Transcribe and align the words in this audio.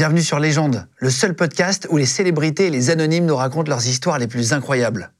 Bienvenue 0.00 0.22
sur 0.22 0.38
Légende, 0.38 0.88
le 0.96 1.10
seul 1.10 1.36
podcast 1.36 1.86
où 1.90 1.98
les 1.98 2.06
célébrités 2.06 2.68
et 2.68 2.70
les 2.70 2.88
anonymes 2.88 3.26
nous 3.26 3.36
racontent 3.36 3.68
leurs 3.68 3.86
histoires 3.86 4.18
les 4.18 4.28
plus 4.28 4.54
incroyables. 4.54 5.10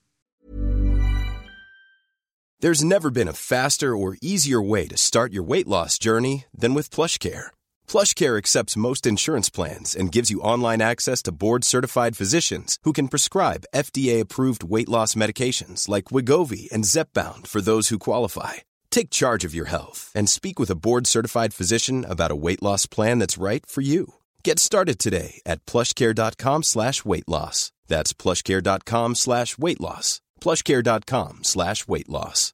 There's 2.62 2.82
never 2.82 3.10
been 3.10 3.28
a 3.28 3.34
faster 3.34 3.94
or 3.94 4.16
easier 4.22 4.58
way 4.58 4.88
to 4.88 4.96
start 4.96 5.34
your 5.34 5.46
weight 5.46 5.68
loss 5.68 5.98
journey 5.98 6.46
than 6.58 6.72
with 6.72 6.88
PlushCare. 6.88 7.50
PlushCare 7.86 8.38
accepts 8.38 8.74
most 8.74 9.04
insurance 9.04 9.50
plans 9.50 9.94
and 9.94 10.10
gives 10.10 10.30
you 10.30 10.40
online 10.40 10.80
access 10.80 11.20
to 11.24 11.30
board-certified 11.30 12.16
physicians 12.16 12.78
who 12.84 12.94
can 12.94 13.08
prescribe 13.08 13.66
FDA-approved 13.74 14.64
weight 14.64 14.88
loss 14.88 15.14
medications 15.14 15.90
like 15.90 16.04
Wigovi 16.10 16.72
and 16.72 16.84
Zepbound 16.84 17.46
for 17.46 17.60
those 17.60 17.90
who 17.90 17.98
qualify. 17.98 18.54
Take 18.88 19.10
charge 19.10 19.44
of 19.44 19.54
your 19.54 19.66
health 19.66 20.10
and 20.14 20.26
speak 20.26 20.58
with 20.58 20.70
a 20.70 20.74
board-certified 20.74 21.52
physician 21.52 22.06
about 22.08 22.30
a 22.30 22.34
weight 22.34 22.62
loss 22.62 22.86
plan 22.86 23.18
that's 23.18 23.36
right 23.36 23.66
for 23.66 23.82
you. 23.82 24.14
Get 24.42 24.58
started 24.58 24.98
today 24.98 25.40
at 25.44 25.64
plushcare.com 25.66 26.62
slash 26.62 27.04
weight 27.04 27.28
loss. 27.28 27.72
That's 27.88 28.12
plushcare.com 28.12 29.14
slash 29.14 29.58
weight 29.58 29.80
loss. 29.80 30.20
plushcare.com 30.40 31.40
slash 31.42 31.86
weight 31.86 32.08
loss. 32.08 32.52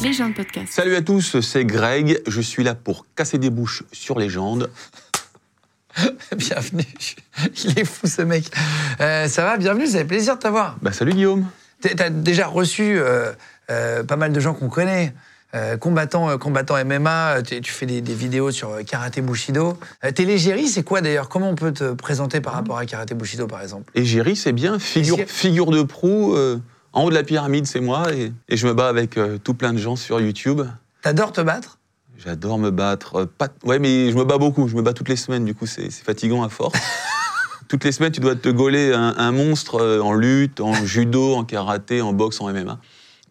Légende 0.00 0.34
podcast. 0.34 0.72
Salut 0.72 0.94
à 0.94 1.02
tous, 1.02 1.40
c'est 1.40 1.64
Greg. 1.64 2.22
Je 2.26 2.40
suis 2.40 2.62
là 2.62 2.74
pour 2.74 3.04
casser 3.16 3.36
des 3.36 3.50
bouches 3.50 3.82
sur 3.92 4.18
légende. 4.18 4.70
Bienvenue. 6.36 6.84
Il 7.64 7.78
est 7.78 7.84
fou 7.84 8.06
ce 8.06 8.22
mec. 8.22 8.50
Euh, 9.00 9.26
ça 9.26 9.44
va, 9.44 9.56
bienvenue, 9.56 9.88
ça 9.88 9.98
fait 9.98 10.04
plaisir 10.04 10.36
de 10.36 10.40
t'avoir. 10.40 10.78
Bah 10.80 10.92
salut 10.92 11.12
Guillaume. 11.12 11.46
T'as 11.80 12.10
déjà 12.10 12.46
reçu 12.46 12.98
euh, 12.98 13.32
euh, 13.70 14.04
pas 14.04 14.16
mal 14.16 14.32
de 14.32 14.40
gens 14.40 14.54
qu'on 14.54 14.68
connaît. 14.68 15.12
Euh, 15.54 15.78
combattant, 15.78 16.28
euh, 16.28 16.36
combattant 16.36 16.76
MMA, 16.84 17.38
euh, 17.38 17.42
tu 17.42 17.58
tu 17.62 17.72
fais 17.72 17.86
des, 17.86 18.02
des 18.02 18.12
vidéos 18.14 18.50
sur 18.50 18.84
karaté 18.84 19.22
Bushido. 19.22 19.78
T'es 20.14 20.26
l'égérie, 20.26 20.68
c'est 20.68 20.82
quoi 20.82 21.00
d'ailleurs? 21.00 21.30
Comment 21.30 21.48
on 21.48 21.54
peut 21.54 21.72
te 21.72 21.94
présenter 21.94 22.42
par 22.42 22.52
rapport 22.52 22.76
à 22.76 22.84
karaté 22.84 23.14
Bushido 23.14 23.46
par 23.46 23.62
exemple? 23.62 23.90
Géry, 23.94 24.36
c'est 24.36 24.52
bien, 24.52 24.78
figure, 24.78 25.16
de 25.70 25.82
proue. 25.82 26.36
en 26.92 27.02
haut 27.02 27.10
de 27.10 27.14
la 27.14 27.22
pyramide, 27.22 27.66
c'est 27.66 27.80
moi. 27.80 28.12
Et, 28.12 28.32
et 28.48 28.56
je 28.58 28.66
me 28.66 28.74
bats 28.74 28.88
avec 28.88 29.18
tout 29.42 29.54
plein 29.54 29.72
de 29.72 29.78
gens 29.78 29.96
sur 29.96 30.20
YouTube. 30.20 30.62
T'adores 31.00 31.32
te 31.32 31.40
battre? 31.40 31.78
J'adore 32.18 32.58
me 32.58 32.70
battre. 32.70 33.24
pas, 33.24 33.48
ouais, 33.64 33.78
mais 33.78 34.10
je 34.10 34.16
me 34.16 34.24
bats 34.24 34.38
beaucoup. 34.38 34.68
Je 34.68 34.74
me 34.74 34.82
bats 34.82 34.92
toutes 34.92 35.08
les 35.08 35.16
semaines. 35.16 35.44
Du 35.44 35.54
coup, 35.54 35.66
c'est 35.66 35.90
fatigant 35.90 36.42
à 36.42 36.50
force. 36.50 36.78
toutes 37.68 37.84
les 37.84 37.92
semaines, 37.92 38.12
tu 38.12 38.20
dois 38.20 38.34
te 38.34 38.48
gauler 38.50 38.92
un, 38.92 39.14
un 39.16 39.32
monstre 39.32 40.00
en 40.02 40.12
lutte, 40.12 40.60
en 40.60 40.74
judo, 40.84 41.34
en 41.36 41.44
karaté, 41.44 42.02
en 42.02 42.12
boxe, 42.12 42.40
en 42.40 42.52
MMA. 42.52 42.78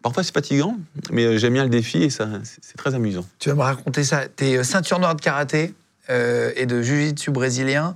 Parfois, 0.02 0.22
c'est 0.22 0.32
fatigant, 0.34 0.76
mais 1.10 1.24
euh, 1.24 1.38
j'aime 1.38 1.54
bien 1.54 1.64
le 1.64 1.70
défi 1.70 2.02
et 2.04 2.10
ça, 2.10 2.28
c'est 2.44 2.76
très 2.76 2.94
amusant. 2.94 3.24
Tu 3.38 3.48
vas 3.48 3.54
me 3.56 3.62
raconter 3.62 4.04
ça. 4.04 4.28
T'es 4.28 4.56
euh, 4.56 4.62
ceinture 4.62 4.98
noire 5.00 5.14
de 5.16 5.20
karaté 5.20 5.74
euh, 6.10 6.52
et 6.56 6.66
de 6.66 6.80
jiu-jitsu 6.82 7.30
brésilien, 7.30 7.94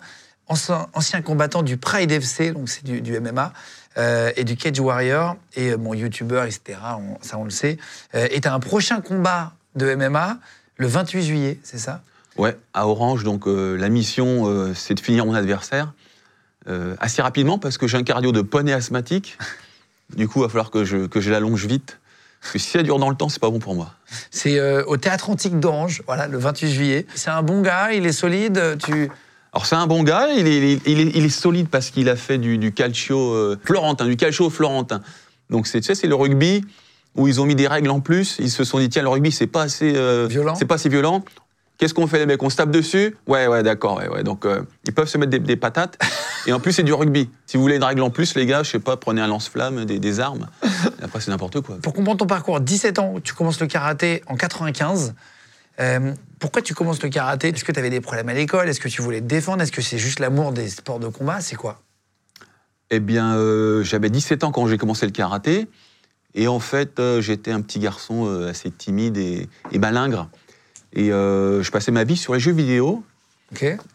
ancien, 0.49 0.89
ancien 0.95 1.23
combattant 1.23 1.63
du 1.63 1.77
Pride 1.77 2.11
FC, 2.11 2.53
donc 2.53 2.69
c'est 2.69 2.85
du, 2.85 3.01
du 3.01 3.19
MMA, 3.21 3.53
euh, 3.99 4.33
et 4.37 4.45
du 4.45 4.57
Cage 4.57 4.81
Warrior, 4.81 5.37
et 5.55 5.77
bon, 5.77 5.95
youtubeur, 5.95 6.45
etc. 6.45 6.79
on- 6.99 7.23
ça, 7.23 7.39
on 7.39 7.45
le 7.45 7.51
sait. 7.51 7.79
Euh, 8.15 8.27
et 8.31 8.41
t'as 8.41 8.53
un 8.53 8.61
prochain 8.61 9.01
combat 9.01 9.53
de 9.77 9.95
MMA 9.95 10.39
le 10.79 10.87
28 10.87 11.23
juillet, 11.23 11.59
c'est 11.63 11.79
ça? 11.79 12.03
Ouais, 12.37 12.57
à 12.75 12.89
Orange, 12.89 13.25
donc 13.25 13.45
la 13.47 13.89
mission, 13.91 14.73
c'est 14.75 14.95
de 14.95 15.01
finir 15.01 15.27
mon 15.27 15.35
adversaire 15.35 15.93
assez 16.99 17.21
rapidement 17.21 17.59
parce 17.59 17.77
que 17.77 17.87
j'ai 17.87 17.99
un 17.99 18.03
cardio 18.05 18.33
de 18.33 18.41
poney 18.41 18.73
asthmatique. 18.73 19.37
Du 20.17 20.29
coup, 20.29 20.41
il 20.41 20.43
va 20.43 20.49
falloir 20.49 20.71
que 20.71 20.85
je, 20.85 21.07
que 21.07 21.21
je 21.21 21.31
l'allonge 21.31 21.67
vite. 21.67 21.99
Parce 22.41 22.55
que 22.55 22.59
si 22.59 22.71
ça 22.71 22.83
dure 22.83 22.99
dans 22.99 23.09
le 23.09 23.15
temps, 23.17 23.29
c'est 23.29 23.41
pas 23.41 23.51
bon 23.51 23.61
pour 23.61 23.75
moi. 23.75 23.93
C'est 24.31 24.59
euh, 24.59 24.83
au 24.87 24.97
Théâtre 24.97 25.31
Antique 25.31 25.61
d'Orange, 25.61 26.03
voilà, 26.07 26.27
le 26.27 26.39
28 26.39 26.71
juillet. 26.73 27.07
C'est 27.15 27.31
un 27.31 27.43
bon 27.43 27.61
gars, 27.63 27.93
il 27.93 28.05
est 28.07 28.13
solide, 28.13 28.77
tu... 28.85 29.11
Alors, 29.53 29.67
c'est 29.67 29.77
un 29.77 29.87
bon 29.87 30.03
gars, 30.03 30.29
il 30.35 30.47
est, 30.49 30.81
il 30.87 31.01
est, 31.01 31.11
il 31.15 31.25
est- 31.25 31.29
solide 31.29 31.69
parce 31.69 31.91
qu'il 31.91 32.09
a 32.09 32.17
fait 32.17 32.39
du, 32.39 32.57
du 32.59 32.73
calcio 32.73 33.19
euh, 33.35 33.61
florentin, 33.65 34.07
du 34.07 34.17
calcio 34.17 34.49
florentin. 34.49 35.03
Donc, 35.51 35.67
c'est, 35.67 35.81
tu 35.83 35.87
sais, 35.89 35.95
c'est 35.95 36.07
le 36.07 36.15
rugby 36.15 36.65
où 37.15 37.29
ils 37.29 37.39
ont 37.41 37.45
mis 37.45 37.55
des 37.55 37.69
règles 37.69 37.91
en 37.91 38.01
plus. 38.01 38.37
Ils 38.39 38.51
se 38.51 38.65
sont 38.65 38.79
dit, 38.79 38.89
tiens, 38.89 39.03
le 39.03 39.09
rugby, 39.11 39.31
c'est 39.31 39.47
pas 39.47 39.63
assez 39.63 39.93
euh, 39.95 40.27
Violent. 40.29 40.55
C'est 40.55 40.65
pas 40.65 40.77
assez 40.77 40.89
violent. 40.89 41.23
Qu'est-ce 41.83 41.95
qu'on 41.95 42.07
fait, 42.07 42.21
les 42.21 42.27
mecs? 42.27 42.41
On 42.41 42.49
se 42.49 42.55
tape 42.55 42.71
dessus? 42.71 43.17
Ouais, 43.27 43.49
ouais, 43.49 43.65
d'accord. 43.65 43.97
Ouais, 43.97 44.07
ouais. 44.07 44.23
Donc, 44.23 44.47
euh, 44.47 44.63
ils 44.85 44.95
peuvent 44.95 45.09
se 45.09 45.19
mettre 45.19 45.33
des, 45.33 45.41
des 45.41 45.57
patates. 45.57 45.99
Et 46.47 46.53
en 46.53 46.61
plus, 46.61 46.71
c'est 46.71 46.85
du 46.85 46.93
rugby. 46.93 47.29
Si 47.45 47.57
vous 47.57 47.63
voulez 47.65 47.75
une 47.75 47.83
règle 47.83 48.03
en 48.03 48.11
plus, 48.11 48.37
les 48.37 48.47
gars, 48.47 48.63
je 48.63 48.71
sais 48.71 48.79
pas, 48.79 48.97
prenez 48.97 49.21
un 49.21 49.27
lance-flamme, 49.27 49.85
des, 49.85 49.99
des 49.99 50.21
armes. 50.21 50.47
Et 50.63 51.03
après, 51.03 51.21
c'est 51.21 51.33
n'importe 51.33 51.61
quoi. 51.61 51.79
Pour 51.83 51.93
comprendre 51.93 52.19
ton 52.19 52.29
parcours, 52.29 52.61
17 52.61 53.01
ans, 53.01 53.15
tu 53.21 53.35
commences 53.35 53.59
le 53.59 53.67
karaté 53.67 54.23
en 54.29 54.37
95. 54.37 55.15
Euh, 55.81 56.13
pourquoi 56.39 56.63
tu 56.63 56.73
commences 56.73 57.03
le 57.03 57.09
karaté? 57.09 57.49
Est-ce 57.49 57.65
que 57.65 57.73
tu 57.73 57.81
avais 57.81 57.91
des 57.91 58.01
problèmes 58.01 58.29
à 58.29 58.35
l'école? 58.35 58.69
Est-ce 58.69 58.79
que 58.79 58.89
tu 58.89 59.03
voulais 59.03 59.21
te 59.21 59.27
défendre? 59.27 59.61
Est-ce 59.61 59.73
que 59.73 59.83
c'est 59.83 59.99
juste 59.99 60.21
l'amour 60.21 60.53
des 60.53 60.69
sports 60.69 61.01
de 61.01 61.09
combat? 61.09 61.41
C'est 61.41 61.57
quoi? 61.57 61.83
Eh 62.91 63.01
bien, 63.01 63.35
euh, 63.35 63.83
j'avais 63.83 64.09
17 64.09 64.45
ans 64.45 64.53
quand 64.53 64.69
j'ai 64.69 64.79
commencé 64.79 65.05
le 65.05 65.11
karaté. 65.11 65.67
Et 66.37 66.47
en 66.47 66.61
fait, 66.61 67.01
euh, 67.01 67.21
j'étais 67.21 67.51
un 67.51 67.61
petit 67.61 67.81
garçon 67.81 68.47
assez 68.49 68.71
timide 68.71 69.17
et, 69.17 69.49
et 69.73 69.81
malingre. 69.81 70.29
Et 70.95 71.13
euh, 71.13 71.63
je 71.63 71.71
passais 71.71 71.93
ma 71.93 72.05
vie 72.05 72.17
sur 72.17 72.35
les 72.35 72.41
jeux 72.41 72.53
vidéo. 72.53 73.03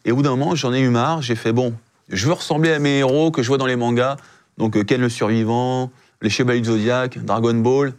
Et 0.06 0.12
au 0.12 0.16
bout 0.16 0.22
d'un 0.22 0.36
moment, 0.36 0.56
j'en 0.56 0.74
ai 0.74 0.80
eu 0.80 0.90
marre. 0.90 1.22
J'ai 1.22 1.36
fait, 1.36 1.52
bon, 1.52 1.74
je 2.10 2.28
veux 2.28 2.34
ressembler 2.34 2.72
à 2.72 2.80
mes 2.80 3.00
héros 3.00 3.32
que 3.32 3.42
je 3.42 3.48
vois 3.48 3.58
dans 3.58 3.66
les 3.66 3.76
mangas. 3.76 4.18
Donc, 4.58 4.76
euh, 4.76 4.84
Ken 4.84 5.02
le 5.02 5.10
Survivant, 5.10 5.92
les 6.22 6.30
Chevaliers 6.30 6.62
du 6.62 6.70
Zodiac, 6.70 7.24
Dragon 7.24 7.54
Ball. 7.54 7.94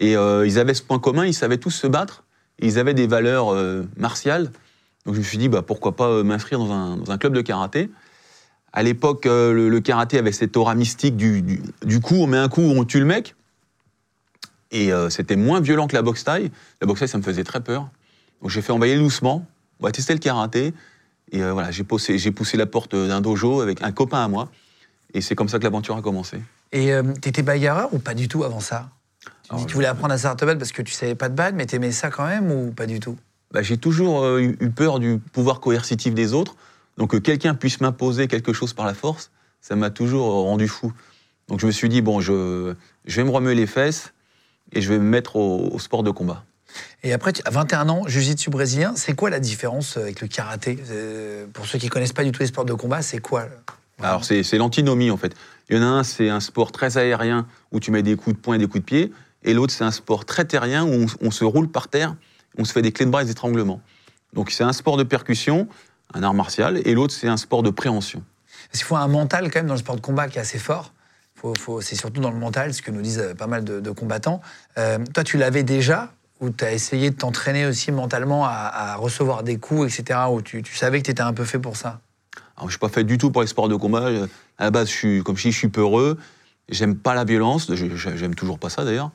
Et 0.00 0.16
euh, 0.16 0.46
ils 0.46 0.58
avaient 0.58 0.74
ce 0.74 0.82
point 0.82 0.98
commun, 0.98 1.26
ils 1.26 1.34
savaient 1.34 1.58
tous 1.58 1.70
se 1.70 1.86
battre. 1.86 2.24
Et 2.60 2.66
ils 2.66 2.78
avaient 2.78 2.94
des 2.94 3.06
valeurs 3.06 3.52
euh, 3.52 3.82
martiales. 3.96 4.50
Donc, 5.06 5.14
je 5.14 5.20
me 5.20 5.24
suis 5.24 5.38
dit, 5.38 5.48
bah, 5.48 5.62
pourquoi 5.62 5.96
pas 5.96 6.22
m'inscrire 6.22 6.58
dans 6.58 6.72
un, 6.72 6.96
dans 6.96 7.10
un 7.10 7.18
club 7.18 7.32
de 7.32 7.40
karaté. 7.40 7.90
À 8.72 8.82
l'époque, 8.82 9.26
euh, 9.26 9.52
le, 9.52 9.68
le 9.68 9.80
karaté 9.80 10.18
avait 10.18 10.32
cette 10.32 10.56
aura 10.56 10.74
mystique 10.74 11.16
du, 11.16 11.42
du, 11.42 11.62
du 11.84 12.00
coup, 12.00 12.16
on 12.16 12.26
met 12.26 12.36
un 12.36 12.48
coup, 12.48 12.60
on 12.60 12.84
tue 12.84 13.00
le 13.00 13.06
mec. 13.06 13.34
Et 14.70 14.90
c'était 15.08 15.36
moins 15.36 15.60
violent 15.60 15.86
que 15.86 15.96
la 15.96 16.02
boxe 16.02 16.24
taille. 16.24 16.50
La 16.82 16.86
boxe 16.86 17.00
taille, 17.00 17.08
ça 17.08 17.16
me 17.16 17.22
faisait 17.22 17.42
très 17.42 17.62
peur. 17.62 17.88
Donc 18.40 18.50
j'ai 18.50 18.62
fait 18.62 18.72
envoyer 18.72 18.96
doucement. 18.96 19.46
On 19.80 19.86
va 19.86 19.92
tester 19.92 20.12
le 20.12 20.18
karaté. 20.18 20.72
Et 21.30 21.42
euh, 21.42 21.52
voilà, 21.52 21.70
j'ai 21.70 21.84
poussé, 21.84 22.18
j'ai 22.18 22.30
poussé 22.30 22.56
la 22.56 22.66
porte 22.66 22.94
d'un 22.94 23.20
dojo 23.20 23.60
avec 23.60 23.82
un 23.82 23.92
copain 23.92 24.24
à 24.24 24.28
moi. 24.28 24.50
Et 25.14 25.20
c'est 25.20 25.34
comme 25.34 25.48
ça 25.48 25.58
que 25.58 25.64
l'aventure 25.64 25.96
a 25.96 26.02
commencé. 26.02 26.40
Et 26.72 26.92
euh, 26.92 27.02
t'étais 27.20 27.42
bagarreur 27.42 27.92
ou 27.92 27.98
pas 27.98 28.14
du 28.14 28.28
tout 28.28 28.44
avant 28.44 28.60
ça? 28.60 28.90
Tu, 29.22 29.30
dis, 29.30 29.34
Alors, 29.50 29.66
tu 29.66 29.74
voulais 29.74 29.86
apprendre 29.86 30.14
à 30.14 30.18
savoir 30.18 30.36
te 30.36 30.44
battre 30.44 30.58
parce 30.58 30.72
que 30.72 30.82
tu 30.82 30.92
savais 30.92 31.14
pas 31.14 31.28
te 31.28 31.34
battre, 31.34 31.56
mais 31.56 31.66
t'aimais 31.66 31.92
ça 31.92 32.10
quand 32.10 32.26
même 32.26 32.50
ou 32.50 32.72
pas 32.72 32.86
du 32.86 33.00
tout? 33.00 33.16
Bah, 33.52 33.62
j'ai 33.62 33.78
toujours 33.78 34.22
euh, 34.22 34.40
eu 34.40 34.56
eu 34.60 34.70
peur 34.70 34.98
du 34.98 35.18
pouvoir 35.18 35.60
coercitif 35.60 36.14
des 36.14 36.34
autres. 36.34 36.56
Donc 36.98 37.12
que 37.12 37.16
quelqu'un 37.16 37.54
puisse 37.54 37.80
m'imposer 37.80 38.26
quelque 38.26 38.52
chose 38.52 38.74
par 38.74 38.84
la 38.84 38.92
force, 38.92 39.30
ça 39.60 39.76
m'a 39.76 39.90
toujours 39.90 40.28
euh, 40.28 40.42
rendu 40.42 40.68
fou. 40.68 40.92
Donc 41.48 41.60
je 41.60 41.66
me 41.66 41.70
suis 41.70 41.88
dit, 41.88 42.02
bon, 42.02 42.20
je, 42.20 42.74
je 43.06 43.16
vais 43.16 43.24
me 43.24 43.30
remuer 43.30 43.54
les 43.54 43.66
fesses 43.66 44.12
et 44.72 44.82
je 44.82 44.88
vais 44.88 44.98
me 44.98 45.04
mettre 45.04 45.36
au, 45.36 45.70
au 45.72 45.78
sport 45.78 46.02
de 46.02 46.10
combat. 46.10 46.44
Et 47.02 47.12
après, 47.12 47.32
as 47.44 47.50
21 47.50 47.88
ans, 47.88 48.02
jiu-jitsu 48.06 48.50
brésilien. 48.50 48.92
C'est 48.96 49.14
quoi 49.14 49.30
la 49.30 49.40
différence 49.40 49.96
avec 49.96 50.20
le 50.20 50.28
karaté? 50.28 50.78
Euh, 50.90 51.46
Pour 51.52 51.66
ceux 51.66 51.78
qui 51.78 51.88
connaissent 51.88 52.12
pas 52.12 52.24
du 52.24 52.32
tout 52.32 52.40
les 52.40 52.48
sports 52.48 52.64
de 52.64 52.74
combat, 52.74 53.02
c'est 53.02 53.18
quoi 53.20 53.46
Alors 54.02 54.24
c'est 54.24 54.42
c'est 54.42 54.58
l'antinomie 54.58 55.10
en 55.10 55.16
fait. 55.16 55.34
Il 55.68 55.76
y 55.76 55.80
en 55.80 55.82
a 55.82 55.86
un, 55.86 56.04
c'est 56.04 56.28
un 56.28 56.40
sport 56.40 56.72
très 56.72 56.98
aérien 56.98 57.46
où 57.72 57.80
tu 57.80 57.90
mets 57.90 58.02
des 58.02 58.16
coups 58.16 58.36
de 58.36 58.40
poing 58.40 58.56
et 58.56 58.58
des 58.58 58.66
coups 58.66 58.80
de 58.80 58.84
pied, 58.84 59.12
et 59.44 59.54
l'autre 59.54 59.72
c'est 59.72 59.84
un 59.84 59.90
sport 59.90 60.24
très 60.24 60.44
terrien 60.44 60.84
où 60.84 60.92
on, 60.92 61.06
on 61.20 61.30
se 61.30 61.44
roule 61.44 61.68
par 61.68 61.88
terre, 61.88 62.14
on 62.56 62.64
se 62.64 62.72
fait 62.72 62.82
des 62.82 62.92
clés 62.92 63.06
de 63.06 63.10
bras 63.10 63.22
et 63.22 63.24
des 63.24 63.30
étranglements. 63.32 63.80
Donc 64.32 64.50
c'est 64.50 64.64
un 64.64 64.72
sport 64.72 64.96
de 64.96 65.04
percussion, 65.04 65.68
un 66.14 66.22
art 66.22 66.34
martial, 66.34 66.80
et 66.84 66.94
l'autre 66.94 67.14
c'est 67.14 67.28
un 67.28 67.36
sport 67.36 67.62
de 67.62 67.70
préhension. 67.70 68.22
Parce 68.70 68.80
qu'il 68.80 68.86
faut 68.86 68.96
un 68.96 69.08
mental 69.08 69.50
quand 69.50 69.60
même 69.60 69.66
dans 69.66 69.74
le 69.74 69.80
sport 69.80 69.96
de 69.96 70.00
combat 70.00 70.28
qui 70.28 70.38
est 70.38 70.40
assez 70.40 70.58
fort. 70.58 70.92
C'est 71.80 71.94
surtout 71.94 72.20
dans 72.20 72.32
le 72.32 72.36
mental, 72.38 72.74
ce 72.74 72.82
que 72.82 72.90
nous 72.90 73.00
disent 73.00 73.20
euh, 73.20 73.34
pas 73.34 73.46
mal 73.46 73.62
de, 73.62 73.78
de 73.78 73.90
combattants. 73.92 74.40
Euh, 74.76 74.98
toi, 75.14 75.22
tu 75.22 75.38
l'avais 75.38 75.62
déjà 75.62 76.12
ou 76.40 76.50
tu 76.50 76.64
as 76.64 76.72
essayé 76.72 77.10
de 77.10 77.16
t'entraîner 77.16 77.66
aussi 77.66 77.92
mentalement 77.92 78.44
à, 78.44 78.96
recevoir 78.96 79.42
des 79.42 79.58
coups, 79.58 79.98
etc. 79.98 80.20
Où 80.30 80.42
tu, 80.42 80.62
savais 80.74 81.00
que 81.00 81.06
tu 81.06 81.10
étais 81.10 81.22
un 81.22 81.32
peu 81.32 81.44
fait 81.44 81.58
pour 81.58 81.76
ça? 81.76 82.00
Je 82.62 82.70
suis 82.70 82.78
pas 82.78 82.88
fait 82.88 83.04
du 83.04 83.18
tout 83.18 83.30
pour 83.30 83.42
les 83.42 83.48
sports 83.48 83.68
de 83.68 83.76
combat. 83.76 84.10
À 84.58 84.64
la 84.64 84.70
base, 84.70 84.88
je 84.88 84.94
suis, 84.94 85.22
comme 85.22 85.36
je 85.36 85.42
dis, 85.42 85.52
je 85.52 85.58
suis 85.58 85.68
peureux. 85.68 86.18
J'aime 86.68 86.96
pas 86.96 87.14
la 87.14 87.24
violence. 87.24 87.72
J'aime 87.72 88.34
toujours 88.34 88.58
pas 88.58 88.68
ça 88.68 88.84
d'ailleurs. 88.84 89.10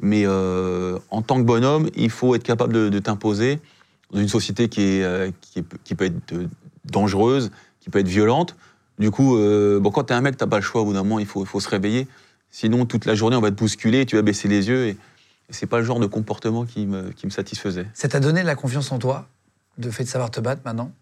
Mais 0.00 0.22
euh, 0.26 0.98
en 1.10 1.22
tant 1.22 1.36
que 1.36 1.42
bonhomme, 1.42 1.90
il 1.96 2.10
faut 2.10 2.34
être 2.34 2.42
capable 2.44 2.90
de, 2.90 2.98
t'imposer 2.98 3.60
dans 4.10 4.20
une 4.20 4.28
société 4.28 4.68
qui, 4.68 5.02
euh, 5.02 5.30
peut 5.96 6.04
être 6.04 6.32
euh, 6.32 6.48
dangereuse, 6.84 7.50
qui 7.80 7.90
peut 7.90 7.98
être 7.98 8.08
violente. 8.08 8.56
Du 8.98 9.10
coup, 9.10 9.36
euh, 9.36 9.78
bon, 9.80 9.90
quand 9.90 10.04
t'es 10.04 10.14
un 10.14 10.20
mec, 10.20 10.36
t'as 10.36 10.46
pas 10.46 10.56
le 10.56 10.62
choix. 10.62 10.82
Au 10.82 10.84
bout 10.84 10.92
d'un 10.92 11.02
moment, 11.02 11.18
il 11.18 11.26
faut, 11.26 11.44
se 11.44 11.68
réveiller. 11.68 12.08
Sinon, 12.50 12.86
toute 12.86 13.04
la 13.04 13.14
journée, 13.14 13.36
on 13.36 13.40
va 13.40 13.50
te 13.50 13.56
bousculer, 13.56 14.06
tu 14.06 14.16
vas 14.16 14.22
baisser 14.22 14.48
les 14.48 14.68
yeux. 14.68 14.86
Et, 14.88 14.96
et 15.48 15.52
c'est 15.52 15.66
pas 15.66 15.78
le 15.78 15.84
genre 15.84 16.00
de 16.00 16.06
comportement 16.06 16.64
qui 16.64 16.86
me, 16.86 17.10
qui 17.10 17.26
me 17.26 17.30
satisfaisait. 17.30 17.86
Ça 17.94 18.08
t'a 18.08 18.20
donné 18.20 18.42
de 18.42 18.46
la 18.46 18.54
confiance 18.54 18.92
en 18.92 18.98
toi, 18.98 19.26
de 19.78 19.90
fait 19.90 20.04
de 20.04 20.08
savoir 20.08 20.30
te 20.30 20.40
battre 20.40 20.62
maintenant? 20.64 20.92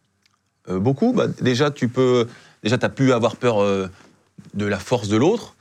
Euh, 0.68 0.78
beaucoup. 0.78 1.12
Bah, 1.12 1.26
déjà, 1.40 1.70
tu 1.70 1.88
peux, 1.88 2.28
déjà, 2.62 2.76
as 2.80 2.88
pu 2.88 3.12
avoir 3.12 3.36
peur 3.36 3.62
euh, 3.62 3.88
de 4.54 4.66
la 4.66 4.78
force 4.78 5.08
de 5.08 5.16
l'autre. 5.16 5.56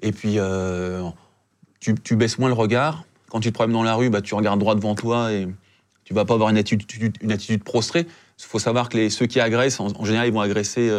Et 0.00 0.12
puis, 0.12 0.38
euh, 0.38 1.02
tu, 1.80 1.94
tu 1.94 2.16
baisses 2.16 2.38
moins 2.38 2.48
le 2.48 2.54
regard. 2.54 3.04
Quand 3.28 3.40
tu 3.40 3.48
te 3.48 3.54
promènes 3.54 3.74
dans 3.74 3.82
la 3.82 3.94
rue, 3.94 4.10
bah, 4.10 4.22
tu 4.22 4.34
regardes 4.34 4.60
droit 4.60 4.74
devant 4.74 4.94
toi 4.94 5.32
et 5.32 5.48
tu 6.04 6.14
vas 6.14 6.24
pas 6.24 6.34
avoir 6.34 6.50
une 6.50 6.58
attitude, 6.58 7.16
une 7.20 7.32
attitude 7.32 7.64
prostrée. 7.64 8.06
Il 8.38 8.44
faut 8.44 8.58
savoir 8.58 8.88
que 8.88 8.96
les, 8.96 9.10
ceux 9.10 9.26
qui 9.26 9.40
agressent, 9.40 9.80
en, 9.80 9.88
en 9.88 10.04
général, 10.04 10.28
ils 10.28 10.32
vont 10.32 10.40
agresser 10.40 10.90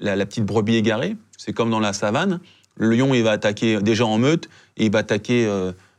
la, 0.00 0.16
la 0.16 0.26
petite 0.26 0.44
brebis 0.44 0.76
égarée. 0.76 1.16
C'est 1.36 1.52
comme 1.52 1.70
dans 1.70 1.80
la 1.80 1.92
savane. 1.92 2.40
Le 2.76 2.94
lion, 2.94 3.12
il 3.14 3.22
va 3.22 3.32
attaquer 3.32 3.80
déjà 3.80 4.06
en 4.06 4.18
meute 4.18 4.48
et 4.76 4.86
il 4.86 4.92
va 4.92 5.00
attaquer 5.00 5.46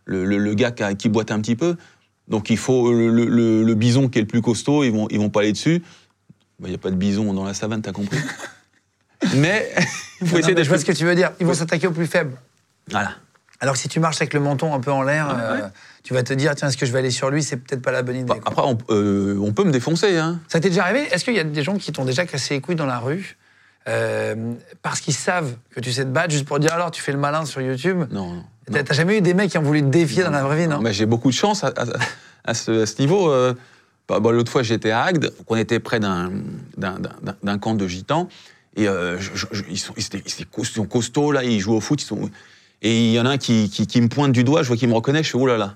le, 0.06 0.26
le- 0.26 0.38
le 0.38 0.54
gars 0.54 0.72
qui, 0.72 0.84
a- 0.84 0.94
qui 0.94 1.10
boite 1.10 1.32
un 1.32 1.40
petit 1.42 1.56
peu. 1.56 1.76
Donc 2.28 2.50
il 2.50 2.58
faut 2.58 2.92
le, 2.94 3.74
bison 3.74 4.08
qui 4.10 4.20
est 4.20 4.22
le 4.22 4.28
plus 4.28 4.42
costaud, 4.42 4.84
ils 4.84 4.92
vont, 4.92 5.08
ils 5.10 5.20
vont 5.20 5.30
pas 5.30 5.42
aller 5.42 5.52
dessus. 5.52 5.82
Il 6.62 6.70
n'y 6.70 6.76
a 6.76 6.78
pas 6.78 6.92
de 6.92 6.96
bison 6.96 7.34
dans 7.34 7.44
la 7.44 7.54
savane, 7.54 7.82
t'as 7.82 7.92
compris 7.92 8.20
Mais 9.36 9.70
il 10.22 10.28
faut 10.28 10.36
Non, 10.36 10.40
essayer 10.40 10.48
mais 10.50 10.56
d'être 10.56 10.64
je 10.66 10.70
vois 10.70 10.78
ce 10.78 10.86
que 10.86 10.92
tu 10.92 11.06
veux 11.06 11.16
dire. 11.16 11.32
Ils 11.40 11.46
vont 11.46 11.54
s'attaquer 11.54 11.88
au 11.88 11.92
plus 11.92 12.08
faible. 12.08 12.38
Voilà. 12.90 13.12
Alors 13.60 13.76
que 13.76 13.80
si 13.80 13.88
tu 13.88 14.00
marches 14.02 14.18
avec 14.22 14.34
le 14.34 14.40
menton 14.42 14.74
un 14.74 14.80
peu 14.82 14.92
en 14.92 15.04
l'air, 15.04 15.30
euh, 15.30 15.56
ouais. 15.62 15.68
tu 16.04 16.14
vas 16.14 16.24
te 16.24 16.34
dire 16.34 16.54
tiens, 16.56 16.68
est-ce 16.68 16.76
que 16.78 16.86
je 16.86 16.92
vais 16.92 17.00
aller 17.00 17.12
sur 17.12 17.30
lui? 17.30 17.42
C'est 17.44 17.58
peut-être 17.58 17.82
pas 17.82 17.92
la 17.94 18.04
bonne 18.04 18.18
idée. 18.18 18.26
Bah, 18.28 18.36
après, 18.46 18.62
on, 18.66 18.78
euh, 18.90 19.38
on 19.42 19.54
peut 19.54 19.64
me 19.64 19.72
défoncer. 19.72 20.18
Hein. 20.18 20.40
Ça 20.50 20.60
t'est 20.60 20.70
déjà 20.70 20.84
arrivé? 20.84 21.08
Est-ce 21.12 21.24
qu'il 21.24 21.34
y 21.36 21.40
a 21.40 21.46
des 21.46 21.64
gens 21.64 21.78
qui 21.78 21.92
t'ont 21.94 22.04
déjà 22.06 22.26
cassé 22.26 22.56
les 22.56 22.62
couilles 22.62 22.76
dans 22.76 22.86
la 22.86 23.00
rue 23.00 23.38
euh, 23.88 24.54
parce 24.82 25.00
qu'ils 25.02 25.14
savent 25.14 25.56
que 25.76 25.80
tu 25.82 25.92
sais 25.92 26.04
te 26.04 26.10
battre 26.10 26.32
juste 26.32 26.46
pour 26.46 26.58
dire 26.60 26.74
alors 26.74 26.92
tu 26.92 27.02
fais 27.02 27.12
le 27.14 27.18
malin 27.18 27.46
sur 27.46 27.62
YouTube? 27.62 28.04
Non, 28.12 28.34
non. 28.34 28.44
T'as 28.72 28.94
jamais 28.94 29.18
eu 29.18 29.22
des 29.22 29.34
mecs 29.34 29.52
qui 29.52 29.58
ont 29.58 29.62
voulu 29.64 29.82
te 29.82 29.88
défier 29.88 30.24
dans 30.24 30.30
la 30.32 30.44
vraie 30.44 30.58
vie, 30.58 30.68
non, 30.68 30.80
mais 30.80 30.94
j'ai 30.94 31.06
beaucoup 31.06 31.30
de 31.30 31.36
chance 31.36 31.64
à, 31.64 31.68
à- 31.76 31.86
à 32.46 32.54
ce, 32.54 32.84
à 32.84 32.86
ce 32.86 33.00
niveau. 33.02 33.30
euh. 33.30 33.54
Bah, 34.08 34.20
bah, 34.20 34.32
L'autre 34.32 34.52
fois, 34.52 34.64
j'étais 34.64 34.92
à 34.92 35.04
Agde, 35.04 35.32
on 35.48 35.56
était 35.56 35.80
près 35.80 36.00
d'un 36.00 37.58
camp 37.60 37.76
de 37.76 37.88
gitans, 37.88 38.28
et 38.76 38.88
euh, 38.88 39.18
je- 39.20 39.32
je- 39.34 39.46
je- 39.52 39.64
ils, 39.70 39.78
sont, 39.80 39.94
ils, 39.98 40.06
étaient- 40.06 40.22
ils 40.26 40.32
étaient 40.34 40.46
cos- 40.46 40.64
ils 40.64 40.66
sont 40.74 40.86
costauds, 40.86 41.32
là, 41.32 41.44
ils 41.44 41.60
jouent 41.60 41.76
au 41.76 41.80
foot, 41.82 42.02
ils 42.02 42.06
sont... 42.06 42.30
et 42.82 43.08
il 43.08 43.12
y 43.14 43.20
en 43.20 43.26
a 43.26 43.32
un 43.32 43.38
qui, 43.38 43.70
qui- 43.70 43.88
qui 43.88 44.02
me 44.02 44.10
pointe 44.10 44.32
du 44.34 44.44
doigt, 44.44 44.62
je 44.64 44.68
vois 44.68 44.78
qu'il 44.78 44.90
me 44.90 44.94
reconnaît, 44.94 45.24
je 45.24 45.30
fais, 45.32 45.38
oh 45.38 45.48
là 45.48 45.58
là. 45.58 45.76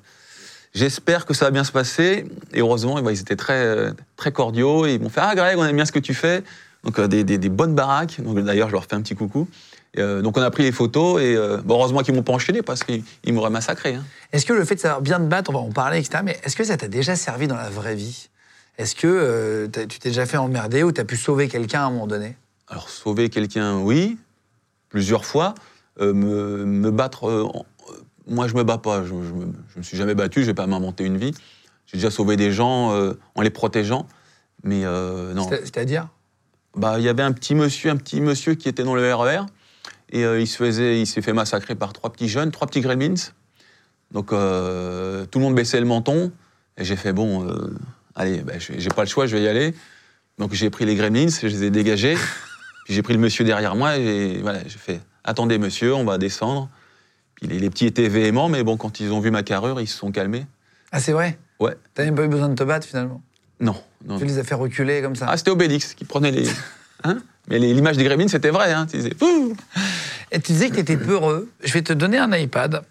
J'espère 0.74 1.26
que 1.26 1.34
ça 1.34 1.46
va 1.46 1.52
bien 1.52 1.64
se 1.64 1.72
passer, 1.72 2.26
et 2.54 2.60
heureusement, 2.60 3.02
bah, 3.02 3.12
ils 3.14 3.20
étaient 3.22 3.36
très, 3.38 3.92
très 4.18 4.32
cordiaux, 4.32 4.86
et 4.86 4.96
ils 4.96 5.02
m'ont 5.02 5.10
fait, 5.10 5.22
ah 5.24 5.34
Greg, 5.36 5.58
on 5.58 5.66
aime 5.66 5.76
bien 5.76 5.86
ce 5.86 5.92
que 5.94 6.00
tu 6.00 6.14
fais, 6.14 6.44
donc 6.84 7.00
euh, 7.00 7.08
des, 7.08 7.24
des- 7.24 7.38
des 7.38 7.50
bonnes 7.50 7.76
baraques, 7.76 8.22
donc 8.22 8.38
d'ailleurs, 8.44 8.68
je 8.68 8.74
leur 8.74 8.84
fais 8.86 8.96
un 8.96 9.02
petit 9.02 9.16
coucou. 9.16 9.48
Euh, 9.98 10.22
donc 10.22 10.38
on 10.38 10.42
a 10.42 10.52
pris 10.52 10.64
les 10.64 10.72
photos, 10.72 11.22
et 11.22 11.36
euh, 11.36 11.58
bon, 11.64 11.76
heureusement 11.76 12.02
qu'ils 12.02 12.14
m'ont 12.14 12.24
pas 12.24 12.34
enchaîné, 12.34 12.62
parce 12.62 12.84
qu'ils 12.84 13.04
ils 13.24 13.34
m'auraient 13.34 13.50
massacré. 13.50 13.96
hein. 13.96 14.04
Est-ce 14.32 14.46
que 14.46 14.54
le 14.54 14.64
fait 14.66 14.76
de 14.76 14.80
savoir 14.80 15.02
bien 15.02 15.18
te 15.20 15.26
battre, 15.26 15.50
on 15.50 15.54
va 15.54 15.60
en 15.60 15.72
parler, 15.72 16.00
etc., 16.00 16.20
mais 16.24 16.40
est-ce 16.44 16.56
que 16.56 16.64
ça 16.64 16.78
t'a 16.78 16.88
déjà 16.88 17.16
servi 17.16 17.48
dans 17.48 17.56
la 17.56 17.70
vraie 17.70 17.96
vie? 17.96 18.30
Est-ce 18.78 18.96
que 18.96 19.08
euh, 19.08 19.68
tu 19.88 20.00
t'es 20.00 20.10
déjà 20.10 20.26
fait 20.26 20.38
emmerder 20.38 20.84
ou 20.84 20.92
t'as 20.92 21.04
pu 21.04 21.18
sauver 21.18 21.48
quelqu'un 21.48 21.82
à 21.82 21.86
un 21.86 21.90
moment 21.92 22.06
donné? 22.08 22.36
Alors, 22.68 22.90
sauver 22.90 23.30
quelqu'un, 23.30 23.80
oui, 23.80 24.18
plusieurs 24.90 25.26
fois. 25.26 25.56
Me, 26.00 26.14
me 26.64 26.92
battre, 26.92 27.50
moi, 28.28 28.48
je 28.48 28.54
me 28.54 28.64
bats 28.64 28.78
pas. 28.78 29.04
Je, 29.04 29.10
je 29.10 29.78
me, 29.80 29.82
suis 29.84 29.98
jamais 29.98 30.14
battu, 30.14 30.42
je 30.42 30.46
vais 30.48 30.54
pas 30.54 30.68
m'inventer 30.68 31.04
une 31.06 31.18
vie. 31.18 31.34
J'ai 31.88 31.98
déjà 31.98 32.12
sauvé 32.12 32.36
des 32.38 32.52
gens 32.52 32.94
en 33.34 33.42
les 33.42 33.50
protégeant. 33.50 34.06
Mais 34.64 34.84
non. 34.84 35.50
C'est- 35.50 35.62
C'est-à-dire? 35.62 36.08
Bah, 36.76 37.00
il 37.00 37.04
y 37.06 37.10
avait 37.10 37.24
un 37.24 37.32
petit 37.32 37.56
monsieur, 37.56 37.90
un 37.90 37.96
petit 37.96 38.22
monsieur 38.22 38.54
qui 38.54 38.70
était 38.70 38.84
dans 38.84 38.94
le 38.94 39.12
RER. 39.16 39.40
Et 40.12 40.24
euh, 40.24 40.40
il 40.40 40.48
se 40.48 40.58
faisait, 40.58 41.00
il 41.02 41.08
s'est 41.08 41.22
fait 41.22 41.34
massacrer 41.34 41.76
par 41.76 41.94
trois 41.94 42.12
petits 42.12 42.30
jeunes, 42.30 42.52
trois 42.52 42.68
petits 42.68 42.82
gremlins. 42.82 43.16
Donc, 44.12 44.32
euh, 44.32 45.26
tout 45.26 45.40
le 45.40 45.46
monde 45.46 45.56
baissait 45.56 45.80
le 45.80 45.86
menton. 45.86 46.32
Et 46.78 46.86
j'ai 46.86 46.96
fait, 46.96 47.14
bon, 47.14 47.46
euh, 47.46 47.76
allez, 48.16 48.40
bah, 48.40 48.54
j'ai 48.58 48.90
pas 48.90 49.04
le 49.04 49.10
choix, 49.10 49.26
je 49.26 49.36
vais 49.36 49.44
y 49.44 49.48
aller. 49.48 49.74
Donc, 50.38 50.54
j'ai 50.54 50.70
pris 50.70 50.86
les 50.86 50.96
gremlins, 50.96 51.28
je 51.28 51.48
les 51.48 51.64
ai 51.64 51.70
dégagés. 51.70 52.16
Puis 52.86 52.94
j'ai 52.94 53.02
pris 53.02 53.14
le 53.14 53.20
monsieur 53.20 53.44
derrière 53.44 53.76
moi 53.76 53.98
et 53.98 54.38
voilà, 54.42 54.60
j'ai 54.66 54.78
fait, 54.78 55.02
attendez 55.26 55.58
monsieur, 55.58 55.94
on 55.94 56.06
va 56.06 56.18
descendre. 56.18 56.70
Puis 57.36 57.48
les, 57.48 57.60
les 57.60 57.70
petits 57.70 57.86
étaient 57.86 58.08
véhéments, 58.08 58.48
mais 58.48 58.64
bon, 58.64 58.78
quand 58.78 59.02
ils 59.02 59.12
ont 59.12 59.20
vu 59.20 59.30
ma 59.30 59.44
carrure, 59.44 59.82
ils 59.82 59.88
se 59.88 59.98
sont 59.98 60.10
calmés. 60.12 60.46
Ah, 60.94 61.02
c'est 61.02 61.12
vrai? 61.12 61.38
Ouais. 61.60 61.76
T'as 61.94 62.06
même 62.06 62.16
pas 62.16 62.24
eu 62.24 62.30
besoin 62.30 62.48
de 62.48 62.56
te 62.56 62.64
battre 62.64 62.88
finalement? 62.88 63.22
Non, 63.60 63.76
non. 64.06 64.20
Tu 64.20 64.26
les 64.26 64.40
as 64.40 64.46
fait 64.46 64.56
reculer 64.56 65.02
comme 65.02 65.18
ça? 65.18 65.26
Ah, 65.28 65.36
c'était 65.36 65.52
Obélix 65.52 65.96
qui 65.96 66.06
prenait 66.06 66.32
les. 66.32 66.48
Hein? 67.04 67.20
Mais 67.50 67.60
l'image 67.60 67.98
des 67.98 68.04
gremlins, 68.04 68.28
c'était 68.28 68.50
vrai. 68.50 68.72
Hein. 68.74 68.88
Tu 68.90 68.98
disais, 68.98 69.14
Et 70.32 70.40
tu 70.40 70.52
disais 70.52 70.70
que 70.70 70.76
tu 70.76 70.82
étais 70.82 70.98
peureux. 70.98 71.50
Je 71.64 71.74
vais 71.74 71.82
te 71.82 71.94
donner 71.94 72.18
un 72.18 72.32
iPad 72.36 72.84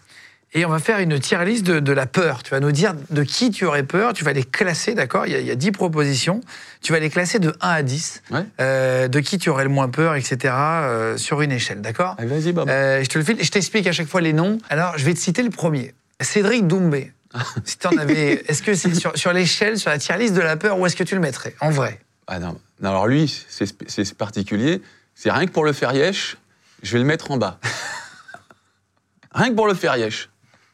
et 0.55 0.65
on 0.65 0.71
va 0.71 0.79
faire 0.79 1.01
une 1.01 1.19
tier 1.19 1.45
list 1.45 1.65
de, 1.67 1.81
de 1.81 1.93
la 1.93 2.07
peur. 2.07 2.43
Tu 2.43 2.51
vas 2.53 2.61
nous 2.61 2.73
dire 2.73 2.95
de 3.11 3.23
qui 3.25 3.51
tu 3.51 3.67
aurais 3.67 3.83
peur. 3.83 4.13
Tu 4.15 4.25
vas 4.25 4.33
les 4.33 4.45
classer, 4.45 4.95
d'accord? 4.95 5.27
Il, 5.27 5.33
y 5.33 5.35
a- 5.35 5.41
il 5.41 5.47
y 5.47 5.51
a 5.51 5.55
10 5.57 5.73
propositions. 5.73 6.41
Tu 6.81 6.93
vas 6.93 6.99
les 7.01 7.11
classer 7.11 7.39
de 7.39 7.51
1 7.61 7.69
à 7.69 7.83
10. 7.83 8.23
Ouais. 8.31 8.45
Euh, 8.61 9.09
de 9.09 9.21
qui 9.21 9.37
tu 9.39 9.51
aurais 9.51 9.65
le 9.65 9.71
moins 9.71 9.89
peur, 9.91 10.15
etc. 10.15 10.55
euh, 10.55 11.17
sur 11.19 11.43
une 11.43 11.53
échelle, 11.53 11.83
d'accord? 11.83 12.17
Vas-y, 12.19 12.53
Bob. 12.53 12.69
Euh, 12.71 13.03
Je 13.05 13.09
te 13.09 13.19
le 13.19 13.25
file. 13.25 13.37
Je 13.43 13.51
t'explique 13.51 13.87
à 13.87 13.93
chaque 13.93 14.09
fois 14.09 14.21
les 14.23 14.33
noms. 14.33 14.57
Alors, 14.71 14.97
je 14.97 15.05
vais 15.05 15.13
te 15.13 15.19
citer 15.19 15.43
le 15.43 15.51
premier. 15.51 15.93
Cédric 16.21 16.67
Doumbé. 16.67 17.13
si 17.65 17.77
t'en 17.77 17.91
avais. 17.99 18.43
Est-ce 18.49 18.63
que 18.63 18.75
c'est 18.75 18.95
sur, 18.95 19.15
sur 19.19 19.35
l'échelle, 19.35 19.77
sur 19.79 19.91
la 19.91 19.99
tier 19.99 20.17
list 20.17 20.33
de 20.33 20.41
la 20.41 20.57
peur, 20.57 20.79
où 20.79 20.87
est-ce 20.87 20.97
que 20.97 21.05
tu 21.05 21.15
le 21.15 21.21
mettrais 21.21 21.55
En 21.61 21.69
vrai? 21.71 22.01
Ah 22.29 22.39
non. 22.39 22.59
Non, 22.81 22.91
alors 22.91 23.07
lui, 23.07 23.29
c'est 23.49 24.15
particulier. 24.15 24.83
C'est 25.15 25.31
rien 25.31 25.47
que 25.47 25.53
pour 25.53 25.65
le 25.65 25.73
faire 25.73 25.93
yesh, 25.95 26.37
je 26.83 26.93
vais 26.93 26.99
le 26.99 27.05
mettre 27.05 27.31
en 27.31 27.39
bas. 27.39 27.59
rien 29.33 29.51
que 29.51 29.55
pour 29.55 29.67
le 29.67 29.75
faire 29.75 29.97
yesh. 29.97 30.29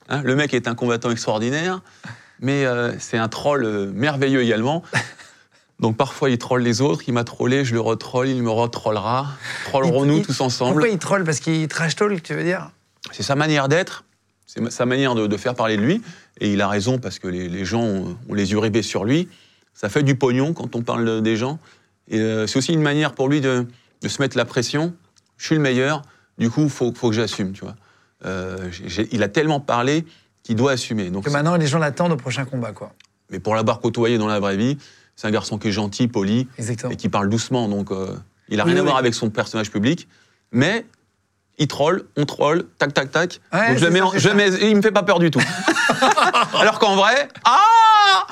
Hein, 0.08 0.22
le 0.24 0.34
mec 0.34 0.52
est 0.54 0.66
un 0.68 0.74
combattant 0.74 1.10
extraordinaire, 1.10 1.80
mais 2.40 2.64
euh, 2.66 2.92
c'est 2.98 3.18
un 3.18 3.28
troll 3.28 3.64
euh, 3.64 3.90
merveilleux 3.94 4.42
également. 4.42 4.82
Donc 5.80 5.96
parfois 5.96 6.30
il 6.30 6.38
troll 6.38 6.62
les 6.62 6.80
autres, 6.80 7.02
il 7.06 7.14
m'a 7.14 7.24
trollé, 7.24 7.64
je 7.64 7.74
le 7.74 7.80
retroll, 7.80 8.28
il 8.28 8.42
me 8.42 8.50
retrollera. 8.50 9.28
Trollerons-nous 9.66 10.20
tous 10.22 10.40
ensemble. 10.40 10.72
Pourquoi 10.72 10.88
il 10.88 10.98
troll? 10.98 11.24
Parce 11.24 11.40
qu'il 11.40 11.66
trash 11.68 11.96
talk, 11.96 12.22
tu 12.22 12.34
veux 12.34 12.44
dire? 12.44 12.70
C'est 13.10 13.22
sa 13.24 13.34
manière 13.34 13.68
d'être, 13.68 14.04
c'est 14.46 14.70
sa 14.70 14.86
manière 14.86 15.14
de, 15.14 15.26
de 15.26 15.36
faire 15.36 15.54
parler 15.54 15.76
de 15.76 15.82
lui. 15.82 16.02
Et 16.40 16.52
il 16.52 16.60
a 16.60 16.68
raison 16.68 16.98
parce 16.98 17.18
que 17.18 17.26
les, 17.28 17.48
les 17.48 17.64
gens 17.64 17.82
ont, 17.82 18.16
ont 18.28 18.34
les 18.34 18.50
yeux 18.52 18.58
rivés 18.58 18.82
sur 18.82 19.04
lui. 19.04 19.28
Ça 19.74 19.88
fait 19.88 20.02
du 20.02 20.14
pognon 20.14 20.52
quand 20.52 20.76
on 20.76 20.82
parle 20.82 21.04
de- 21.04 21.20
des 21.20 21.36
gens. 21.36 21.58
Et 22.08 22.20
euh, 22.20 22.46
c'est 22.46 22.58
aussi 22.58 22.72
une 22.72 22.82
manière 22.82 23.14
pour 23.14 23.28
lui 23.28 23.40
de, 23.40 23.66
de 24.02 24.08
se 24.08 24.20
mettre 24.20 24.36
la 24.36 24.44
pression. 24.44 24.94
Je 25.36 25.46
suis 25.46 25.54
le 25.54 25.60
meilleur, 25.60 26.02
du 26.38 26.50
coup, 26.50 26.62
il 26.64 26.70
faut, 26.70 26.92
faut 26.94 27.08
que 27.10 27.14
j'assume, 27.16 27.52
tu 27.52 27.62
vois. 27.64 27.76
Euh, 28.24 28.70
il 29.10 29.22
a 29.22 29.28
tellement 29.28 29.60
parlé 29.60 30.04
qu'il 30.42 30.56
doit 30.56 30.72
assumer. 30.72 31.10
Donc, 31.10 31.24
Que 31.24 31.30
maintenant, 31.30 31.56
les 31.56 31.66
gens 31.66 31.78
l'attendent 31.78 32.12
au 32.12 32.16
prochain 32.16 32.44
combat, 32.44 32.72
quoi. 32.72 32.92
mais 33.30 33.38
pour 33.40 33.54
l'avoir 33.54 33.80
côtoyé 33.80 34.18
dans 34.18 34.26
la 34.28 34.38
vraie 34.40 34.56
vie, 34.56 34.78
c'est 35.16 35.26
un 35.26 35.30
garçon 35.30 35.58
qui 35.58 35.68
est 35.68 35.72
gentil, 35.72 36.08
poli, 36.08 36.48
Exactement. 36.58 36.92
et 36.92 36.96
qui 36.96 37.08
parle 37.08 37.28
doucement. 37.28 37.68
Donc, 37.68 37.90
euh, 37.90 38.14
il 38.48 38.60
a 38.60 38.64
Oui, 38.64 38.70
rien 38.70 38.78
à 38.78 38.82
oui. 38.82 38.86
voir 38.88 38.96
avec 38.98 39.14
son 39.14 39.30
personnage 39.30 39.70
public. 39.70 40.08
Mais 40.52 40.86
il 41.58 41.68
troll, 41.68 42.04
on 42.16 42.24
troll, 42.24 42.64
tac, 42.78 42.92
tac, 42.94 43.10
tac. 43.10 43.40
Ouais, 43.52 43.68
donc 43.68 43.78
je 43.78 43.84
le 43.84 43.90
mets 43.90 43.98
ça, 44.00 44.06
en- 44.06 44.12
je 44.18 44.28
mets- 44.30 44.48
il 44.70 44.76
me 44.76 44.82
fait 44.82 44.90
pas 44.92 45.02
peur 45.02 45.18
du 45.18 45.30
tout. 45.30 45.40
Alors 46.54 46.78
qu'en 46.78 46.96
vrai, 46.96 47.28
ah 47.44 48.26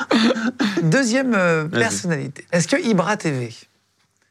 Deuxième 0.82 1.34
euh, 1.34 1.66
personnalité. 1.66 2.46
Est-ce 2.52 2.66
que 2.68 2.76
Ibra 2.80 3.16
TV, 3.16 3.52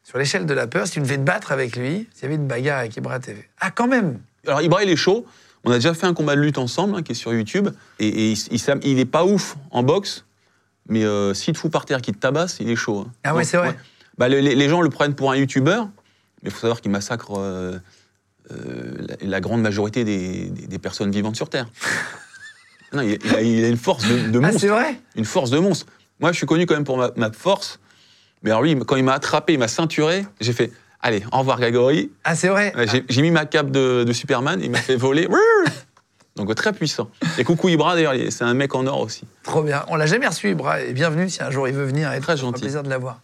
sur 0.04 0.18
l'échelle 0.18 0.46
de 0.46 0.54
la 0.54 0.68
peur, 0.68 0.88
si 0.88 0.94
tu 0.94 1.00
devais 1.02 1.18
te 1.18 1.22
battre 1.24 1.52
avec 1.52 1.76
lui, 1.76 2.08
s'il 2.14 2.24
y 2.24 2.26
avait 2.26 2.36
une 2.36 2.48
bagarre 2.48 2.80
avec 2.80 2.96
Ibra 2.98 3.20
TV 3.20 3.48
Ah, 3.60 3.72
quand 3.72 3.88
même 3.88 4.20
Alors 4.48 4.62
Ibra, 4.62 4.84
il 4.84 4.90
est 4.90 4.96
chaud. 4.96 5.26
On 5.66 5.72
a 5.72 5.76
déjà 5.76 5.94
fait 5.94 6.08
un 6.08 6.14
combat 6.14 6.36
de 6.36 6.42
lutte 6.42 6.58
ensemble, 6.58 6.96
hein, 6.96 7.02
qui 7.04 7.12
est 7.12 7.16
sur 7.16 7.34
YouTube. 7.34 7.70
Et, 8.00 8.08
et 8.08 8.32
il, 8.32 8.62
il, 8.84 9.00
est 9.00 9.06
pas 9.06 9.26
ouf 9.26 9.56
en 9.72 9.84
boxe, 9.84 10.24
mais 10.88 11.04
euh, 11.04 11.34
s'il 11.34 11.54
te 11.54 11.60
fout 11.60 11.72
par 11.72 11.86
terre, 11.86 12.02
qu'il 12.02 12.16
te 12.16 12.20
tabasse, 12.20 12.58
il 12.60 12.70
est 12.70 12.76
chaud. 12.78 13.06
hein. 13.08 13.12
Ah 13.24 13.36
ouais, 13.36 13.44
c'est 13.44 13.58
vrai. 13.58 13.78
Bah, 14.18 14.30
le- 14.30 14.40
les, 14.40 14.56
les 14.56 14.70
gens 14.70 14.82
le 14.82 14.90
prennent 14.90 15.16
pour 15.16 15.32
un 15.32 15.36
YouTuber, 15.36 15.82
mais 16.42 16.50
il 16.50 16.52
faut 16.52 16.60
savoir 16.62 16.80
qu'il 16.82 16.92
massacre 16.92 17.38
euh, 17.38 17.78
euh, 18.52 18.94
la, 19.22 19.28
la 19.28 19.40
grande 19.42 19.62
majorité 19.62 20.04
des, 20.04 20.46
des- 20.50 20.68
des 20.68 20.80
personnes 20.80 21.12
vivantes 21.12 21.36
sur 21.36 21.50
Terre. 21.50 21.68
Non, 22.92 23.04
il, 23.04 23.20
il 23.24 23.36
a, 23.36 23.42
il 23.44 23.64
a 23.66 23.68
une 23.68 23.78
force 23.78 24.04
de, 24.08 24.30
de 24.32 24.40
Ah, 24.40 24.42
monstre. 24.48 24.62
c'est 24.62 24.68
vrai? 24.68 25.00
Une 25.16 25.24
force 25.26 25.52
de 25.52 25.60
monstre. 25.60 25.86
Moi, 26.20 26.32
je 26.32 26.38
suis 26.38 26.48
connu 26.48 26.66
quand 26.66 26.74
même 26.74 26.86
pour 26.86 26.98
ma, 26.98 27.12
ma 27.18 27.32
force. 27.32 27.80
Mais 28.42 28.50
alors 28.50 28.64
lui, 28.64 28.76
quand 28.80 28.96
il 28.96 29.04
m'a 29.04 29.14
attrapé, 29.14 29.54
il 29.54 29.60
m'a 29.60 29.68
ceinturé, 29.68 30.26
j'ai 30.42 30.54
fait 30.54 30.72
Allez, 31.00 31.24
au 31.32 31.38
revoir 31.38 31.60
Grégory. 31.60 32.10
Ah, 32.24 32.34
c'est 32.36 32.48
vrai 32.48 32.74
J'ai 33.08 33.22
mis 33.22 33.30
ma 33.30 33.46
cape 33.46 33.70
de, 33.70 34.04
de 34.06 34.12
Superman, 34.12 34.60
il 34.64 34.72
m'a 34.72 34.80
fait 34.80 34.96
voler. 34.96 35.28
Donc 36.36 36.56
très 36.56 36.74
puissant. 36.74 37.12
Et 37.38 37.44
coucou 37.44 37.70
Ibra, 37.70 37.94
d'ailleurs, 37.94 38.16
il 38.16 38.22
est- 38.22 38.32
c'est 38.32 38.44
un 38.44 38.56
mec 38.56 38.74
en 38.74 38.88
or 38.88 39.02
aussi. 39.02 39.22
Trop 39.44 39.62
bien. 39.62 39.86
On 39.90 39.96
l'a 39.96 40.08
jamais 40.08 40.26
reçu, 40.28 40.50
Ibra, 40.50 40.82
et 40.82 40.92
bienvenue 40.94 41.30
si 41.30 41.44
un 41.44 41.52
jour 41.52 41.68
il 41.68 41.76
veut 41.76 41.86
venir. 41.86 42.12
Et 42.14 42.20
Très 42.22 42.38
gentil. 42.38 42.62
plaisir 42.62 42.82
de 42.82 42.90
l'avoir. 42.90 43.22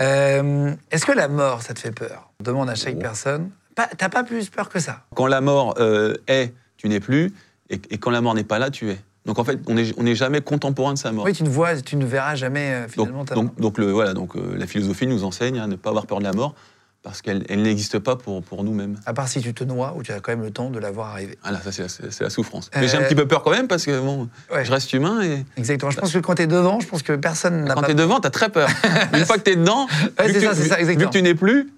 Euh, 0.00 0.72
Est-ce 0.90 1.06
que 1.06 1.12
la 1.12 1.28
mort, 1.28 1.62
ça 1.62 1.74
te 1.74 1.78
fait 1.78 1.92
peur? 1.92 2.30
On 2.40 2.42
demande 2.44 2.68
à 2.70 2.74
chaque 2.74 2.94
Oh. 2.96 3.02
personne. 3.02 3.50
T'as 3.76 4.08
pas 4.08 4.24
plus 4.24 4.48
peur 4.48 4.68
que 4.68 4.80
ça 4.80 5.04
Quand 5.14 5.26
la 5.26 5.40
mort 5.40 5.74
euh, 5.78 6.14
est, 6.28 6.52
tu 6.76 6.88
n'es 6.88 7.00
plus. 7.00 7.32
Et, 7.70 7.80
et 7.90 7.98
quand 7.98 8.10
la 8.10 8.20
mort 8.20 8.34
n'est 8.34 8.44
pas 8.44 8.58
là, 8.58 8.70
tu 8.70 8.90
es. 8.90 8.98
Donc 9.26 9.38
en 9.38 9.44
fait, 9.44 9.58
on 9.66 9.74
n'est 9.74 9.92
on 9.98 10.04
n'est 10.04 10.14
jamais 10.14 10.40
contemporain 10.40 10.94
de 10.94 10.98
sa 10.98 11.12
mort. 11.12 11.24
Oui, 11.24 11.32
tu 11.32 11.42
ne 11.42 11.48
vois, 11.48 11.76
tu 11.82 11.96
ne 11.96 12.06
verras 12.06 12.36
jamais 12.36 12.72
euh, 12.72 12.88
finalement 12.88 13.18
donc, 13.18 13.28
ta 13.28 13.34
mort. 13.34 13.44
donc, 13.58 13.78
le, 13.78 13.90
voilà, 13.90 14.14
donc 14.14 14.36
euh, 14.36 14.54
la 14.56 14.66
philosophie 14.66 15.06
nous 15.06 15.24
enseigne 15.24 15.58
à 15.58 15.66
ne 15.66 15.76
pas 15.76 15.90
avoir 15.90 16.06
peur 16.06 16.18
de 16.20 16.24
la 16.24 16.32
mort 16.32 16.54
parce 17.02 17.22
qu'elle 17.22 17.44
elle 17.48 17.62
n'existe 17.62 17.98
pas 18.00 18.16
pour, 18.16 18.42
pour 18.42 18.64
nous-mêmes. 18.64 18.98
À 19.04 19.12
part 19.14 19.28
si 19.28 19.40
tu 19.40 19.52
te 19.54 19.62
noies, 19.64 19.94
ou 19.96 20.02
tu 20.02 20.10
as 20.12 20.18
quand 20.20 20.32
même 20.32 20.42
le 20.42 20.50
temps 20.52 20.70
de 20.70 20.78
la 20.78 20.90
voir 20.90 21.08
arriver. 21.10 21.38
Voilà, 21.42 21.60
ça 21.60 21.70
c'est 21.70 21.82
la, 21.82 21.88
c'est 21.88 22.20
la 22.24 22.30
souffrance. 22.30 22.68
Euh, 22.74 22.80
Mais 22.80 22.88
j'ai 22.88 22.96
un 22.96 23.02
petit 23.02 23.14
peu 23.14 23.28
peur 23.28 23.42
quand 23.42 23.50
même 23.52 23.68
parce 23.68 23.84
que 23.84 24.00
bon, 24.00 24.28
Ouais. 24.52 24.64
je 24.64 24.70
reste 24.72 24.92
humain 24.92 25.22
et 25.22 25.44
Exactement. 25.56 25.90
Je 25.90 25.98
pense 25.98 26.12
que 26.12 26.18
quand 26.18 26.34
tu 26.36 26.42
es 26.42 26.46
devant, 26.46 26.80
je 26.80 26.86
pense 26.86 27.02
que 27.02 27.12
personne 27.14 27.64
n'a 27.64 27.74
quand 27.74 27.80
pas. 27.82 27.86
t'es 27.88 27.94
devant, 27.94 28.20
t'as 28.20 28.30
très 28.30 28.48
peur. 28.48 28.68
Une 29.12 29.24
fois 29.24 29.36
que 29.38 29.42
t'es 29.42 29.54
dedans, 29.56 29.86
Ouais, 30.18 30.28
vu, 30.28 30.34
que 30.34 30.40
ça, 30.40 30.54
tu, 30.54 30.68
ça, 30.68 30.76
vu 30.82 30.96
que 30.96 31.04
tu 31.04 31.22
n'es 31.22 31.34
plus, 31.34 31.70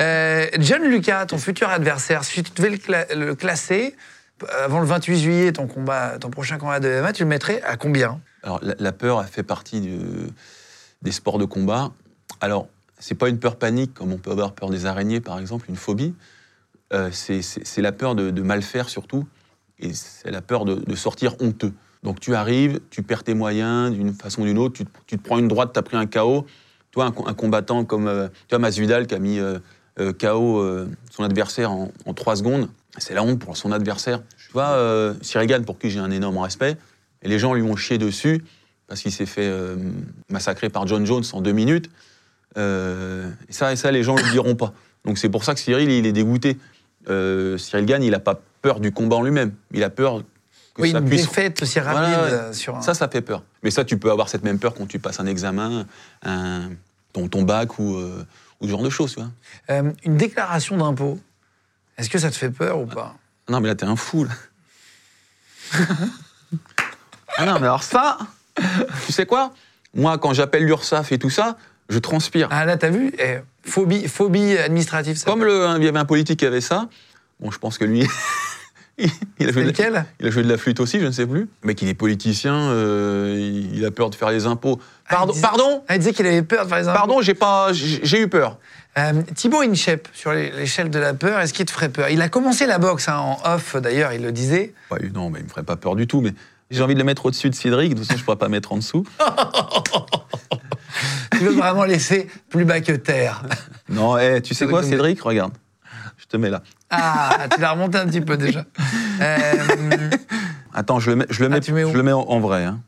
Euh, 0.00 0.46
John 0.58 0.82
Lucas, 0.84 1.26
ton 1.26 1.38
futur 1.38 1.68
adversaire, 1.68 2.24
si 2.24 2.42
tu 2.42 2.52
devais 2.54 2.70
le, 2.70 2.76
cla- 2.76 3.12
le 3.14 3.34
classer 3.34 3.96
euh, 4.42 4.64
avant 4.64 4.80
le 4.80 4.86
28 4.86 5.18
juillet, 5.18 5.52
ton 5.52 5.66
combat, 5.66 6.18
ton 6.18 6.30
prochain 6.30 6.58
combat 6.58 6.80
de 6.80 6.88
MMA, 6.88 7.12
tu 7.12 7.22
le 7.24 7.28
mettrais 7.28 7.62
à 7.62 7.76
combien? 7.76 8.20
Alors, 8.42 8.60
la, 8.62 8.92
peur, 8.92 9.20
elle 9.20 9.28
fait 9.28 9.42
partie 9.42 9.80
des 11.02 11.12
sports 11.12 11.38
de 11.38 11.44
combat. 11.44 11.92
Alors, 12.40 12.68
c'est 12.98 13.14
pas 13.14 13.28
une 13.28 13.38
peur 13.38 13.56
panique, 13.56 13.94
comme 13.94 14.12
on 14.12 14.18
peut 14.18 14.30
avoir 14.30 14.52
peur 14.52 14.70
des 14.70 14.86
araignées, 14.86 15.20
par 15.20 15.38
exemple, 15.38 15.66
une 15.68 15.76
phobie. 15.76 16.14
Euh, 16.92 17.10
c'est- 17.12 17.42
la 17.82 17.92
peur 17.92 18.14
de, 18.14 18.30
mal 18.42 18.62
faire, 18.62 18.88
surtout. 18.88 19.26
Et 19.78 19.92
c'est 19.94 20.30
la 20.30 20.42
peur 20.42 20.64
de, 20.64 20.94
sortir 20.94 21.34
honteux. 21.40 21.72
Donc, 22.02 22.20
tu 22.20 22.34
arrives, 22.34 22.80
tu 22.90 23.02
perds 23.02 23.24
tes 23.24 23.34
moyens 23.34 23.92
d'une 23.92 24.14
façon 24.14 24.42
ou 24.42 24.44
d'une 24.46 24.58
autre, 24.58 24.74
tu, 25.06 25.16
te- 25.16 25.22
prends 25.22 25.38
une 25.38 25.48
droite, 25.48 25.72
tu 25.72 25.78
as 25.78 25.82
pris 25.82 25.96
un 25.96 26.06
KO. 26.06 26.46
Toi, 26.90 27.04
un, 27.04 27.12
co- 27.12 27.28
un 27.28 27.34
combattant 27.34 27.84
comme 27.84 28.08
euh, 28.08 28.28
qui 28.48 28.54
a 29.14 29.18
mis 29.18 29.38
KO 29.96 30.60
euh, 30.60 30.88
son 31.10 31.24
adversaire 31.24 31.70
en, 31.72 31.90
en 32.06 32.14
3 32.14 32.36
secondes, 32.36 32.68
c'est 32.98 33.14
la 33.14 33.22
honte 33.22 33.38
pour 33.38 33.56
son 33.56 33.72
adversaire. 33.72 34.22
Tu 34.38 34.52
vois, 34.52 34.70
euh, 34.70 35.14
Cyril 35.22 35.48
Gann, 35.48 35.64
pour 35.64 35.78
qui 35.78 35.90
j'ai 35.90 36.00
un 36.00 36.10
énorme 36.10 36.38
respect, 36.38 36.76
et 37.22 37.28
les 37.28 37.38
gens 37.38 37.54
lui 37.54 37.62
ont 37.62 37.76
chié 37.76 37.98
dessus 37.98 38.44
parce 38.88 39.02
qu'il 39.02 39.12
s'est 39.12 39.26
fait 39.26 39.46
euh, 39.46 39.76
massacrer 40.30 40.68
par 40.68 40.86
John 40.86 41.06
Jones 41.06 41.22
en 41.32 41.40
deux 41.40 41.52
minutes. 41.52 41.90
Euh, 42.56 43.30
et, 43.48 43.52
ça, 43.52 43.72
et 43.72 43.76
ça, 43.76 43.92
les 43.92 44.02
gens 44.02 44.16
ne 44.16 44.22
le 44.22 44.30
diront 44.32 44.56
pas. 44.56 44.72
Donc 45.04 45.16
c'est 45.16 45.28
pour 45.28 45.44
ça 45.44 45.54
que 45.54 45.60
Cyril, 45.60 45.90
il 45.90 46.06
est 46.06 46.12
dégoûté. 46.12 46.58
Euh, 47.08 47.56
Cyril 47.56 47.86
Gann, 47.86 48.02
il 48.02 48.10
n'a 48.10 48.18
pas 48.18 48.40
peur 48.62 48.80
du 48.80 48.90
combat 48.90 49.16
en 49.16 49.22
lui-même. 49.22 49.52
Il 49.72 49.84
a 49.84 49.90
peur 49.90 50.22
que 50.74 50.82
Oui, 50.82 50.90
ça 50.90 50.98
une 50.98 51.04
puisse... 51.04 51.22
défaite 51.22 51.62
aussi 51.62 51.78
rapide 51.78 52.00
Voilà, 52.00 52.24
euh, 52.24 52.52
sur 52.52 52.76
un... 52.76 52.82
Ça, 52.82 52.94
ça 52.94 53.08
fait 53.08 53.22
peur. 53.22 53.44
Mais 53.62 53.70
ça, 53.70 53.84
tu 53.84 53.96
peux 53.96 54.10
avoir 54.10 54.28
cette 54.28 54.42
même 54.42 54.58
peur 54.58 54.74
quand 54.74 54.86
tu 54.86 54.98
passes 54.98 55.20
un 55.20 55.26
examen, 55.26 55.86
un, 56.24 56.70
ton, 57.12 57.28
ton 57.28 57.42
bac 57.42 57.78
ou, 57.78 57.94
euh, 57.94 58.24
ou 58.60 58.66
ce 58.66 58.70
genre 58.70 58.82
de 58.82 58.90
choses. 58.90 59.14
Tu 59.14 59.20
vois. 59.20 59.30
Euh, 59.70 59.92
une 60.04 60.16
déclaration 60.16 60.76
d'impôt, 60.76 61.18
est-ce 61.98 62.10
que 62.10 62.18
ça 62.18 62.30
te 62.30 62.36
fait 62.36 62.50
peur 62.50 62.78
ou 62.78 62.86
pas? 62.86 63.16
Non, 63.48 63.60
mais 63.60 63.68
là, 63.68 63.74
t'es 63.74 63.86
un 63.86 63.96
fou. 63.96 64.24
là. 64.24 64.30
ah 67.36 67.46
non, 67.46 67.54
mais 67.54 67.66
alors 67.66 67.82
ça, 67.82 68.18
tu 69.06 69.12
sais 69.12 69.26
quoi? 69.26 69.52
Moi, 69.94 70.18
quand 70.18 70.32
j'appelle 70.32 70.64
l'URSSAF 70.64 71.12
et 71.12 71.18
tout 71.18 71.30
ça, 71.30 71.56
je 71.88 71.98
transpire. 71.98 72.48
Ah 72.50 72.64
là, 72.64 72.76
t'as 72.76 72.90
vu? 72.90 73.12
Eh, 73.18 73.38
phobie, 73.62 74.06
phobie 74.08 74.56
administrative, 74.56 75.16
ça 75.16 75.30
Comme 75.30 75.44
le, 75.44 75.74
il 75.78 75.84
y 75.84 75.88
avait 75.88 75.98
un 75.98 76.04
politique 76.04 76.40
qui 76.40 76.46
avait 76.46 76.60
ça, 76.60 76.88
bon, 77.40 77.50
je 77.50 77.58
pense 77.58 77.78
que 77.78 77.84
lui, 77.84 78.06
il, 79.38 79.48
a 79.48 79.52
joué 79.52 79.64
lequel? 79.64 80.04
il 80.20 80.26
a 80.26 80.30
joué 80.30 80.42
de 80.42 80.48
la 80.48 80.58
flûte 80.58 80.80
aussi, 80.80 81.00
je 81.00 81.06
ne 81.06 81.10
sais 81.10 81.26
plus. 81.26 81.48
Mais 81.64 81.74
qu'il 81.74 81.88
est 81.88 81.94
politicien, 81.94 82.54
euh, 82.54 83.68
il, 83.72 83.84
a 83.84 83.90
peur 83.90 84.10
de 84.10 84.14
faire 84.14 84.30
les 84.30 84.46
impôts. 84.46 84.80
Pardon, 85.08 85.32
disait- 85.32 85.42
pardon, 85.42 85.82
Ah, 85.88 85.96
il 85.96 85.98
disait 85.98 86.12
qu'il 86.12 86.26
avait 86.26 86.42
peur 86.42 86.64
de 86.64 86.68
faire 86.68 86.78
les 86.78 86.88
impôts. 86.88 86.98
pardon, 86.98 87.22
j'ai 87.22 87.34
pas, 87.34 87.72
j'ai 87.72 88.20
eu 88.20 88.28
peur. 88.28 88.58
Euh, 88.98 89.22
Thibaut 89.34 89.62
Inchep, 89.62 90.08
sur 90.12 90.32
l'échelle 90.32 90.90
de 90.90 90.98
la 90.98 91.14
peur, 91.14 91.40
est-ce 91.40 91.52
qu'il 91.52 91.64
te 91.64 91.70
ferait 91.70 91.88
peur? 91.90 92.08
Il 92.08 92.20
a 92.22 92.28
commencé 92.28 92.66
la 92.66 92.78
boxe 92.78 93.08
hein, 93.08 93.18
en 93.18 93.38
off, 93.54 93.76
d'ailleurs, 93.76 94.12
il 94.12 94.22
le 94.22 94.32
disait. 94.32 94.74
Non, 95.14 95.30
mais 95.30 95.40
il 95.40 95.44
me 95.44 95.48
ferait 95.48 95.62
pas 95.62 95.76
peur 95.76 95.94
du 95.94 96.06
tout. 96.06 96.20
Mais 96.20 96.34
j'ai 96.70 96.82
envie 96.82 96.94
de 96.94 96.98
le 96.98 97.04
mettre 97.04 97.26
au-dessus 97.26 97.50
de 97.50 97.54
Cédric. 97.54 97.94
De 97.94 98.00
toute 98.00 98.06
façon, 98.08 98.18
je 98.18 98.24
pourrais 98.24 98.36
pas 98.36 98.48
mettre 98.48 98.72
en 98.72 98.76
dessous. 98.76 99.06
Tu 101.32 101.46
veux 101.46 101.52
vraiment 101.52 101.84
laisser 101.84 102.26
plus 102.50 102.64
bas 102.66 102.80
que 102.80 102.92
terre? 102.92 103.42
Non, 103.88 104.18
eh, 104.18 104.42
tu 104.42 104.54
sais 104.54 104.66
quoi, 104.66 104.82
Cédric? 104.82 105.22
Regarde, 105.22 105.54
je 106.18 106.26
te 106.26 106.36
mets 106.36 106.50
là. 106.50 106.62
Ah, 106.90 107.46
tu 107.54 107.60
l'as 107.60 107.72
remonté 107.72 107.98
un 107.98 108.06
petit 108.06 108.20
peu 108.20 108.36
déjà. 108.36 108.64
Euh, 109.22 110.10
Attends, 110.72 110.98
je 110.98 111.10
le 111.10 111.16
mets, 111.16 111.26
je 111.28 111.40
le 111.40 111.46
Ah, 111.46 111.48
mets, 111.50 111.60
tu 111.60 111.72
mets 111.74 111.84
où 111.84 111.90
je 111.90 111.96
le 111.96 112.02
mets 112.02 112.12
en, 112.12 112.20
en 112.22 112.40
vrai. 112.40 112.64
hein. 112.64 112.80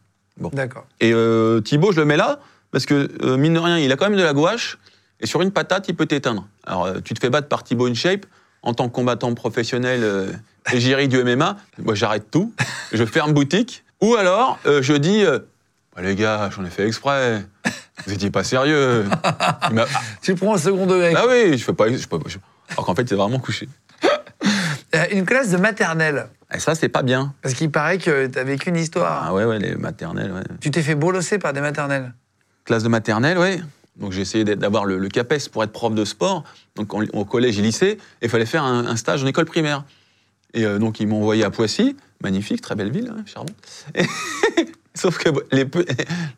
D'accord. 0.55 0.87
Et 1.01 1.13
euh, 1.13 1.61
Thibaut, 1.61 1.93
je 1.93 2.01
le 2.01 2.07
mets 2.07 2.17
là 2.17 2.39
parce 2.71 2.87
que 2.87 3.11
euh, 3.23 3.37
mine 3.37 3.53
de 3.53 3.59
rien, 3.59 3.77
il 3.79 3.93
a 3.93 3.97
quand 3.97 4.09
même 4.09 4.19
de 4.19 4.25
la 4.25 4.33
gouache. 4.33 4.79
Et 5.21 5.27
sur 5.27 5.43
une 5.43 5.51
patate, 5.51 5.89
il 5.89 5.95
peut 5.95 6.07
t'éteindre. 6.07 6.47
Alors, 6.67 6.87
euh, 6.87 7.01
tu 7.05 7.13
te 7.13 7.21
fais 7.21 7.29
battre 7.29 7.49
par 7.49 7.65
Thibaut 7.65 7.87
InShape 7.87 8.25
en 8.63 8.73
tant 8.73 8.89
que 8.89 8.95
combattant 8.95 9.35
professionnel 9.35 10.01
euh, 10.05 10.33
égérie 10.73 11.07
du 11.09 11.23
MMA. 11.23 11.59
Moi, 11.83 11.95
j'arrête 11.95 12.31
tout. 12.31 12.55
Je 12.95 13.05
ferme 13.05 13.33
boutique. 13.35 13.85
Ou 14.01 14.15
alors, 14.15 14.59
euh, 14.65 14.81
je 14.81 14.95
dis, 14.95 15.23
euh, 15.23 15.39
Bah, 15.95 16.01
les 16.03 16.15
gars, 16.17 16.49
j'en 16.57 16.65
ai 16.65 16.71
fait 16.71 16.87
exprès. 16.87 17.45
Vous 18.07 18.13
étiez 18.15 18.31
pas 18.31 18.43
sérieux. 18.43 19.05
Il 19.69 19.75
m'a- 19.75 19.85
Tu 20.23 20.35
prends 20.35 20.55
un 20.55 20.59
second 20.59 20.87
degré. 20.87 21.13
Ah 21.15 21.25
oui, 21.29 21.59
je 21.59 21.63
fais 21.63 21.75
pas. 21.75 21.89
Je 21.91 21.97
fais 21.99 22.07
pas 22.07 22.19
je- 22.27 22.39
Alors 22.71 22.87
qu'en 22.87 22.95
fait, 22.95 23.07
c'est 23.07 23.17
vraiment 23.17 23.39
couché. 23.39 23.69
Une 25.11 25.25
classe 25.25 25.51
de 25.51 25.57
maternelle. 25.57 26.29
Et 26.55 26.59
ça, 26.59 26.75
c'est 26.75 26.89
pas 26.89 27.03
bien. 27.03 27.35
Parce 27.43 27.55
qu'il 27.55 27.71
paraît 27.71 27.99
que 27.99 28.27
tu 28.27 28.39
as 28.39 28.45
vécu 28.45 28.69
une 28.69 28.77
histoire. 28.77 29.25
Ah 29.27 29.35
ouais, 29.35 29.45
ouais, 29.45 29.59
les 29.59 29.75
maternelles, 29.75 30.33
ouais. 30.33 30.43
Tu 30.61 30.71
t'es 30.71 30.83
fait 30.83 30.95
bolosser 30.95 31.39
par 31.39 31.53
des 31.53 31.61
maternelles. 31.61 32.13
Classe 32.65 32.83
de 32.83 32.89
maternelle, 32.89 33.39
ouais. 33.39 33.61
Donc 33.97 34.13
j'ai 34.13 34.23
essayé 34.23 34.45
d'avoir 34.45 34.85
le, 34.85 34.99
le 34.99 35.09
CAPES 35.09 35.49
pour 35.51 35.63
être 35.65 35.73
prof 35.73 35.95
de 35.95 36.05
sport, 36.05 36.45
donc 36.77 36.95
en- 36.95 37.03
au 37.13 37.25
collège 37.25 37.59
et 37.59 37.63
lycée, 37.63 37.99
et 38.21 38.25
il 38.27 38.29
fallait 38.31 38.47
faire 38.47 38.65
un, 38.65 38.87
un 38.87 38.97
stage 38.97 39.23
en 39.23 39.27
école 39.27 39.45
primaire. 39.45 39.85
Et 40.55 40.65
euh, 40.65 40.79
donc 40.79 40.99
ils 41.01 41.07
m'ont 41.07 41.19
envoyé 41.21 41.45
à 41.45 41.51
Poissy, 41.51 41.97
magnifique, 42.23 42.61
très 42.63 42.75
belle 42.75 42.91
ville, 42.91 43.13
hein, 43.15 43.23
Charbon. 43.27 43.53
Et- 43.95 44.07
Sauf 44.95 45.17
que 45.19 45.29
les, 45.53 45.67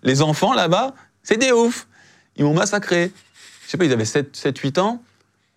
les 0.05 0.23
enfants 0.23 0.53
là-bas, 0.55 0.95
c'est 1.25 1.37
des 1.37 1.51
oufs. 1.53 1.87
Ils 2.37 2.45
m'ont 2.45 2.55
massacré. 2.55 3.11
Je 3.67 3.71
sais 3.71 3.77
pas, 3.77 3.85
ils 3.85 3.93
avaient 3.93 4.05
7-8 4.05 4.79
ans, 4.81 5.03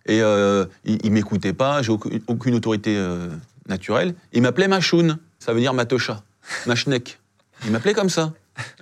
et 0.06 0.22
euh, 0.22 0.64
ils, 0.84 0.98
ils 1.04 1.12
m'écoutaient 1.12 1.52
pas, 1.52 1.82
j'ai 1.82 1.92
aucune, 1.92 2.20
aucune 2.26 2.54
autorité 2.54 2.96
euh, 2.96 3.28
naturelle. 3.68 4.14
Ils 4.32 4.42
m'appelaient 4.42 4.68
Machoun, 4.68 5.18
ça 5.38 5.52
veut 5.52 5.60
dire 5.60 5.74
Matocha, 5.74 6.22
Machnek. 6.66 7.18
Ils 7.64 7.70
m'appelaient 7.70 7.94
comme 7.94 8.10
ça. 8.10 8.32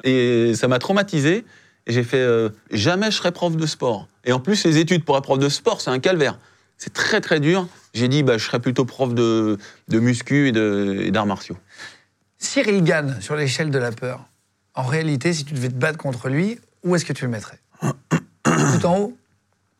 Et 0.04 0.52
ça 0.54 0.68
m'a 0.68 0.78
traumatisé. 0.78 1.44
Et 1.86 1.92
j'ai 1.92 2.02
fait 2.02 2.18
euh, 2.18 2.48
jamais 2.70 3.10
je 3.10 3.16
serai 3.16 3.32
prof 3.32 3.56
de 3.56 3.66
sport. 3.66 4.08
Et 4.24 4.32
en 4.32 4.40
plus, 4.40 4.64
les 4.64 4.78
études 4.78 5.04
pour 5.04 5.16
être 5.16 5.22
prof 5.22 5.38
de 5.38 5.48
sport, 5.48 5.80
c'est 5.80 5.90
un 5.90 5.98
calvaire. 5.98 6.38
C'est 6.78 6.92
très 6.92 7.20
très 7.20 7.40
dur. 7.40 7.68
J'ai 7.94 8.08
dit, 8.08 8.22
bah, 8.22 8.38
je 8.38 8.44
serais 8.44 8.60
plutôt 8.60 8.84
prof 8.84 9.14
de, 9.14 9.58
de 9.88 9.98
muscu 10.00 10.48
et 10.48 11.10
d'arts 11.10 11.26
martiaux. 11.26 11.56
Cyril 12.38 12.82
Gann, 12.84 13.20
sur 13.20 13.36
l'échelle 13.36 13.70
de 13.70 13.78
la 13.78 13.92
peur. 13.92 14.26
En 14.74 14.82
réalité, 14.82 15.32
si 15.32 15.44
tu 15.44 15.54
devais 15.54 15.68
te 15.68 15.74
battre 15.74 15.96
contre 15.96 16.28
lui, 16.28 16.58
où 16.82 16.94
est-ce 16.94 17.04
que 17.04 17.12
tu 17.14 17.24
le 17.24 17.30
mettrais? 17.30 17.58
Tout 17.80 18.86
en 18.86 18.98
haut? 18.98 19.16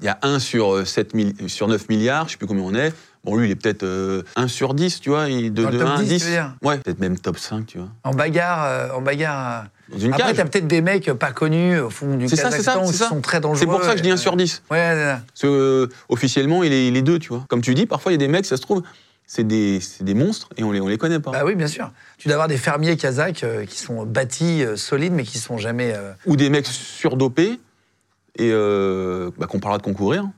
Il 0.01 0.07
y 0.07 0.09
a 0.09 0.19
1 0.23 0.39
sur, 0.39 0.75
euh, 0.75 0.85
7 0.85 1.15
mi- 1.15 1.35
sur 1.49 1.69
9 1.69 1.89
milliards, 1.89 2.27
je 2.27 2.33
sais 2.33 2.37
plus 2.39 2.47
combien 2.47 2.65
on 2.65 2.75
est. 2.75 2.93
Bon, 3.25 3.35
lui, 3.37 3.49
il 3.49 3.51
est 3.51 3.57
peut-être 3.57 3.83
euh, 3.83 4.23
1 4.37 4.47
sur 4.47 4.75
10, 4.75 5.01
tu 5.01 5.09
vois. 5.11 5.29
il- 5.29 5.53
De, 5.53 5.63
Dans 5.63 5.71
le 5.71 5.75
de 5.75 5.81
top 5.81 5.89
1 5.89 5.95
à 5.95 6.03
10, 6.03 6.09
10. 6.09 6.19
tu 6.19 6.25
veux 6.27 6.31
dire 6.33 6.55
Ouais, 6.63 6.79
peut-être 6.79 7.01
même 7.01 7.19
top 7.19 7.39
5, 7.39 7.67
tu 7.67 7.79
vois. 7.79 7.89
En 8.05 8.11
bagarre, 8.13 8.65
euh, 8.65 8.89
en 8.95 9.01
bagarre. 9.01 9.63
euh. 9.65 9.67
Dans 9.95 9.99
une 9.99 10.13
Après, 10.13 10.35
t'as 10.35 10.45
peut-être 10.45 10.67
des 10.67 10.81
mecs 10.83 11.11
pas 11.13 11.31
connus 11.33 11.79
au 11.79 11.91
fond 11.91 12.17
du 12.17 12.29
C'est 12.29 12.37
ça, 12.37 12.51
c'est 12.51 12.59
ça, 12.63 12.73
Kazakhstan 12.75 12.91
qui 12.93 12.99
ça. 12.99 13.09
sont 13.09 13.21
très 13.21 13.41
dangereux. 13.41 13.59
C'est 13.61 13.67
pour 13.67 13.83
ça 13.83 13.93
que 13.93 13.99
je 13.99 14.03
dis 14.03 14.11
1 14.11 14.17
sur 14.17 14.37
10. 14.37 14.63
Ouais, 14.71 14.79
c'est 14.95 15.05
ça. 15.05 15.21
Parce 15.29 15.43
que, 15.43 15.47
euh, 15.47 15.89
officiellement, 16.09 16.63
il 16.63 16.73
est, 16.73 16.89
il 16.89 16.97
est 16.97 17.03
2, 17.03 17.19
tu 17.19 17.29
vois. 17.31 17.45
Comme 17.49 17.63
tu 17.63 17.73
dis, 17.75 17.87
parfois, 17.87 18.13
il 18.13 18.17
y 18.17 18.17
a 18.17 18.19
des 18.19 18.29
mecs, 18.29 18.45
ça 18.47 18.57
se 18.57 18.63
trouve, 18.63 18.83
c'est 19.27 19.47
des, 19.47 19.81
c'est 19.81 20.05
des 20.05 20.15
monstres 20.15 20.49
et 20.57 20.63
on 20.65 20.73
les, 20.73 20.81
on 20.81 20.89
les 20.89 20.99
connaît 20.99 21.21
pas. 21.21 21.31
Bah 21.31 21.43
oui, 21.45 21.55
bien 21.55 21.69
sûr. 21.69 21.91
Tu 22.19 22.29
dois 22.29 22.35
avoir 22.35 22.49
des 22.49 22.59
fermiers 22.59 22.97
kazakhs 22.97 23.45
euh, 23.45 23.65
qui 23.65 23.79
sont 23.79 24.05
bâtis, 24.05 24.63
euh, 24.65 24.77
solides, 24.77 25.13
mais 25.15 25.23
qui 25.25 25.39
sont 25.39 25.57
jamais. 25.57 25.93
euh, 25.95 26.13
Ou 26.27 26.37
des 26.37 26.51
mecs 26.51 26.67
surdopés 26.67 27.59
et 28.37 28.51
euh, 28.53 29.31
bah, 29.39 29.47
qu'on 29.47 29.61
parlera 29.61 29.79
de 29.79 29.83
concourir. 29.83 30.29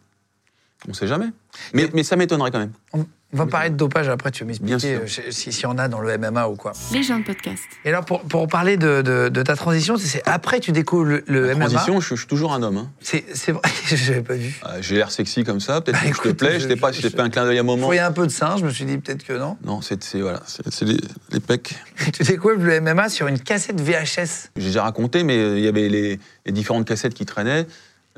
On 0.89 0.95
sait 0.95 1.09
jamais. 1.09 1.27
Mais, 1.75 1.89
mais 1.93 2.05
ça 2.05 2.17
m'étonnerait 2.17 2.51
quand 2.51 2.61
même. 2.61 2.73
On 2.93 3.07
on 3.35 3.37
va 3.37 3.45
parler 3.45 3.69
de 3.69 3.75
dopage 3.77 4.09
après, 4.09 4.31
tu 4.31 4.43
vas 4.43 4.51
Bien 4.59 4.77
m'expliquer 4.77 5.07
sûr. 5.07 5.23
euh, 5.27 5.31
si- 5.31 5.53
s'il 5.53 5.65
y 5.65 5.67
en 5.67 5.77
a 5.77 5.89
dans 5.89 6.01
le 6.01 6.17
MMA 6.17 6.49
ou 6.49 6.57
quoi. 6.57 6.73
Les 6.95 7.03
gens 7.03 7.19
de 7.19 7.25
podcast. 7.25 7.63
Et 7.85 7.91
alors, 7.91 8.07
pour, 8.07 8.23
pour 8.23 8.49
parler 8.49 8.79
de, 8.79 9.03
de- 9.03 9.29
de 9.29 9.43
ta 9.43 9.55
transition, 9.55 9.99
c'est- 9.99 10.27
après 10.27 10.61
tu 10.61 10.73
découvres 10.73 11.05
le, 11.05 11.25
le 11.27 11.47
La 11.47 11.55
MMA. 11.55 11.67
transition, 11.67 12.01
je, 12.01 12.15
je 12.15 12.21
suis 12.21 12.27
toujours 12.27 12.55
un 12.55 12.63
homme. 12.63 12.79
hein. 12.79 12.91
C'est 13.03 13.27
c'est 13.35 13.53
vrai, 13.53 13.61
je 13.87 14.13
l'avais 14.13 14.23
pas 14.23 14.33
vu. 14.33 14.59
Euh, 14.67 14.79
J'ai 14.81 14.95
l'air 14.97 15.11
sexy 15.11 15.45
comme 15.45 15.61
ça, 15.61 15.83
peut-être 15.83 16.03
Bah, 16.03 16.09
que 16.11 16.17
je 16.17 16.23
te 16.23 16.29
plais, 16.35 16.59
je- 16.59 16.69
t'ai 16.69 16.77
pas, 16.77 16.91
je- 16.91 17.03
fait 17.07 17.21
un 17.21 17.29
clin 17.29 17.45
d'œil 17.45 17.59
à 17.59 17.61
un 17.61 17.65
Je 17.65 17.67
moment. 17.67 17.85
voyais 17.85 18.01
un 18.01 18.13
peu 18.13 18.27
de 18.27 18.33
sein, 18.33 18.57
je 18.57 18.65
me 18.65 18.71
suis 18.71 18.87
dit 18.87 18.97
peut-être 18.97 19.25
que 19.25 19.35
non. 19.35 19.59
Non, 19.63 19.83
c'est 19.83 20.03
c'est- 20.03 20.23
voilà, 20.23 20.41
c'est 20.47 20.87
les, 20.87 20.97
les 21.31 21.41
pecs. 21.41 21.75
tu 22.15 22.23
découvres 22.23 22.55
le 22.65 22.81
MMA 22.81 23.11
sur 23.11 23.27
une 23.27 23.39
cassette 23.41 23.79
VHS. 23.79 24.49
J'ai 24.57 24.65
déjà 24.69 24.85
raconté, 24.85 25.23
mais 25.23 25.59
il 25.59 25.65
y 25.65 25.69
avait 25.69 25.91
les, 25.91 26.19
les 26.47 26.53
différentes 26.53 26.87
cassettes 26.87 27.13
qui 27.13 27.27
traînaient 27.27 27.67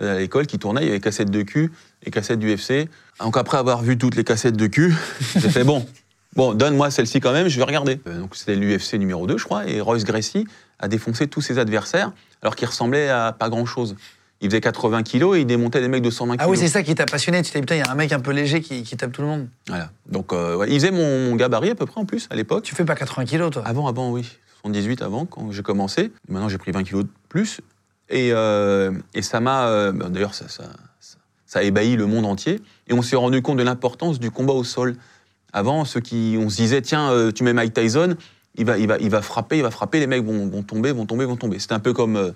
à 0.00 0.14
l'école, 0.18 0.46
qui 0.46 0.58
tournaient. 0.58 0.82
Il 0.82 0.86
y 0.86 0.90
avait 0.90 1.00
cassettes 1.00 1.30
de 1.30 1.42
cul 1.42 1.70
et 2.04 2.10
cassettes 2.10 2.38
du 2.38 2.54
UFC. 2.54 2.88
Donc 3.20 3.36
après 3.36 3.58
avoir 3.58 3.82
vu 3.82 3.98
toutes 3.98 4.16
les 4.16 4.24
cassettes 4.24 4.56
de 4.56 4.66
cul, 4.66 4.94
j'ai 5.36 5.50
fait 5.50 5.64
bon, 5.64 5.86
bon, 6.36 6.54
donne-moi 6.54 6.90
celle-ci 6.90 7.20
quand 7.20 7.32
même, 7.32 7.48
je 7.48 7.56
vais 7.58 7.64
regarder. 7.64 8.00
Euh, 8.06 8.20
donc 8.20 8.34
c'était 8.36 8.56
l'UFC 8.56 8.94
numéro 8.94 9.26
2, 9.26 9.36
je 9.38 9.44
crois, 9.44 9.66
et 9.68 9.80
Royce 9.80 10.04
Gracie 10.04 10.46
a 10.78 10.88
défoncé 10.88 11.26
tous 11.26 11.42
ses 11.42 11.58
adversaires, 11.58 12.12
alors 12.42 12.56
qu'il 12.56 12.66
ressemblait 12.66 13.08
à 13.08 13.32
pas 13.38 13.48
grand-chose. 13.50 13.96
Il 14.42 14.48
faisait 14.48 14.62
80 14.62 15.02
kilos 15.02 15.36
et 15.36 15.40
il 15.40 15.46
démontait 15.46 15.82
des 15.82 15.88
mecs 15.88 16.02
de 16.02 16.08
120 16.08 16.32
Ah 16.38 16.44
kilos. 16.44 16.50
oui, 16.50 16.56
c'est 16.56 16.72
ça 16.72 16.82
qui 16.82 16.94
t'a 16.94 17.04
passionné. 17.04 17.42
Tu 17.42 17.50
t'es 17.52 17.58
dit, 17.58 17.66
putain, 17.66 17.74
il 17.74 17.80
y 17.80 17.82
a 17.82 17.90
un 17.90 17.94
mec 17.94 18.10
un 18.10 18.20
peu 18.20 18.30
léger 18.30 18.62
qui, 18.62 18.84
qui 18.84 18.96
tape 18.96 19.12
tout 19.12 19.20
le 19.20 19.26
monde. 19.28 19.48
Voilà. 19.68 19.90
Donc 20.10 20.32
euh, 20.32 20.56
ouais, 20.56 20.68
il 20.70 20.76
faisait 20.80 20.90
mon, 20.90 21.26
mon 21.28 21.36
gabarit 21.36 21.68
à 21.68 21.74
peu 21.74 21.84
près 21.84 22.00
en 22.00 22.06
plus 22.06 22.26
à 22.30 22.36
l'époque. 22.36 22.64
Tu 22.64 22.74
fais 22.74 22.86
pas 22.86 22.94
80 22.94 23.26
kilos, 23.26 23.50
toi? 23.50 23.62
Avant, 23.66 23.86
avant, 23.86 24.10
oui. 24.10 24.22
78 24.62 25.02
avant, 25.02 25.26
quand 25.26 25.52
j'ai 25.52 25.62
commencé. 25.62 26.10
Maintenant, 26.30 26.48
j'ai 26.48 26.56
pris 26.56 26.70
20 26.72 26.84
kilos 26.84 27.04
de 27.04 27.10
plus. 27.28 27.60
Et, 28.10 28.30
euh, 28.32 28.92
et 29.14 29.22
ça 29.22 29.40
m'a. 29.40 29.68
euh, 29.68 29.92
bah, 29.92 30.08
D'ailleurs, 30.10 30.34
ça, 30.34 30.48
ça, 30.48 30.64
ça- 31.00 31.16
ça 31.46 31.58
a 31.60 31.62
ébahi 31.62 31.96
le 31.96 32.06
monde 32.06 32.26
entier. 32.26 32.60
Et 32.88 32.92
on 32.92 33.02
s'est 33.02 33.16
rendu 33.16 33.40
compte 33.42 33.56
de 33.58 33.62
l'importance 33.62 34.18
du 34.20 34.30
combat 34.30 34.52
au 34.52 34.64
sol. 34.64 34.96
Avant, 35.52 35.84
ceux 35.84 36.00
qui, 36.00 36.36
on 36.38 36.48
se 36.48 36.56
disait, 36.56 36.82
tiens, 36.82 37.10
euh, 37.10 37.32
tu 37.32 37.42
mets 37.44 37.52
Mike 37.52 37.74
Tyson, 37.74 38.16
il 38.56 38.64
va, 38.64 38.78
il, 38.78 38.86
va, 38.86 38.98
il 38.98 39.10
va 39.10 39.22
frapper, 39.22 39.56
il 39.58 39.62
va 39.62 39.70
frapper, 39.70 39.98
les 40.00 40.06
mecs 40.06 40.24
vont, 40.24 40.46
vont 40.48 40.62
tomber, 40.62 40.92
vont 40.92 41.06
tomber, 41.06 41.24
vont 41.24 41.36
tomber. 41.36 41.58
C'était 41.58 41.74
un 41.74 41.80
peu 41.80 41.92
comme 41.92 42.32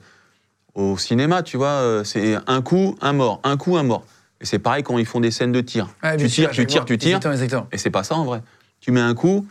au 0.74 0.98
cinéma, 0.98 1.42
tu 1.42 1.56
vois. 1.56 2.02
c'est 2.04 2.36
un 2.46 2.62
coup, 2.62 2.96
un 3.00 3.12
mort, 3.12 3.40
un 3.44 3.56
coup, 3.56 3.76
un 3.76 3.82
mort. 3.84 4.04
Et 4.40 4.46
c'est 4.46 4.58
pareil 4.58 4.82
quand 4.82 4.98
ils 4.98 5.06
font 5.06 5.20
des 5.20 5.30
scènes 5.30 5.52
de 5.52 5.60
tir. 5.60 5.88
Tu 6.16 6.28
tires, 6.28 6.50
tu 6.50 6.66
tires, 6.66 6.84
tu 6.84 6.98
tires. 6.98 7.08
Exactement, 7.18 7.32
exactement. 7.34 7.68
Et 7.72 7.78
c'est 7.78 7.90
pas 7.90 8.02
ça 8.02 8.16
en 8.16 8.24
vrai. 8.24 8.42
Tu 8.80 8.90
mets 8.90 9.00
un 9.00 9.14
coup, 9.14 9.46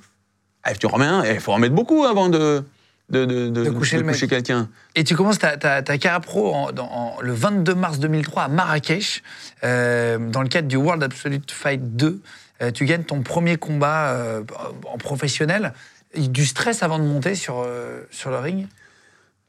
eh, 0.69 0.75
tu 0.75 0.85
remets 0.87 1.05
un, 1.05 1.23
il 1.25 1.39
faut 1.39 1.53
en 1.53 1.57
mettre 1.59 1.73
beaucoup 1.75 2.03
avant 2.03 2.29
de. 2.29 2.63
De, 3.09 3.25
de, 3.25 3.49
de- 3.49 3.63
De 3.65 3.69
coucher 3.69 4.27
quelqu'un. 4.27 4.69
Et 4.95 5.03
tu 5.03 5.15
commences 5.15 5.37
ta, 5.39 5.57
ta, 5.57 5.81
ta 5.81 5.97
carrière 5.97 6.21
pro 6.21 6.53
en- 6.53 6.71
dans- 6.71 6.89
en- 6.91 7.21
le 7.21 7.33
22 7.33 7.75
mars 7.75 7.99
2003 7.99 8.43
à 8.43 8.47
Marrakech, 8.47 9.21
euh, 9.63 10.17
dans 10.29 10.41
le 10.41 10.47
cadre 10.47 10.67
du 10.67 10.77
World 10.77 11.03
Absolute 11.03 11.51
Fight 11.51 11.95
2. 11.95 12.21
Euh, 12.61 12.71
tu 12.71 12.85
gagnes 12.85 13.03
ton 13.03 13.21
premier 13.21 13.57
combat 13.57 14.09
euh, 14.11 14.41
en 14.91 14.97
professionnel. 14.97 15.73
Du 16.15 16.45
stress 16.45 16.83
avant 16.83 16.99
de 16.99 17.03
monter 17.03 17.33
sur, 17.35 17.65
sur 18.11 18.29
le 18.29 18.37
ring? 18.37 18.67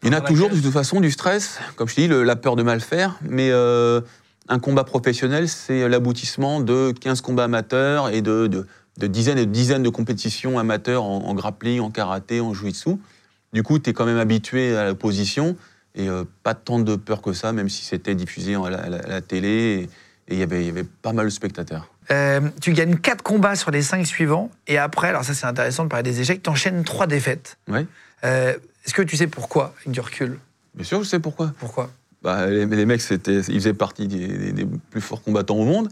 Il 0.02 0.08
y 0.12 0.14
en 0.14 0.18
a 0.18 0.20
toujours 0.22 0.50
de 0.50 0.58
toute 0.58 0.72
façon 0.72 1.00
du 1.00 1.10
stress, 1.10 1.58
comme 1.76 1.88
je 1.88 1.94
te 1.94 2.00
dis, 2.00 2.08
le- 2.08 2.24
la 2.24 2.36
peur 2.36 2.56
de 2.56 2.62
mal 2.62 2.80
faire, 2.80 3.16
mais 3.22 3.50
un 3.52 4.58
combat 4.58 4.84
professionnel, 4.84 5.48
c'est 5.48 5.88
l'aboutissement 5.88 6.60
de 6.60 6.92
15 6.98 7.20
combats 7.20 7.44
amateurs 7.44 8.08
et 8.10 8.20
de 8.22 8.66
dizaines 8.98 9.38
et 9.38 9.46
de 9.46 9.50
dizaines 9.52 9.82
de 9.82 9.88
compétitions 9.90 10.58
amateurs 10.58 11.04
en, 11.04 11.24
en 11.24 11.34
grappling, 11.34 11.80
en 11.80 11.90
karaté, 11.90 12.40
en 12.40 12.52
jiu-jitsu. 12.54 12.98
Du 13.54 13.62
coup, 13.62 13.78
tu 13.78 13.88
es 13.90 13.92
quand 13.92 14.04
même 14.04 14.18
habitué 14.18 14.76
à 14.76 14.84
la 14.84 14.94
position 14.94 15.56
et 15.94 16.08
euh, 16.08 16.24
pas 16.42 16.54
tant 16.54 16.80
de 16.80 16.96
peur 16.96 17.22
que 17.22 17.32
ça, 17.32 17.52
même 17.52 17.68
si 17.68 17.84
c'était 17.84 18.16
diffusé 18.16 18.56
à 18.56 18.68
la, 18.68 19.14
à 19.16 19.20
télé 19.20 19.88
et 20.28 20.34
il 20.34 20.38
y 20.38 20.42
avait- 20.42 20.62
il 20.62 20.66
y 20.66 20.70
avait 20.70 20.82
pas 20.84 21.12
mal 21.12 21.26
de 21.26 21.30
spectateurs. 21.30 21.88
Euh, 22.10 22.40
tu 22.60 22.72
gagnes 22.72 22.96
4 22.96 23.22
combats 23.22 23.54
sur 23.54 23.70
les 23.70 23.80
5 23.80 24.04
suivants. 24.06 24.50
Et 24.66 24.76
après, 24.76 25.08
alors 25.08 25.24
ça 25.24 25.34
c'est 25.34 25.46
intéressant 25.46 25.84
de 25.84 25.88
parler 25.88 26.02
des 26.02 26.20
échecs, 26.20 26.42
tu 26.42 26.50
enchaînes 26.50 26.82
3 26.82 27.06
défaites. 27.06 27.56
Ouais. 27.68 27.86
Euh, 28.24 28.54
Est-ce 28.84 28.92
que 28.92 29.02
tu 29.02 29.16
sais 29.16 29.28
pourquoi, 29.28 29.72
avec 29.78 29.92
du 29.92 30.00
recul? 30.00 30.38
Bien 30.74 30.84
sûr, 30.84 31.02
je 31.04 31.08
sais 31.08 31.20
pourquoi. 31.20 31.52
Pourquoi? 31.58 31.90
Bah, 32.22 32.46
les, 32.48 32.66
les 32.66 32.86
mecs, 32.86 33.00
ils 33.08 33.42
faisaient 33.44 33.72
partie 33.72 34.08
des, 34.08 34.26
des- 34.26 34.52
des 34.52 34.66
plus 34.90 35.00
forts 35.00 35.22
combattants 35.22 35.56
au 35.56 35.64
monde. 35.64 35.88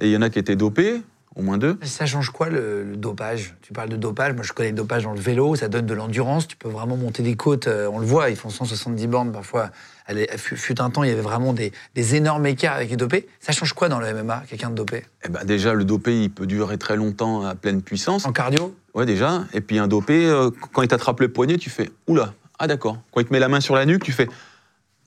Et 0.00 0.06
il 0.08 0.12
y 0.12 0.16
en 0.16 0.22
a 0.22 0.28
qui 0.28 0.38
étaient 0.40 0.56
dopés, 0.56 1.02
au 1.36 1.42
moins 1.42 1.58
deux. 1.58 1.78
Ça 1.82 2.06
change 2.06 2.30
quoi 2.30 2.48
le, 2.48 2.82
le 2.82 2.96
dopage? 2.96 3.54
Tu 3.60 3.72
parles 3.72 3.90
de 3.90 3.96
dopage, 3.96 4.32
moi 4.34 4.42
je 4.42 4.52
connais 4.52 4.70
le 4.70 4.74
dopage 4.74 5.04
dans 5.04 5.12
le 5.12 5.20
vélo, 5.20 5.54
ça 5.54 5.68
donne 5.68 5.86
de 5.86 5.94
l'endurance, 5.94 6.48
tu 6.48 6.56
peux 6.56 6.68
vraiment 6.68 6.96
monter 6.96 7.22
des 7.22 7.36
côtes, 7.36 7.68
euh, 7.68 7.88
on 7.92 7.98
le 7.98 8.06
voit, 8.06 8.30
ils 8.30 8.36
font 8.36 8.48
170 8.48 9.06
bornes 9.06 9.32
parfois. 9.32 9.70
Elle 10.08 10.26
fut, 10.38 10.80
un 10.80 10.88
temps, 10.90 11.02
il 11.02 11.10
y 11.10 11.12
avait 11.12 11.20
vraiment 11.20 11.52
des, 11.52 11.72
des 11.94 12.14
énormes 12.14 12.46
écarts 12.46 12.76
avec 12.76 12.90
les 12.90 12.96
dopés. 12.96 13.26
Ça 13.40 13.52
change 13.52 13.72
quoi 13.72 13.88
dans 13.88 13.98
le 13.98 14.12
MMA, 14.14 14.44
quelqu'un 14.48 14.70
de 14.70 14.76
dopé? 14.76 15.04
Eh 15.24 15.28
ben, 15.28 15.44
déjà, 15.44 15.74
le 15.74 15.84
dopé, 15.84 16.22
il 16.22 16.30
peut 16.30 16.46
durer 16.46 16.78
très 16.78 16.96
longtemps 16.96 17.44
à 17.44 17.56
pleine 17.56 17.82
puissance. 17.82 18.24
En 18.24 18.32
cardio? 18.32 18.74
Ouais, 18.94 19.04
déjà. 19.04 19.44
Et 19.52 19.60
puis 19.60 19.78
un 19.78 19.88
dopé, 19.88 20.26
euh, 20.26 20.50
quand 20.72 20.82
il 20.82 20.88
t'attrape 20.88 21.20
le 21.20 21.28
poignet, 21.28 21.58
tu 21.58 21.70
fais 21.70 21.90
Oula, 22.06 22.34
ah 22.58 22.66
d'accord. 22.68 22.98
Quand 23.12 23.20
il 23.20 23.26
te 23.26 23.32
met 23.32 23.40
la 23.40 23.48
main 23.48 23.60
sur 23.60 23.74
la 23.74 23.84
nuque, 23.84 24.04
tu 24.04 24.12
fais 24.12 24.28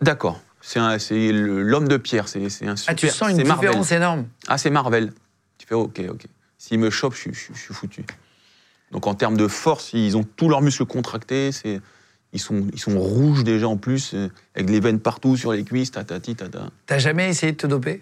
D'accord. 0.01 0.41
C'est, 0.61 1.31
l'homme 1.31 1.87
de 1.87 1.97
pierre, 1.97 2.27
c'est, 2.27 2.43
un 2.43 2.75
super. 2.75 2.75
Ah, 2.87 2.93
tu 2.93 3.07
sens 3.07 3.31
une 3.31 3.47
Marvel. 3.47 3.69
différence 3.69 3.91
énorme. 3.91 4.25
Ah, 4.47 4.57
c'est 4.57 4.69
Marvel. 4.69 5.13
Fais 5.69 5.75
Ok, 5.75 6.01
ok. 6.09 6.25
S'il 6.57 6.79
me 6.79 6.89
chope, 6.89 7.13
je, 7.13 7.19
suis- 7.19 7.33
je 7.33 7.39
suis- 7.39 7.53
je 7.53 7.59
suis 7.59 7.73
foutu. 7.75 8.03
Donc 8.91 9.05
en 9.05 9.13
termes 9.13 9.37
de 9.37 9.47
force, 9.47 9.91
ils 9.93 10.17
ont 10.17 10.23
tous 10.23 10.49
leurs 10.49 10.61
muscles 10.63 10.85
contractés. 10.85 11.51
C'est, 11.51 11.79
ils, 12.33 12.39
sont, 12.39 12.65
ils 12.73 12.79
sont 12.79 12.99
rouges 12.99 13.43
déjà 13.43 13.67
en 13.67 13.77
plus, 13.77 14.15
euh, 14.15 14.29
avec 14.55 14.67
les 14.71 14.79
veines 14.79 14.99
partout 14.99 15.37
sur 15.37 15.53
les 15.53 15.63
cuisses, 15.63 15.91
tatati, 15.91 16.35
tata. 16.35 16.71
T'as 16.87 16.97
jamais 16.97 17.29
essayé 17.29 17.51
de 17.51 17.57
te 17.57 17.67
doper? 17.67 18.01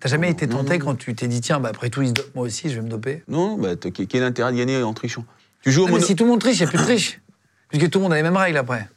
T'as 0.00 0.08
jamais 0.08 0.26
Non, 0.26 0.32
été 0.32 0.48
tenté 0.48 0.78
non. 0.78 0.86
quand 0.86 0.94
tu 0.96 1.14
t'es 1.14 1.28
dit, 1.28 1.40
tiens, 1.40 1.60
bah, 1.60 1.68
après 1.70 1.88
tout, 1.88 2.02
ils 2.02 2.08
se 2.08 2.12
dopent, 2.14 2.34
moi 2.34 2.46
aussi, 2.46 2.68
je 2.68 2.74
vais 2.74 2.82
me 2.82 2.88
doper? 2.90 3.22
Non, 3.28 3.56
bah, 3.56 3.76
quel 3.76 4.08
quel 4.08 4.22
intérêt 4.24 4.50
de 4.52 4.58
gagner 4.58 4.82
en 4.82 4.92
trichant? 4.92 5.24
Tu 5.62 5.70
joues 5.70 5.84
au 5.84 5.86
Ah, 5.86 5.92
mais 5.92 6.00
si 6.00 6.16
tout 6.16 6.24
le 6.24 6.30
monde 6.30 6.40
triche, 6.40 6.56
il 6.58 6.62
n'y 6.62 6.66
a 6.66 6.68
plus 6.70 6.78
de 6.78 6.82
triche. 6.82 7.20
Puisque 7.68 7.88
tout 7.90 8.00
le 8.00 8.02
monde 8.02 8.12
a 8.12 8.16
les 8.16 8.22
mêmes 8.24 8.36
règles 8.36 8.58
après. 8.58 8.88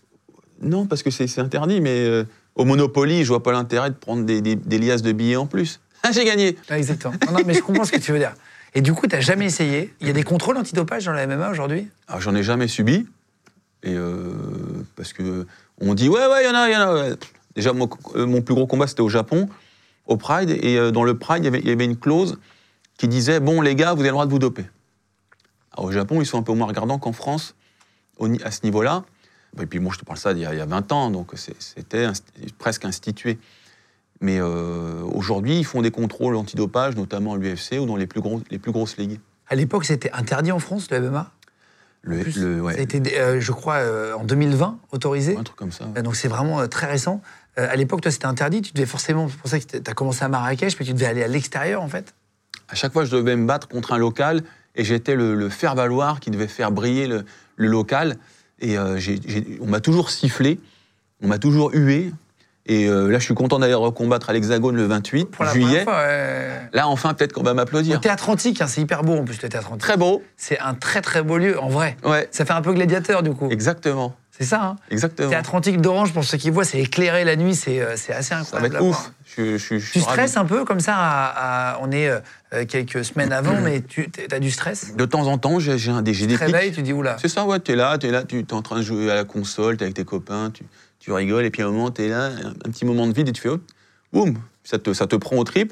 Non, 0.59 0.87
parce 0.87 1.03
que 1.03 1.11
c'est 1.11 1.27
c'est 1.27 1.39
interdit, 1.41 1.81
mais 1.81 1.99
euh, 2.07 2.23
au 2.55 2.65
Monopoly, 2.65 3.23
je 3.23 3.27
vois 3.27 3.43
pas 3.43 3.51
l'intérêt 3.51 3.91
de 3.91 3.95
prendre 3.95 4.25
des, 4.25 4.41
des- 4.41 4.55
des 4.55 4.79
liasses 4.79 5.03
de 5.03 5.11
billets 5.11 5.35
en 5.35 5.45
plus. 5.45 5.79
Ah, 6.03 6.11
j'ai 6.11 6.25
gagné 6.25 6.57
Ouais, 6.69 6.77
exactement. 6.77 7.13
Non, 7.27 7.33
non, 7.33 7.43
mais 7.45 7.53
je 7.53 7.61
comprends 7.61 7.83
ce 7.85 7.91
que 7.91 7.97
tu 7.97 8.11
veux 8.11 8.19
dire. 8.19 8.33
Et 8.73 8.81
du 8.81 8.93
coup, 8.93 9.07
t'as 9.07 9.19
jamais 9.21 9.45
essayé? 9.45 9.93
Il 10.01 10.07
y 10.07 10.09
a 10.09 10.13
des 10.13 10.23
contrôles 10.23 10.57
antidopage 10.57 11.05
dans 11.05 11.13
la 11.13 11.25
MMA 11.27 11.49
aujourd'hui? 11.49 11.87
Alors, 12.07 12.21
j'en 12.21 12.35
ai 12.35 12.43
jamais 12.43 12.67
subi. 12.67 13.07
Et 13.83 13.93
euh, 13.93 14.33
parce 14.95 15.13
que 15.13 15.45
on 15.79 15.93
dit, 15.93 16.09
ouais, 16.09 16.25
ouais, 16.27 16.43
il 16.43 16.47
y 16.47 16.49
en 16.49 16.55
a, 16.55 16.69
il 16.69 16.73
y 16.73 16.75
en 16.77 16.81
a. 17.11 17.15
Déjà, 17.55 17.73
mon, 17.73 17.89
euh, 18.15 18.25
mon 18.25 18.41
plus 18.41 18.53
gros 18.55 18.67
combat, 18.67 18.87
c'était 18.87 19.01
au 19.01 19.09
Japon, 19.09 19.49
au 20.05 20.17
Pride. 20.17 20.49
Et 20.51 20.77
euh, 20.77 20.91
dans 20.91 21.03
le 21.03 21.17
Pride, 21.17 21.43
il 21.43 21.45
y 21.45 21.47
avait- 21.47 21.59
il 21.59 21.67
y 21.67 21.71
avait 21.71 21.85
une 21.85 21.97
clause 21.97 22.37
qui 22.97 23.07
disait, 23.07 23.39
bon, 23.39 23.61
les 23.61 23.75
gars, 23.75 23.93
vous 23.93 23.99
avez 24.01 24.09
le 24.09 24.13
droit 24.13 24.25
de 24.25 24.31
vous 24.31 24.39
doper. 24.39 24.65
Alors, 25.73 25.85
au 25.89 25.91
Japon, 25.91 26.21
ils 26.21 26.25
sont 26.25 26.37
un 26.39 26.43
peu 26.43 26.53
moins 26.53 26.67
regardants 26.67 26.99
qu'en 26.99 27.13
France 27.13 27.55
à 28.43 28.51
ce 28.51 28.59
niveau-là. 28.63 29.03
Et 29.61 29.65
puis, 29.65 29.79
moi, 29.79 29.91
je 29.93 29.99
te 29.99 30.05
parle 30.05 30.17
ça 30.19 30.33
d'il 30.33 30.43
y, 30.43 30.45
a- 30.45 30.53
il 30.53 30.57
y 30.57 30.61
a 30.61 30.65
20 30.65 30.91
ans, 30.91 31.09
donc 31.11 31.31
c'était 31.59 32.07
presque 32.57 32.85
institué. 32.85 33.37
Mais 34.21 34.39
euh, 34.39 35.01
aujourd'hui, 35.13 35.59
ils 35.59 35.65
font 35.65 35.81
des 35.81 35.91
contrôles 35.91 36.35
antidopage, 36.35 36.95
notamment 36.95 37.33
à 37.33 37.37
l'UFC 37.37 37.73
ou 37.79 37.85
dans 37.85 37.95
les 37.95 38.07
plus, 38.07 38.21
gros, 38.21 38.41
les 38.49 38.57
plus 38.59 38.71
grosses 38.71 38.97
ligues. 38.97 39.19
À 39.47 39.55
l'époque, 39.55 39.85
c'était 39.85 40.11
interdit 40.11 40.51
en 40.51 40.59
France, 40.59 40.89
le 40.91 40.99
MMA 40.99 41.31
Le, 42.01 42.19
plus, 42.19 42.37
le- 42.37 42.61
ouais, 42.61 42.73
Ça 42.73 42.79
a 42.79 42.81
été, 42.83 43.19
euh, 43.19 43.39
je 43.39 43.51
crois, 43.51 43.75
euh, 43.75 44.13
en 44.13 44.23
2020, 44.23 44.79
autorisé? 44.91 45.37
un 45.37 45.43
truc 45.43 45.57
comme 45.57 45.71
ça. 45.71 45.85
Donc 45.85 46.15
c'est 46.15 46.27
vraiment 46.27 46.59
euh, 46.61 46.67
très 46.67 46.87
récent. 46.87 47.21
À 47.55 47.75
l'époque, 47.75 48.01
toi, 48.01 48.11
c'était 48.11 48.27
interdit. 48.27 48.61
Tu 48.61 48.71
devais 48.73 48.85
forcément, 48.85 49.27
c'est 49.29 49.37
pour 49.37 49.49
ça 49.49 49.59
que 49.59 49.65
tu 49.77 49.89
as 49.89 49.93
commencé 49.95 50.23
à 50.23 50.29
Marrakech, 50.29 50.77
mais 50.79 50.85
tu 50.85 50.93
devais 50.93 51.07
aller 51.07 51.23
à 51.23 51.27
l'extérieur, 51.27 51.81
en 51.81 51.87
fait? 51.87 52.13
À 52.69 52.75
chaque 52.75 52.93
fois, 52.93 53.03
je 53.05 53.15
devais 53.15 53.35
me 53.35 53.47
battre 53.47 53.67
contre 53.67 53.93
un 53.93 53.97
local 53.97 54.43
et 54.75 54.83
j'étais 54.83 55.15
le, 55.15 55.33
le 55.33 55.49
faire-valoir 55.49 56.19
qui 56.19 56.29
devait 56.29 56.47
faire 56.47 56.71
briller 56.71 57.07
le, 57.07 57.25
le 57.55 57.67
local. 57.67 58.17
Et 58.59 58.77
on 58.77 59.65
m'a 59.67 59.79
toujours 59.79 60.09
sifflé, 60.11 60.59
on 61.21 61.27
m'a 61.27 61.39
toujours 61.39 61.71
hué. 61.73 62.11
Et 62.69 62.87
euh, 62.87 63.07
là, 63.09 63.17
je 63.19 63.23
suis 63.23 63.33
content 63.33 63.59
d'aller 63.59 63.73
recombattre 63.73 64.29
à 64.29 64.33
l'Hexagone 64.33 64.75
le 64.75 64.85
28 64.85 65.25
Pour 65.31 65.45
la 65.45 65.53
juillet. 65.53 65.83
fois, 65.83 65.97
ouais. 65.97 66.49
Là, 66.73 66.87
enfin, 66.87 67.13
peut-être 67.13 67.31
qu'on 67.33 67.43
va 67.43 67.51
Au 67.51 67.55
m'applaudir. 67.55 68.01
théâtre 68.01 68.29
antique, 68.29 68.61
hein, 68.61 68.67
c'est 68.67 68.81
hyper 68.81 69.03
beau 69.03 69.13
en 69.17 69.23
plus, 69.23 69.41
le 69.41 69.47
théâtre 69.49 69.69
antique. 69.71 69.81
Très 69.81 69.95
beau. 69.97 70.21
C'est 70.35 70.59
un 70.59 70.73
très 70.73 71.01
très 71.01 71.21
beau 71.23 71.37
lieu, 71.37 71.59
en 71.61 71.69
vrai. 71.69 71.95
Ouais, 72.03 72.27
Ça 72.31 72.43
fait 72.45 72.53
un 72.53 72.61
peu 72.61 72.73
gladiateur, 72.73 73.23
du 73.23 73.31
coup. 73.31 73.49
exactement. 73.49 74.15
C'est 74.39 74.43
ça, 74.43 74.61
hein 74.63 74.75
Exactement. 74.91 75.29
Théâtre 75.29 75.55
antique 75.55 75.81
d'Orange, 75.81 76.13
pour 76.13 76.23
ceux 76.23 76.37
qui 76.37 76.51
voient, 76.51 76.63
c'est 76.65 76.77
éclairé 76.79 77.23
la 77.23 77.35
nuit, 77.35 77.55
c'est 77.55 77.79
euh, 77.81 77.93
assez 77.93 78.13
Ça 78.21 78.35
va 78.35 78.41
incroyable. 78.41 78.75
être 78.75 78.81
ouf. 78.83 78.89
voir. 78.95 79.11
Je, 79.35 79.57
je- 79.57 79.77
je 79.79 79.89
suis 79.89 79.93
Tu 79.93 79.99
stresses 80.01 80.37
un 80.37 80.45
peu 80.45 80.63
comme 80.63 80.79
ça 80.79 80.93
à- 80.95 81.71
à- 81.73 81.79
On 81.81 81.89
est 81.91 82.07
euh, 82.07 82.19
quelques 82.67 83.03
semaines 83.03 83.31
avant, 83.33 83.59
mais 83.63 83.81
tu 83.81 84.07
as 84.31 84.39
du 84.39 84.51
stress? 84.51 84.95
De 84.95 85.05
temps 85.05 85.25
en 85.25 85.39
temps, 85.39 85.57
j'ai 85.59 85.71
des, 85.73 86.13
j'ai 86.13 86.25
Tu 86.25 86.27
des 86.27 86.35
te 86.37 86.43
réveilles, 86.43 86.71
tu 86.71 86.83
dis 86.83 86.93
oula. 86.93 87.15
C'est 87.19 87.29
ça, 87.29 87.45
ouais, 87.45 87.59
t'es 87.59 87.75
là, 87.75 87.97
t'es 87.97 88.11
là, 88.11 88.23
tu 88.23 88.39
es 88.39 88.53
en 88.53 88.61
train 88.61 88.77
de 88.77 88.81
jouer 88.83 89.09
à 89.09 89.15
la 89.15 89.23
console, 89.23 89.77
t'es 89.77 89.85
avec 89.85 89.95
tes 89.95 90.05
copains, 90.05 90.51
tu, 90.53 90.63
tu 91.07 91.13
rigoles, 91.13 91.45
et 91.45 91.49
puis 91.49 91.61
à 91.61 91.67
un 91.67 91.71
moment, 91.71 91.89
t'es 91.89 92.09
là, 92.09 92.25
un, 92.43 92.69
petit 92.69 92.83
moment 92.83 93.07
de 93.07 93.13
vide, 93.13 93.29
et 93.29 93.31
tu 93.31 93.39
fais, 93.41 93.47
hop, 93.47 93.61
boum, 94.11 94.37
ça 94.65 94.77
te, 94.77 94.91
ça 94.93 95.07
te 95.07 95.15
prend 95.15 95.37
au 95.37 95.45
trip. 95.45 95.71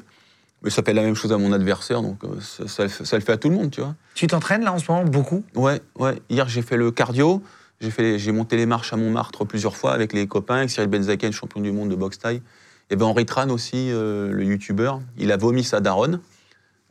Mais 0.62 0.70
ça 0.70 0.82
fait 0.82 0.94
la 0.94 1.02
même 1.02 1.14
chose 1.14 1.30
à 1.30 1.36
mon 1.36 1.52
adversaire, 1.52 2.00
donc 2.00 2.24
euh, 2.24 2.40
ça, 2.40 2.66
ça 2.66 2.82
le 2.84 2.88
fait- 2.88 3.04
ça 3.04 3.18
le 3.18 3.22
fait 3.22 3.32
à 3.32 3.36
tout 3.36 3.50
le 3.50 3.54
monde, 3.54 3.70
tu 3.70 3.82
vois. 3.82 3.94
Tu 4.14 4.26
t'entraînes 4.26 4.64
là 4.64 4.72
en 4.72 4.78
ce 4.78 4.90
moment 4.90 5.04
beaucoup? 5.04 5.44
Ouais, 5.54 5.82
ouais. 5.98 6.14
Hier, 6.30 6.48
j'ai 6.48 6.62
fait 6.62 6.78
le 6.78 6.90
cardio, 6.90 7.42
j'ai 7.82 8.32
monté 8.32 8.56
les 8.56 8.64
marches 8.64 8.94
à 8.94 8.96
Montmartre 8.96 9.44
plusieurs 9.44 9.76
fois 9.76 9.92
avec 9.92 10.14
les 10.14 10.26
copains, 10.26 10.56
avec 10.56 10.70
Cyril 10.70 10.88
Benzaken, 10.88 11.32
champion 11.32 11.60
du 11.60 11.70
monde 11.70 11.90
de 11.90 11.94
boxe 11.96 12.18
taille. 12.18 12.40
Il 12.88 12.94
y 12.94 12.96
avait 12.96 13.04
Henri 13.04 13.26
Tran 13.26 13.50
aussi, 13.50 13.90
euh, 13.90 14.32
le 14.32 14.44
youtubeur. 14.44 15.02
Il 15.18 15.30
a 15.32 15.36
vomi 15.36 15.62
sa 15.62 15.80
daronne 15.80 16.20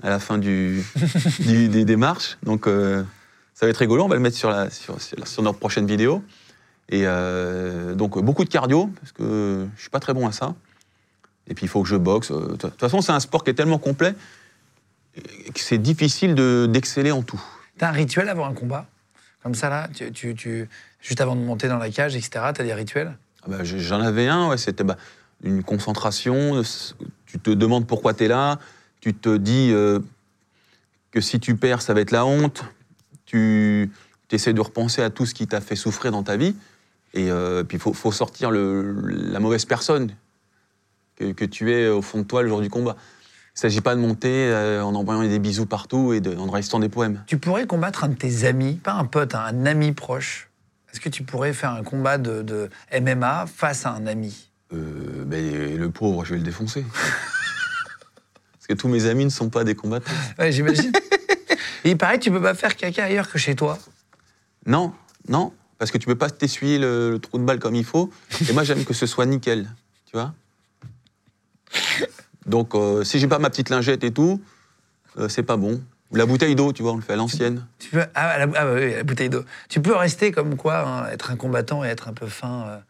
à 0.03 0.09
la 0.11 0.19
fin 0.19 0.37
du, 0.37 0.83
du- 1.39 1.67
des, 1.67 1.85
des 1.85 1.95
marches. 1.95 2.37
Donc, 2.43 2.67
euh, 2.67 3.01
ça 3.55 3.65
va 3.65 3.71
être 3.71 3.77
rigolo. 3.77 4.03
On 4.03 4.07
va 4.07 4.15
le 4.15 4.21
mettre 4.21 4.37
sur, 4.37 4.51
la, 4.51 4.69
sur, 4.69 5.01
sur, 5.01 5.27
sur 5.27 5.41
notre 5.41 5.57
prochaine 5.57 5.87
vidéo. 5.87 6.21
Et 6.89 7.01
euh, 7.05 7.95
donc, 7.95 8.19
beaucoup 8.23 8.43
de 8.43 8.49
cardio, 8.49 8.89
parce 8.99 9.11
que 9.11 9.67
je 9.75 9.81
suis 9.81 9.89
pas 9.89 9.99
très 9.99 10.13
bon 10.13 10.27
à 10.27 10.31
ça. 10.31 10.53
Et 11.47 11.53
puis, 11.55 11.65
il 11.65 11.69
faut 11.69 11.81
que 11.83 11.89
je 11.89 11.95
boxe. 11.95 12.31
Euh, 12.31 12.49
De 12.51 12.55
toute 12.55 12.79
façon, 12.79 13.01
c'est 13.01 13.11
un 13.11 13.19
sport 13.19 13.43
qui 13.43 13.49
est 13.51 13.55
tellement 13.55 13.79
complet 13.79 14.15
que 15.15 15.59
c'est 15.61 15.77
difficile 15.77 16.35
de- 16.35 16.67
d'exceller 16.69 17.11
en 17.11 17.21
tout. 17.21 17.41
T'as 17.77 17.89
un 17.89 17.91
rituel 17.91 18.27
avant 18.29 18.45
un 18.45 18.53
combat? 18.53 18.85
Comme 19.41 19.55
ça 19.55 19.69
là, 19.69 19.87
tu, 19.93 20.11
tu- 20.11 20.35
tu- 20.35 20.67
juste 21.01 21.21
avant 21.21 21.35
de 21.35 21.41
monter 21.41 21.67
dans 21.67 21.77
la 21.77 21.89
cage, 21.89 22.15
etc. 22.15 22.29
T'as 22.53 22.63
des 22.63 22.73
rituels? 22.73 23.15
Ah 23.43 23.47
bah, 23.49 23.63
J'en 23.63 24.01
avais 24.01 24.27
un, 24.27 24.49
ouais, 24.49 24.57
c'était 24.57 24.83
bah, 24.83 24.97
une 25.43 25.63
concentration. 25.63 26.61
Tu 27.27 27.39
te 27.39 27.49
demandes 27.51 27.87
pourquoi 27.87 28.13
tu 28.13 28.25
es 28.25 28.27
là. 28.27 28.59
Tu 28.99 29.13
te 29.13 29.37
dis 29.37 29.69
euh, 29.71 29.99
que 31.11 31.21
si 31.21 31.39
tu 31.39 31.55
perds, 31.55 31.81
ça 31.81 31.93
va 31.93 32.01
être 32.01 32.11
la 32.11 32.25
honte. 32.25 32.63
Tu 33.25 33.89
essaies 34.31 34.53
de 34.53 34.61
repenser 34.61 35.01
à 35.01 35.09
tout 35.09 35.25
ce 35.25 35.33
qui 35.33 35.47
t'a 35.47 35.61
fait 35.61 35.75
souffrir 35.77 36.11
dans 36.11 36.23
ta 36.23 36.35
vie. 36.35 36.55
Et 37.15 37.31
euh, 37.31 37.63
puis 37.63 37.77
il 37.77 37.81
faut, 37.81 37.93
faut 37.93 38.11
sortir 38.11 38.51
le- 38.51 38.93
la 39.07 39.39
mauvaise 39.39 39.65
personne 39.65 40.13
que, 41.15 41.31
que 41.31 41.45
tu 41.45 41.71
es 41.73 41.87
au 41.87 42.01
fond 42.01 42.19
de 42.19 42.23
toi 42.25 42.43
le 42.43 42.49
jour 42.49 42.61
du 42.61 42.69
combat. 42.69 42.95
Il 42.97 43.55
ne 43.55 43.59
s'agit 43.61 43.79
pas 43.81 43.95
de 43.95 44.01
monter 44.01 44.49
euh, 44.51 44.83
en 44.83 44.93
envoyant 44.95 45.21
des 45.21 45.39
bisous 45.39 45.65
partout 45.65 46.11
et 46.11 46.19
de- 46.19 46.35
en 46.35 46.49
récitant 46.49 46.79
des 46.79 46.89
poèmes. 46.89 47.23
Tu 47.25 47.37
pourrais 47.37 47.65
combattre 47.67 48.03
un 48.03 48.09
de 48.09 48.15
tes 48.15 48.43
amis, 48.45 48.75
pas 48.75 48.93
un 48.93 49.05
pote, 49.05 49.33
hein, 49.33 49.45
un 49.47 49.65
ami 49.65 49.93
proche. 49.93 50.49
Est-ce 50.91 50.99
que 50.99 51.09
tu 51.09 51.23
pourrais 51.23 51.53
faire 51.53 51.71
un 51.71 51.83
combat 51.83 52.17
de, 52.17 52.41
de 52.41 52.69
MMA 52.91 53.45
face 53.47 53.85
à 53.85 53.91
un 53.91 54.07
ami? 54.07 54.49
Euh, 54.73 55.23
ben, 55.25 55.77
le 55.77 55.89
pauvre, 55.89 56.25
je 56.25 56.31
vais 56.33 56.37
le 56.39 56.43
défoncer. 56.45 56.85
Parce 58.53 58.67
que 58.67 58.73
tous 58.73 58.87
mes 58.89 59.05
amis 59.05 59.25
ne 59.25 59.29
sont 59.29 59.49
pas 59.49 59.63
des 59.63 59.75
combattants. 59.75 60.11
Ouais, 60.39 60.51
j'imagine. 60.51 60.91
Il 61.85 61.97
paraît 61.97 62.17
que 62.17 62.23
tu 62.23 62.31
peux 62.31 62.41
pas 62.41 62.55
faire 62.55 62.75
caca 62.75 63.03
ailleurs 63.05 63.29
que 63.29 63.37
chez 63.37 63.55
toi. 63.55 63.77
Non, 64.65 64.91
non, 65.29 65.53
parce 65.77 65.91
que 65.91 65.97
tu 65.97 66.07
peux 66.07 66.15
pas 66.15 66.29
t'essuyer 66.29 66.79
le, 66.79 67.19
trou 67.21 67.37
de 67.37 67.43
balle 67.43 67.59
comme 67.59 67.75
il 67.75 67.85
faut. 67.85 68.11
Et 68.47 68.53
moi, 68.53 68.63
j'aime 68.63 68.85
que 68.85 68.93
ce 68.93 69.05
soit 69.05 69.25
nickel, 69.25 69.69
tu 70.05 70.17
vois. 70.17 70.33
Donc, 72.45 72.75
euh, 72.75 73.03
si 73.03 73.19
j'ai 73.19 73.27
pas 73.27 73.39
ma 73.39 73.49
petite 73.49 73.69
lingette 73.69 74.03
et 74.03 74.11
tout, 74.11 74.41
euh, 75.17 75.27
c'est 75.27 75.43
pas 75.43 75.57
bon. 75.57 75.81
Ou 76.11 76.15
la 76.15 76.25
bouteille 76.25 76.55
d'eau, 76.55 76.71
tu 76.71 76.83
vois, 76.83 76.93
on 76.93 76.97
le 76.97 77.01
fait 77.01 77.13
à 77.13 77.15
l'ancienne. 77.15 77.65
Tu 77.79 77.89
peux, 77.89 78.05
ah, 78.13 78.45
la, 78.45 78.47
ah, 78.55 78.73
oui, 78.73 78.93
la 78.93 79.03
bouteille 79.03 79.29
d'eau. 79.29 79.43
Tu 79.69 79.81
peux 79.81 79.95
rester 79.95 80.31
comme 80.31 80.55
quoi, 80.55 80.79
hein, 80.87 81.09
être 81.09 81.31
un 81.31 81.35
combattant 81.35 81.83
et 81.83 81.87
être 81.87 82.07
un 82.07 82.13
peu 82.13 82.27
fin 82.27 82.81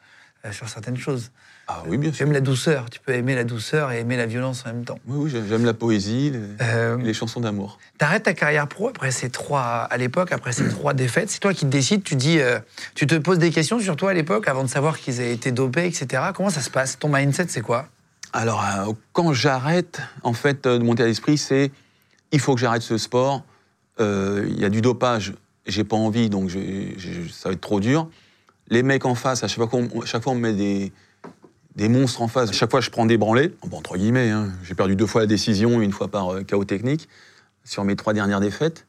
euh, 0.46 0.52
sur 0.52 0.68
certaines 0.68 0.98
choses. 0.98 1.32
Ah 1.68 1.82
oui, 1.88 1.98
bien 1.98 2.12
sûr. 2.12 2.20
J'aime 2.20 2.32
la 2.32 2.42
douceur. 2.42 2.90
Tu 2.92 3.00
peux 3.00 3.14
aimer 3.14 3.34
la 3.34 3.44
douceur 3.44 3.92
et 3.92 4.00
aimer 4.00 4.18
la 4.18 4.28
violence 4.28 4.64
en 4.66 4.70
même 4.70 4.86
temps. 4.86 5.00
Oui, 5.08 5.18
oui, 5.24 5.30
j'ai- 5.32 5.48
j'aime 5.48 5.66
la 5.66 5.74
poésie, 5.74 6.30
les, 6.32 6.40
Euh, 6.62 6.98
les 6.98 7.14
chansons 7.14 7.40
d'amour. 7.40 7.80
T'arrêtes 7.98 8.24
ta 8.24 8.34
carrière 8.34 8.68
pro 8.68 8.90
après 8.90 9.10
ces 9.12 9.30
trois, 9.32 9.62
à 9.90 9.98
l'époque, 9.98 10.32
après 10.32 10.52
ces 10.52 10.68
trois 10.70 10.94
défaites? 10.94 11.30
C'est 11.32 11.40
toi 11.40 11.54
qui 11.54 11.62
te 11.66 11.72
décides. 11.72 12.04
Tu 12.04 12.16
dis, 12.16 12.40
euh, 12.40 12.60
tu 12.94 13.08
te 13.08 13.16
poses 13.16 13.40
des 13.40 13.50
questions 13.50 13.80
sur 13.80 13.96
toi 13.96 14.12
à 14.12 14.14
l'époque 14.14 14.48
avant 14.48 14.64
de 14.64 14.70
savoir 14.70 15.00
qu'ils 15.00 15.20
avaient 15.22 15.34
été 15.34 15.52
dopés, 15.52 15.86
etc. 15.88 16.22
Comment 16.36 16.52
ça 16.52 16.62
se 16.62 16.70
passe? 16.70 17.00
Ton 17.00 17.10
mindset, 17.10 17.48
c'est 17.50 17.62
quoi? 17.62 17.88
Alors, 18.32 18.64
euh, 18.64 18.94
quand 19.14 19.34
j'arrête, 19.34 20.02
en 20.24 20.34
fait, 20.34 20.66
de 20.68 20.78
monter 20.84 21.02
à 21.04 21.08
l'esprit, 21.08 21.38
c'est 21.38 21.72
il 22.32 22.40
faut 22.40 22.54
que 22.54 22.62
j'arrête 22.62 22.82
ce 22.84 22.98
sport. 23.00 23.44
Il 24.00 24.60
y 24.60 24.66
a 24.66 24.70
du 24.70 24.82
dopage, 24.82 25.34
j'ai 25.66 25.84
pas 25.84 25.96
envie, 25.96 26.30
donc 26.30 26.50
je- 26.50 26.60
je- 26.98 27.30
ça 27.32 27.50
va 27.50 27.54
être 27.54 27.62
trop 27.62 27.80
dur. 27.80 28.08
Les 28.68 28.84
mecs 28.84 29.06
en 29.06 29.16
face, 29.16 29.44
à 29.44 29.48
chaque 29.48 29.68
fois, 29.70 29.80
à 30.04 30.06
chaque 30.06 30.22
fois 30.24 30.34
on 30.34 30.36
me 30.36 30.42
met 30.42 30.54
des, 30.54 30.92
des 31.76 31.90
monstres 31.90 32.22
en 32.22 32.28
face. 32.28 32.52
Chaque 32.54 32.72
fois, 32.72 32.82
je 32.82 32.90
prends 32.90 33.06
des 33.06 33.18
branlées. 33.18 33.54
Entre 33.72 33.98
guillemets, 33.98 34.30
hein. 34.30 34.52
j'ai 34.64 34.76
perdu 34.76 34.96
deux 34.96 35.06
fois 35.06 35.22
la 35.22 35.28
décision, 35.28 35.82
une 35.82 35.92
fois 35.92 36.08
par 36.08 36.34
euh, 36.34 36.44
chaos 36.44 36.66
technique, 36.66 37.10
sur 37.64 37.84
mes 37.84 37.96
trois 37.96 38.14
dernières 38.14 38.40
défaites. 38.40 38.86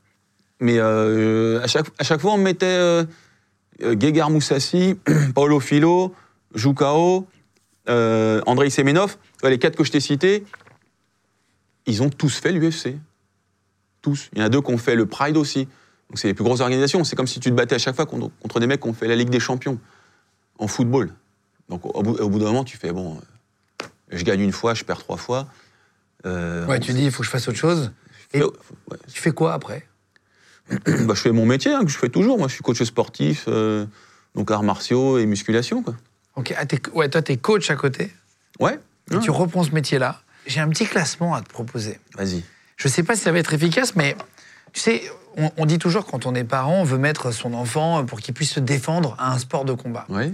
Mais 0.61 0.79
euh, 0.79 1.61
à, 1.63 1.67
chaque, 1.67 2.21
fois, 2.21 2.33
on 2.33 2.39
me 2.39 2.45
mettait 2.45 2.67
euh, 2.67 3.05
euh, 3.83 4.29
Moussassi, 4.31 4.99
Paolo 5.35 5.61
Filo, 5.61 6.15
Joukao, 6.55 7.27
euh, 7.89 8.41
Andrei 8.47 8.71
Semenov. 8.71 9.17
Les 9.45 9.59
quatre 9.59 9.77
que 9.77 9.85
je 9.85 9.93
t'ai 9.93 10.01
cités, 10.01 10.45
ils 11.87 12.03
ont 12.03 12.11
tous 12.11 12.39
fait 12.39 12.53
l'UFC. 12.53 12.97
Tous. 14.03 14.31
Il 14.33 14.39
y 14.39 14.43
en 14.43 14.47
a 14.47 14.49
deux 14.49 14.61
qui 14.61 14.73
ont 14.73 14.79
fait 14.79 14.95
le 14.95 15.07
Pride 15.07 15.37
aussi. 15.37 15.67
Donc 16.09 16.19
c'est 16.19 16.29
les 16.29 16.35
plus 16.35 16.45
grosses 16.45 16.61
organisations. 16.61 17.05
C'est 17.05 17.17
comme 17.17 17.27
si 17.27 17.41
tu 17.41 17.51
te 17.51 17.55
battais 17.55 17.75
à 17.75 17.79
chaque 17.79 17.97
fois 17.97 18.07
contre 18.07 18.61
des 18.61 18.67
mecs 18.67 18.81
qui 18.81 18.89
ont 18.89 18.95
fait 18.95 19.09
la 19.09 19.17
Ligue 19.17 19.31
des 19.31 19.41
Champions 19.41 19.79
en 20.59 20.69
football. 20.69 21.11
Donc 21.69 21.85
au 21.85 22.03
bout, 22.03 22.15
au 22.21 22.29
bout 22.29 22.39
d'un 22.39 22.47
moment, 22.47 22.65
tu 22.65 22.77
fais 22.77 22.93
bon, 22.93 23.17
euh, 23.83 23.87
je 24.11 24.23
gagne 24.25 24.41
une 24.41 24.53
fois, 24.53 24.75
je 24.75 24.85
perds 24.85 24.99
trois 24.99 25.17
fois. 25.17 25.47
Euh, 26.25 26.67
Ouais, 26.67 26.81
tu 26.81 26.93
dis, 26.93 27.05
il 27.05 27.11
faut 27.11 27.19
que 27.21 27.25
je 27.27 27.31
fasse 27.31 27.49
autre 27.49 27.59
chose. 27.59 27.93
Et 28.33 28.43
ouais. 28.43 28.49
tu 29.13 29.21
fais 29.21 29.33
quoi 29.33 29.53
après? 29.55 29.87
Bah, 30.71 31.15
je 31.15 31.21
fais 31.21 31.33
mon 31.33 31.47
métier, 31.47 31.73
hein, 31.73 31.85
que 31.85 31.91
je 31.91 31.97
fais 31.99 32.09
toujours. 32.09 32.39
Moi, 32.39 32.49
je 32.49 32.55
suis 32.55 32.63
coach 32.63 32.83
sportif, 32.83 33.45
euh, 33.47 33.87
donc 34.35 34.51
arts 34.51 34.65
martiaux 34.65 35.19
et 35.19 35.27
musculation. 35.27 35.83
Quoi. 35.83 35.95
Ok, 36.35 36.55
ah, 36.59 36.67
t'es- 36.67 36.81
ouais, 36.93 37.09
toi, 37.09 37.23
t'es 37.23 37.37
coach 37.37 37.71
à 37.71 37.77
côté? 37.77 38.13
Ouais. 38.59 38.79
Et 39.11 39.15
Ouais. 39.17 39.21
tu 39.23 39.31
reprends 39.31 39.63
ce 39.63 39.71
métier-là. 39.71 40.21
J'ai 40.47 40.61
un 40.61 40.69
petit 40.69 40.87
classement 40.87 41.35
à 41.35 41.43
te 41.43 41.49
proposer. 41.49 42.01
Vas-y. 42.17 42.43
Je 42.77 42.89
sais 42.89 43.03
pas 43.05 43.15
si 43.15 43.23
ça 43.23 43.33
va 43.33 43.39
être 43.39 43.55
efficace, 43.55 43.95
mais 43.95 44.17
tu 44.73 44.81
sais, 44.81 45.03
on, 45.37 45.51
on 45.57 45.67
dit 45.67 45.79
toujours 45.79 46.05
quand 46.07 46.27
on 46.27 46.35
est 46.35 46.45
parent, 46.45 46.81
on 46.81 46.85
veut 46.85 46.99
mettre 46.99 47.31
son 47.31 47.55
enfant 47.55 48.05
pour 48.05 48.21
qu'il 48.21 48.35
puisse 48.35 48.53
se 48.53 48.61
défendre 48.61 49.15
à 49.19 49.33
un 49.33 49.39
sport 49.39 49.65
de 49.65 49.73
combat. 49.73 50.05
Ouais. 50.09 50.33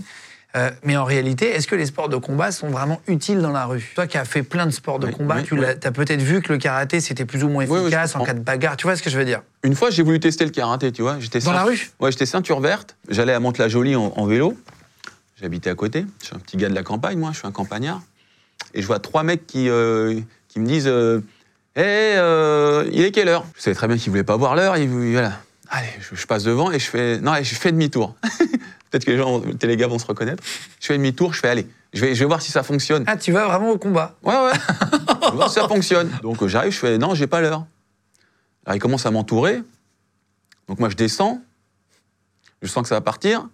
Euh, 0.54 0.70
mais 0.84 0.96
en 0.98 1.04
réalité, 1.04 1.48
est-ce 1.50 1.66
que 1.66 1.74
les 1.74 1.86
sports 1.86 2.10
de 2.10 2.16
combat 2.16 2.52
sont 2.52 2.68
vraiment 2.68 3.00
utiles 3.06 3.40
dans 3.40 3.52
la 3.52 3.64
rue? 3.64 3.90
Toi 3.94 4.06
qui 4.06 4.18
as 4.18 4.26
fait 4.26 4.42
plein 4.42 4.66
de 4.66 4.70
sports 4.70 4.98
de 4.98 5.06
Oui, 5.06 5.12
combat, 5.14 5.36
oui, 5.36 5.44
tu 5.44 5.54
oui. 5.54 5.64
as 5.64 5.90
peut-être 5.92 6.20
vu 6.20 6.42
que 6.42 6.52
le 6.52 6.58
karaté 6.58 7.00
c'était 7.00 7.24
plus 7.24 7.42
ou 7.42 7.48
moins 7.48 7.64
efficace 7.64 8.14
en 8.16 8.24
cas 8.24 8.34
de 8.34 8.40
bagarre. 8.40 8.76
Tu 8.76 8.86
vois 8.86 8.94
ce 8.96 9.02
que 9.02 9.08
je 9.08 9.16
veux 9.18 9.24
dire? 9.24 9.40
Une 9.62 9.74
fois, 9.74 9.90
j'ai 9.90 10.02
voulu 10.02 10.20
tester 10.20 10.44
le 10.44 10.50
karaté, 10.50 10.92
tu 10.92 11.00
vois. 11.02 11.18
J'étais 11.20 11.38
Dans 11.38 11.52
la 11.52 11.64
rue? 11.64 11.90
Ouais, 12.00 12.12
j'étais 12.12 12.26
ceinture 12.26 12.60
verte. 12.60 12.96
J'allais 13.08 13.32
à 13.32 13.40
Mantes-la-Jolie 13.40 13.96
en, 13.96 14.12
en 14.14 14.26
vélo. 14.26 14.54
J'habitais 15.40 15.70
à 15.70 15.74
côté. 15.74 16.04
Je 16.20 16.26
suis 16.26 16.36
un 16.36 16.38
petit 16.38 16.56
gars 16.58 16.68
de 16.68 16.74
la 16.74 16.82
campagne, 16.82 17.18
moi. 17.18 17.30
Je 17.32 17.38
suis 17.38 17.46
un 17.48 17.52
campagnard. 17.52 18.02
Et 18.74 18.82
je 18.82 18.86
vois 18.86 18.98
trois 18.98 19.22
mecs 19.22 19.46
qui, 19.46 19.68
euh, 19.70 20.20
qui 20.48 20.60
me 20.60 20.66
disent 20.66 20.86
euh, 20.86 21.20
Hé, 21.76 21.82
euh, 22.16 22.84
il 22.92 23.02
est 23.02 23.10
quelle 23.10 23.28
heure? 23.28 23.44
Je 23.56 23.62
savais 23.62 23.74
très 23.74 23.88
bien 23.88 23.96
qu'ils 23.96 24.10
voulaient 24.10 24.22
pas 24.22 24.36
voir 24.36 24.54
l'heure. 24.54 24.76
Ils 24.76 24.88
Voilà. 24.88 25.32
Allez, 25.74 25.88
je, 26.00 26.14
je 26.14 26.26
passe 26.26 26.44
devant 26.44 26.70
et 26.70 26.78
je 26.78 26.84
fais. 26.88 27.18
Non, 27.18 27.34
je 27.42 27.54
fais 27.54 27.72
demi-tour. 27.72 28.14
Peut-être 28.90 29.06
que 29.06 29.10
les 29.10 29.16
gens, 29.16 29.40
les 29.62 29.76
gars 29.78 29.86
vont 29.86 29.98
se 29.98 30.04
reconnaître. 30.04 30.42
Je 30.78 30.86
fais 30.86 30.98
demi-tour, 30.98 31.32
je 31.32 31.40
fais 31.40 31.48
Allez, 31.48 31.66
je 31.94 32.02
vais, 32.02 32.14
je 32.14 32.20
vais 32.20 32.26
voir 32.26 32.42
si 32.42 32.52
ça 32.52 32.62
fonctionne. 32.62 33.04
Ah, 33.06 33.16
tu 33.16 33.32
vas 33.32 33.46
vraiment 33.46 33.70
au 33.70 33.78
combat 33.78 34.14
Ouais, 34.22 34.34
ouais. 34.34 34.52
Je 35.22 35.30
vais 35.30 35.34
voir 35.34 35.48
si 35.48 35.54
ça 35.54 35.66
fonctionne. 35.66 36.10
Donc 36.22 36.42
euh, 36.42 36.48
j'arrive, 36.48 36.72
je 36.72 36.78
fais 36.78 36.98
non, 36.98 37.14
j'ai 37.14 37.26
pas 37.26 37.40
l'heure. 37.40 37.64
Alors 38.66 38.76
il 38.76 38.80
commence 38.80 39.06
à 39.06 39.10
m'entourer. 39.10 39.62
Donc 40.68 40.78
moi 40.78 40.90
je 40.90 40.94
descends. 40.94 41.40
Je 42.60 42.68
sens 42.68 42.82
que 42.82 42.88
ça 42.90 42.96
va 42.96 43.00
partir. 43.00 43.48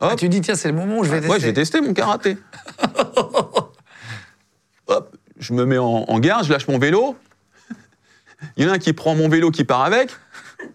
Ah. 0.00 0.16
Tu 0.18 0.28
dis 0.28 0.40
tiens, 0.40 0.56
c'est 0.56 0.66
le 0.66 0.74
moment 0.74 0.98
où 0.98 1.04
je 1.04 1.10
vais 1.10 1.20
tester. 1.20 1.32
Ouais, 1.32 1.38
je 1.38 1.46
vais 1.46 1.52
tester 1.52 1.80
mon 1.80 1.94
karaté. 1.94 2.38
Hop, 4.88 5.16
je 5.38 5.52
me 5.52 5.64
mets 5.64 5.78
en, 5.78 6.06
en 6.08 6.18
garde, 6.18 6.44
je 6.44 6.50
lâche 6.50 6.66
mon 6.66 6.80
vélo. 6.80 7.16
Il 8.56 8.64
y 8.64 8.66
en 8.68 8.72
a 8.72 8.74
un 8.74 8.78
qui 8.78 8.92
prend 8.92 9.14
mon 9.14 9.28
vélo, 9.28 9.52
qui 9.52 9.62
part 9.62 9.82
avec. 9.82 10.10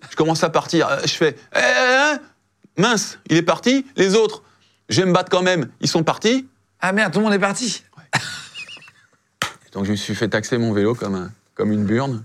Je 0.09 0.15
commence 0.15 0.43
à 0.43 0.49
partir. 0.49 0.87
Euh, 0.89 0.99
Je 1.03 1.13
fais 1.13 1.35
Eh, 1.55 1.59
eh, 1.59 2.13
eh, 2.77 2.81
mince, 2.81 3.19
il 3.29 3.37
est 3.37 3.41
parti. 3.43 3.85
Les 3.95 4.15
autres, 4.15 4.43
je 4.89 5.01
vais 5.01 5.07
me 5.07 5.13
battre 5.13 5.29
quand 5.29 5.41
même. 5.43 5.69
Ils 5.81 5.87
sont 5.87 6.03
partis. 6.03 6.47
Ah 6.79 6.91
merde, 6.93 7.11
tout 7.13 7.19
le 7.19 7.25
monde 7.25 7.33
est 7.33 7.39
parti. 7.39 7.83
Donc 9.73 9.85
je 9.85 9.91
me 9.91 9.95
suis 9.95 10.15
fait 10.15 10.27
taxer 10.29 10.57
mon 10.57 10.73
vélo 10.73 10.95
comme, 10.95 11.15
un- 11.15 11.31
comme 11.55 11.71
une 11.71 11.85
burne. 11.85 12.23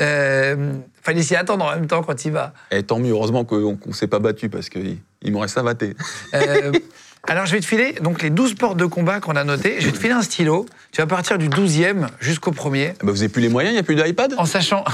Euh, 0.00 0.72
fallait 1.02 1.22
s'y 1.22 1.36
attendre 1.36 1.64
en 1.64 1.70
même 1.74 1.86
temps 1.86 2.02
quand 2.02 2.24
il 2.24 2.32
va. 2.32 2.52
Et 2.70 2.82
tant 2.82 2.98
mieux, 2.98 3.10
heureusement 3.10 3.44
qu'on 3.44 3.78
ne 3.86 3.92
s'est 3.92 4.06
pas 4.06 4.18
battu 4.18 4.48
parce 4.48 4.68
qu'il 4.68 4.98
il 5.22 5.32
m'aurait 5.32 5.48
savaté. 5.48 5.94
Euh, 6.34 6.72
alors, 7.28 7.46
je 7.46 7.52
vais 7.52 7.60
te 7.60 7.66
filer 7.66 7.92
donc 8.00 8.22
les 8.22 8.30
12 8.30 8.52
sports 8.52 8.74
de 8.76 8.86
combat 8.86 9.20
qu'on 9.20 9.36
a 9.36 9.44
notés. 9.44 9.76
Je 9.80 9.86
vais 9.86 9.92
te 9.92 9.98
filer 9.98 10.12
un 10.14 10.22
stylo. 10.22 10.66
Tu 10.92 11.00
vas 11.00 11.06
partir 11.06 11.38
du 11.38 11.48
12e 11.48 12.08
jusqu'au 12.20 12.50
premier. 12.52 12.90
Ah 12.94 13.04
bah, 13.04 13.12
vous 13.12 13.18
n'avez 13.18 13.28
plus 13.28 13.42
les 13.42 13.48
moyens, 13.48 13.72
il 13.72 13.76
n'y 13.76 13.80
a 13.80 13.82
plus 13.84 13.94
d'iPad? 13.96 14.34
En 14.38 14.44
sachant, 14.46 14.84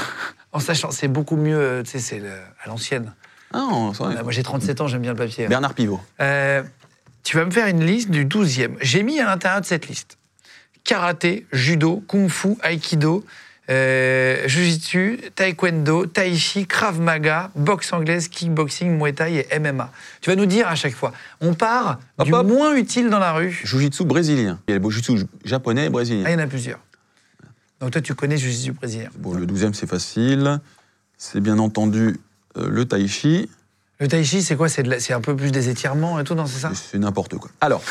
en 0.53 0.59
sachant, 0.61 0.91
c'est 0.91 1.09
beaucoup 1.09 1.37
mieux, 1.37 1.57
euh, 1.59 1.83
tu 1.83 1.91
sais, 1.91 1.99
c'est 1.99 2.23
à 2.65 2.69
l'ancienne. 2.69 3.13
Ah, 3.53 3.59
non, 3.59 3.95
ça 3.95 4.05
va. 4.05 4.11
Euh, 4.11 4.23
Moi, 4.23 4.33
j'ai 4.33 4.43
37 4.43 4.81
ans, 4.81 4.87
j'aime 4.89 5.03
bien 5.03 5.13
le 5.13 5.17
papier. 5.19 5.45
hein. 5.47 5.49
Bernard 5.49 5.75
Pivot. 5.75 6.01
Euh, 6.21 6.63
tu 7.23 7.37
vas 7.37 7.45
me 7.45 7.51
faire 7.51 7.67
une 7.67 7.85
liste 7.85 8.11
du 8.11 8.25
12e. 8.25 8.77
J'ai 8.81 9.03
mis 9.03 9.21
à 9.21 9.25
l'intérieur 9.27 9.61
de 9.61 9.67
cette 9.67 9.87
liste 9.89 10.17
karaté, 10.85 11.47
judo, 11.53 12.03
kung-fu, 12.09 12.57
aikido, 12.63 13.23
euh, 13.69 14.49
jiu-jitsu, 14.49 15.21
taekwondo, 15.37 16.07
tai 16.07 16.35
chi, 16.37 16.67
krav 16.67 16.99
maga, 17.01 17.51
boxe 17.55 17.93
anglaise, 17.93 18.29
kickboxing, 18.29 18.97
muay 18.97 19.13
thai 19.13 19.47
et 19.51 19.59
MMA. 19.61 19.93
Tu 20.23 20.31
vas 20.31 20.37
nous 20.37 20.47
dire 20.47 20.67
à 20.67 20.75
chaque 20.75 20.95
fois. 20.95 21.13
On 21.41 21.55
part 21.55 22.01
Hop, 22.19 22.27
du 22.27 22.33
hop. 22.33 22.47
moins 22.47 22.75
utile 22.75 23.11
dans 23.11 23.19
la 23.21 23.33
rue. 23.33 23.61
Jiu-jitsu 23.65 24.05
brésilien. 24.05 24.59
Il 24.67 24.73
y 24.73 24.75
a 24.75 24.79
le 24.81 24.91
jiu-jitsu 24.91 25.27
japonais 25.45 25.87
et 25.87 25.91
brésilien. 25.91 26.25
Ah, 26.27 26.31
il 26.31 26.33
y 26.33 26.37
en 26.37 26.45
a 26.45 26.47
plusieurs. 26.47 26.81
Donc 27.81 27.91
toi, 27.93 28.01
tu 28.01 28.15
connais 28.15 28.35
le 28.37 28.41
jiu-jitsu 28.41 28.73
brésilien. 28.73 29.09
Bon, 29.19 29.33
le 29.35 29.47
12e, 29.47 29.73
c'est 29.73 29.87
facile. 29.89 30.61
C'est 31.17 31.41
bien 31.41 31.59
entendu 31.59 32.19
euh, 32.57 32.69
le 32.69 32.85
tai 32.87 33.07
chi. 33.09 33.49
Le 34.01 34.09
tai 34.09 34.25
chi, 34.25 34.43
c'est 34.43 34.57
quoi? 34.57 34.69
C'est 34.69 34.83
la- 34.83 34.97
un 35.17 35.21
peu 35.21 35.35
plus 35.37 35.51
des 35.51 35.69
étirements 35.69 36.19
et 36.21 36.25
tout, 36.25 36.35
non 36.35 36.47
C'est 36.47 36.61
ça? 36.61 36.71
C'est 36.75 36.99
n'importe 36.99 37.37
quoi. 37.37 37.51
Alors. 37.61 37.83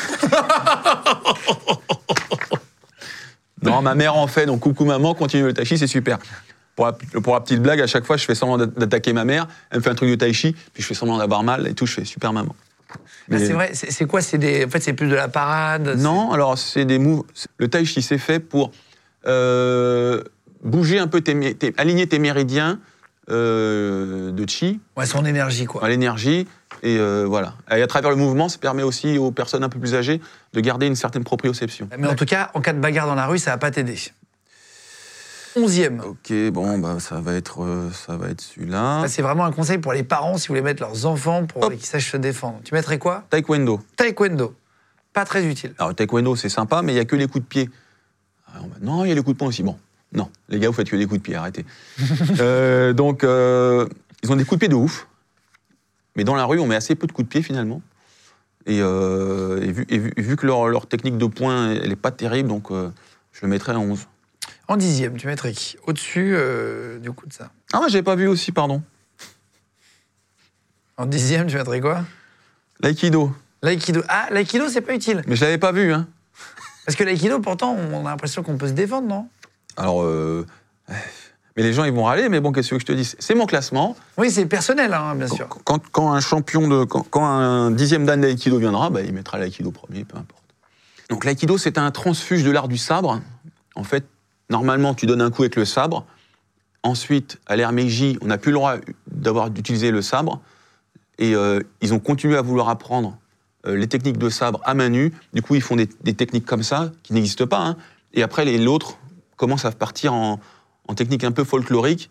non, 3.62 3.82
ma 3.82 3.94
mère 3.94 4.16
en 4.16 4.26
fait, 4.26 4.46
donc 4.46 4.60
coucou 4.60 4.84
maman, 4.84 5.14
continue 5.14 5.44
le 5.44 5.54
tai 5.54 5.64
chi, 5.64 5.76
c'est 5.78 5.86
super. 5.86 6.18
Pour 6.76 6.86
la, 6.86 6.92
pour 6.92 7.34
la 7.34 7.40
petite 7.40 7.60
blague, 7.60 7.80
à 7.80 7.86
chaque 7.86 8.04
fois, 8.06 8.16
je 8.16 8.24
fais 8.24 8.34
semblant 8.34 8.58
d'a- 8.58 8.66
d'attaquer 8.66 9.12
ma 9.12 9.24
mère, 9.24 9.46
elle 9.70 9.78
me 9.78 9.82
fait 9.82 9.90
un 9.90 9.94
truc 9.94 10.08
de 10.10 10.14
tai 10.14 10.32
chi, 10.32 10.52
puis 10.72 10.82
je 10.82 10.86
fais 10.88 10.94
semblant 10.94 11.18
d'avoir 11.18 11.42
mal 11.42 11.66
et 11.66 11.74
tout, 11.74 11.84
je 11.86 11.94
fais 11.94 12.04
super 12.04 12.32
maman. 12.32 12.54
Ah, 12.92 12.96
Mais- 13.28 13.46
C'est 13.46 13.52
vrai, 13.52 13.70
c'est 13.74 14.06
quoi? 14.06 14.20
C'est 14.22 14.38
des... 14.38 14.64
En 14.64 14.68
fait, 14.70 14.80
c'est 14.80 14.94
plus 14.94 15.08
de 15.08 15.14
la 15.14 15.28
parade 15.28 15.94
Non, 15.98 16.32
alors 16.32 16.56
c'est 16.58 16.84
des 16.84 16.98
moves. 16.98 17.24
Le 17.58 17.68
tai 17.68 17.84
chi, 17.84 18.02
c'est 18.02 18.18
fait 18.18 18.40
pour 18.40 18.72
euh, 19.26 20.22
bouger 20.62 20.98
un 20.98 21.06
peu, 21.06 21.20
tes, 21.20 21.74
aligner 21.76 22.06
tes 22.06 22.18
méridiens 22.18 22.78
euh, 23.30 24.32
de 24.32 24.48
chi, 24.48 24.80
Ouais, 24.96 25.06
son 25.06 25.24
énergie, 25.24 25.66
quoi. 25.66 25.88
l'énergie. 25.88 26.48
Et 26.82 26.96
euh, 26.98 27.26
voilà. 27.28 27.54
Et 27.70 27.82
à 27.82 27.86
travers 27.86 28.10
le 28.10 28.16
mouvement, 28.16 28.48
ça 28.48 28.58
permet 28.58 28.82
aussi 28.82 29.18
aux 29.18 29.30
personnes 29.30 29.62
un 29.62 29.68
peu 29.68 29.78
plus 29.78 29.94
âgées 29.94 30.20
de 30.52 30.60
garder 30.60 30.86
une 30.86 30.96
certaine 30.96 31.24
proprioception. 31.24 31.88
Mais 31.98 32.06
en 32.08 32.14
tout 32.14 32.24
cas, 32.24 32.50
en 32.54 32.60
cas 32.60 32.72
de 32.72 32.80
bagarre 32.80 33.06
dans 33.06 33.14
la 33.14 33.26
rue, 33.26 33.38
ça 33.38 33.50
va 33.52 33.58
pas 33.58 33.70
t'aider. 33.70 33.96
Onzième. 35.56 36.00
Ok, 36.00 36.32
bon, 36.52 36.78
bah, 36.78 36.98
ça 37.00 37.20
va 37.20 37.34
être, 37.34 37.64
euh, 37.64 37.90
ça 37.90 38.16
va 38.16 38.28
être 38.28 38.40
celui-là. 38.40 39.04
C'est 39.08 39.20
vraiment 39.22 39.44
un 39.44 39.52
conseil 39.52 39.78
pour 39.78 39.92
les 39.92 40.04
parents 40.04 40.38
si 40.38 40.46
vous 40.48 40.52
voulez 40.52 40.62
mettre 40.62 40.80
leurs 40.82 41.06
enfants 41.06 41.44
pour 41.44 41.68
qu'ils 41.70 41.84
sachent 41.84 42.12
se 42.12 42.16
défendre. 42.16 42.60
Tu 42.64 42.72
mettrais 42.72 42.98
quoi? 42.98 43.24
Taekwondo. 43.30 43.80
Taekwondo. 43.96 44.54
Pas 45.12 45.24
très 45.24 45.44
utile. 45.44 45.74
Alors, 45.78 45.92
taekwondo, 45.94 46.36
c'est 46.36 46.48
sympa, 46.48 46.82
mais 46.82 46.92
il 46.92 46.94
n'y 46.94 47.00
a 47.00 47.04
que 47.04 47.16
les 47.16 47.26
coups 47.26 47.42
de 47.44 47.48
pied. 47.48 47.70
Bah, 48.54 48.60
non, 48.80 49.04
il 49.04 49.08
y 49.08 49.12
a 49.12 49.14
les 49.14 49.22
coups 49.22 49.34
de 49.34 49.38
poing 49.38 49.48
aussi. 49.48 49.62
Bon, 49.62 49.76
non, 50.12 50.28
les 50.48 50.58
gars, 50.58 50.68
vous 50.68 50.74
faites 50.74 50.88
que 50.90 50.96
des 50.96 51.06
coups 51.06 51.18
de 51.20 51.24
pied, 51.24 51.34
arrêtez. 51.34 51.64
Euh, 52.40 52.92
donc, 52.92 53.24
euh, 53.24 53.86
ils 54.22 54.30
ont 54.32 54.36
des 54.36 54.44
coups 54.44 54.56
de 54.58 54.66
pied 54.66 54.68
de 54.68 54.74
ouf. 54.74 55.06
Mais 56.16 56.24
dans 56.24 56.34
la 56.34 56.44
rue, 56.44 56.58
on 56.58 56.66
met 56.66 56.74
assez 56.74 56.94
peu 56.94 57.06
de 57.06 57.12
coups 57.12 57.26
de 57.28 57.30
pied 57.32 57.42
finalement. 57.42 57.82
Et, 58.66 58.80
euh, 58.82 59.62
et 59.62 59.72
vu, 59.72 59.86
et 59.88 59.98
vu- 59.98 60.12
vu 60.16 60.36
que 60.36 60.46
leur, 60.46 60.68
leur 60.68 60.86
technique 60.86 61.16
de 61.18 61.26
poing, 61.26 61.70
elle 61.70 61.88
n'est 61.88 61.96
pas 61.96 62.10
terrible, 62.10 62.48
donc 62.48 62.68
je 62.70 63.40
le 63.42 63.48
mettrais 63.48 63.72
à 63.72 63.78
11. 63.78 64.06
En 64.68 64.76
dixième, 64.76 65.16
tu 65.16 65.26
mettrais 65.26 65.52
qui? 65.52 65.76
Au-dessus 65.86 66.36
du 67.00 67.10
coup 67.12 67.26
de 67.26 67.32
ça. 67.32 67.50
Ah, 67.72 67.78
moi, 67.78 67.88
j'ai 67.88 68.02
pas 68.02 68.14
vu 68.16 68.26
aussi, 68.28 68.52
pardon. 68.52 68.82
En 70.96 71.06
dixième, 71.06 71.46
tu 71.46 71.56
mettrais 71.56 71.80
quoi? 71.80 72.04
L'aïkido. 72.80 73.34
L'aïkido. 73.62 74.02
Ah, 74.08 74.28
l'aïkido, 74.30 74.68
c'est 74.68 74.80
pas 74.80 74.94
utile. 74.94 75.22
Mais 75.26 75.36
je 75.36 75.44
l'avais 75.44 75.58
pas 75.58 75.72
vu, 75.72 75.92
hein. 75.92 76.06
Parce 76.86 76.96
que 76.96 77.04
l'aïkido, 77.04 77.40
pourtant, 77.40 77.76
on 77.92 78.06
a 78.06 78.10
l'impression 78.10 78.42
qu'on 78.42 78.56
peut 78.56 78.68
se 78.68 78.72
défendre, 78.72 79.08
non? 79.08 79.28
Alors, 79.76 80.02
euh, 80.02 80.46
Mais 81.56 81.62
les 81.62 81.72
gens, 81.72 81.84
ils 81.84 81.92
vont 81.92 82.04
râler, 82.04 82.28
mais 82.28 82.40
bon, 82.40 82.52
qu'est-ce 82.52 82.70
que 82.70 82.78
je 82.78 82.86
te 82.86 82.92
dis? 82.92 83.14
C'est 83.18 83.34
mon 83.34 83.46
classement. 83.46 83.96
Oui, 84.16 84.30
c'est 84.30 84.46
personnel, 84.46 84.94
hein, 84.94 85.14
bien 85.14 85.28
sûr. 85.28 85.48
Quand, 85.48 85.80
quand 85.90 86.12
un 86.12 86.20
champion 86.20 86.68
de. 86.68 86.84
Quand, 86.84 87.02
quand 87.02 87.24
un 87.24 87.70
dixième 87.70 88.06
dan 88.06 88.20
d'aïkido 88.20 88.58
viendra, 88.58 88.90
bah, 88.90 89.02
il 89.02 89.12
mettra 89.12 89.38
l'aïkido 89.38 89.70
premier, 89.70 90.04
peu 90.04 90.16
importe. 90.16 90.44
Donc 91.08 91.24
l'aïkido, 91.24 91.58
c'est 91.58 91.76
un 91.76 91.90
transfuge 91.90 92.44
de 92.44 92.50
l'art 92.50 92.68
du 92.68 92.78
sabre. 92.78 93.20
En 93.74 93.84
fait, 93.84 94.04
normalement, 94.48 94.94
tu 94.94 95.06
donnes 95.06 95.22
un 95.22 95.30
coup 95.30 95.42
avec 95.42 95.56
le 95.56 95.64
sabre. 95.64 96.06
Ensuite, 96.82 97.38
à 97.46 97.56
l'ère 97.56 97.72
Meiji, 97.72 98.16
on 98.22 98.26
n'a 98.26 98.38
plus 98.38 98.52
le 98.52 98.56
droit 98.56 98.76
d'avoir 99.08 99.50
d'utiliser 99.50 99.90
le 99.90 100.02
sabre. 100.02 100.40
Et 101.18 101.34
euh, 101.34 101.60
ils 101.82 101.92
ont 101.92 101.98
continué 101.98 102.36
à 102.36 102.42
vouloir 102.42 102.68
apprendre 102.68 103.18
les 103.66 103.86
techniques 103.88 104.18
de 104.18 104.28
sabre 104.30 104.60
à 104.64 104.74
main 104.74 104.88
nue. 104.88 105.12
Du 105.32 105.42
coup, 105.42 105.54
ils 105.54 105.60
font 105.62 105.76
des, 105.76 105.88
des 106.02 106.14
techniques 106.14 106.46
comme 106.46 106.62
ça, 106.62 106.92
qui 107.02 107.12
n'existent 107.12 107.46
pas. 107.46 107.60
hein. 107.60 107.76
Et 108.14 108.22
après, 108.22 108.44
les- 108.44 108.58
l'autre 108.58 108.98
commence 109.36 109.64
à 109.64 109.70
partir 109.72 110.12
en, 110.14 110.40
en 110.88 110.94
technique 110.94 111.24
un 111.24 111.32
peu 111.32 111.44
folklorique. 111.44 112.10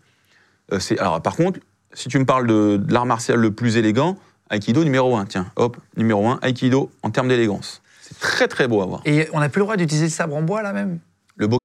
Euh, 0.72 0.78
c'est- 0.78 0.98
alors, 0.98 1.20
par 1.20 1.36
contre, 1.36 1.60
si 1.92 2.08
tu 2.08 2.18
me 2.18 2.24
parles 2.24 2.46
de, 2.46 2.76
de 2.76 2.92
l'art 2.92 3.06
martial 3.06 3.38
le 3.38 3.50
plus 3.50 3.76
élégant, 3.76 4.16
Aikido 4.50 4.82
numéro 4.84 5.16
1. 5.16 5.26
Tiens, 5.26 5.46
hop, 5.56 5.76
numéro 5.96 6.26
1, 6.28 6.38
Aikido 6.42 6.90
en 7.02 7.10
termes 7.10 7.28
d'élégance. 7.28 7.82
C'est 8.00 8.18
très 8.18 8.48
très 8.48 8.66
beau 8.66 8.80
à 8.82 8.86
voir. 8.86 9.02
Et 9.04 9.28
on 9.32 9.40
n'a 9.40 9.48
plus 9.48 9.60
le 9.60 9.64
droit 9.64 9.76
d'utiliser 9.76 10.06
le 10.06 10.10
sabre 10.10 10.34
en 10.36 10.42
bois, 10.42 10.62
là 10.62 10.72
même? 10.72 10.98
Le 11.36 11.46
beau 11.46 11.58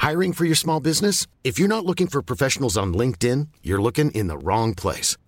Hiring 0.00 0.32
for 0.32 0.46
your 0.46 0.56
small 0.56 0.80
business? 0.80 1.26
If 1.44 1.58
you're 1.58 1.68
not 1.68 1.84
looking 1.84 2.08
for 2.08 2.22
professionals 2.22 2.76
on 2.78 2.92
LinkedIn, 2.92 3.46
you're 3.62 3.82
looking 3.82 4.10
in 4.14 4.28
the 4.28 4.38
wrong 4.42 4.74
place. 4.74 5.16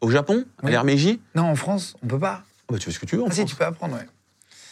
Au 0.00 0.10
Japon, 0.10 0.44
à 0.62 0.66
Oui. 0.66 0.70
l'ère 0.72 0.84
Meiji, 0.84 1.20
Non, 1.34 1.44
en 1.44 1.54
France, 1.56 1.94
on 2.02 2.06
peut 2.06 2.18
pas. 2.18 2.42
bah, 2.70 2.78
tu 2.78 2.86
fais 2.86 2.92
ce 2.92 2.98
que 2.98 3.06
tu 3.06 3.16
veux 3.16 3.22
en 3.22 3.26
Ah 3.26 3.30
si, 3.30 3.38
France. 3.40 3.50
tu 3.50 3.56
peux 3.56 3.64
apprendre, 3.64 3.94
ouais. 3.96 4.06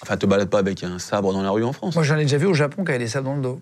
Enfin, 0.02 0.16
te 0.16 0.26
balade 0.26 0.48
pas 0.48 0.58
avec 0.58 0.84
un 0.84 0.98
sabre 0.98 1.32
dans 1.32 1.42
la 1.42 1.50
rue 1.50 1.64
en 1.64 1.72
France. 1.72 1.94
Moi, 1.96 2.04
j'en 2.04 2.16
ai 2.16 2.22
déjà 2.22 2.38
vu 2.38 2.46
au 2.46 2.54
Japon 2.54 2.84
qui 2.84 2.90
avaient 2.90 2.98
des 3.00 3.08
sabres 3.08 3.30
dans 3.30 3.36
le 3.36 3.42
dos. 3.42 3.60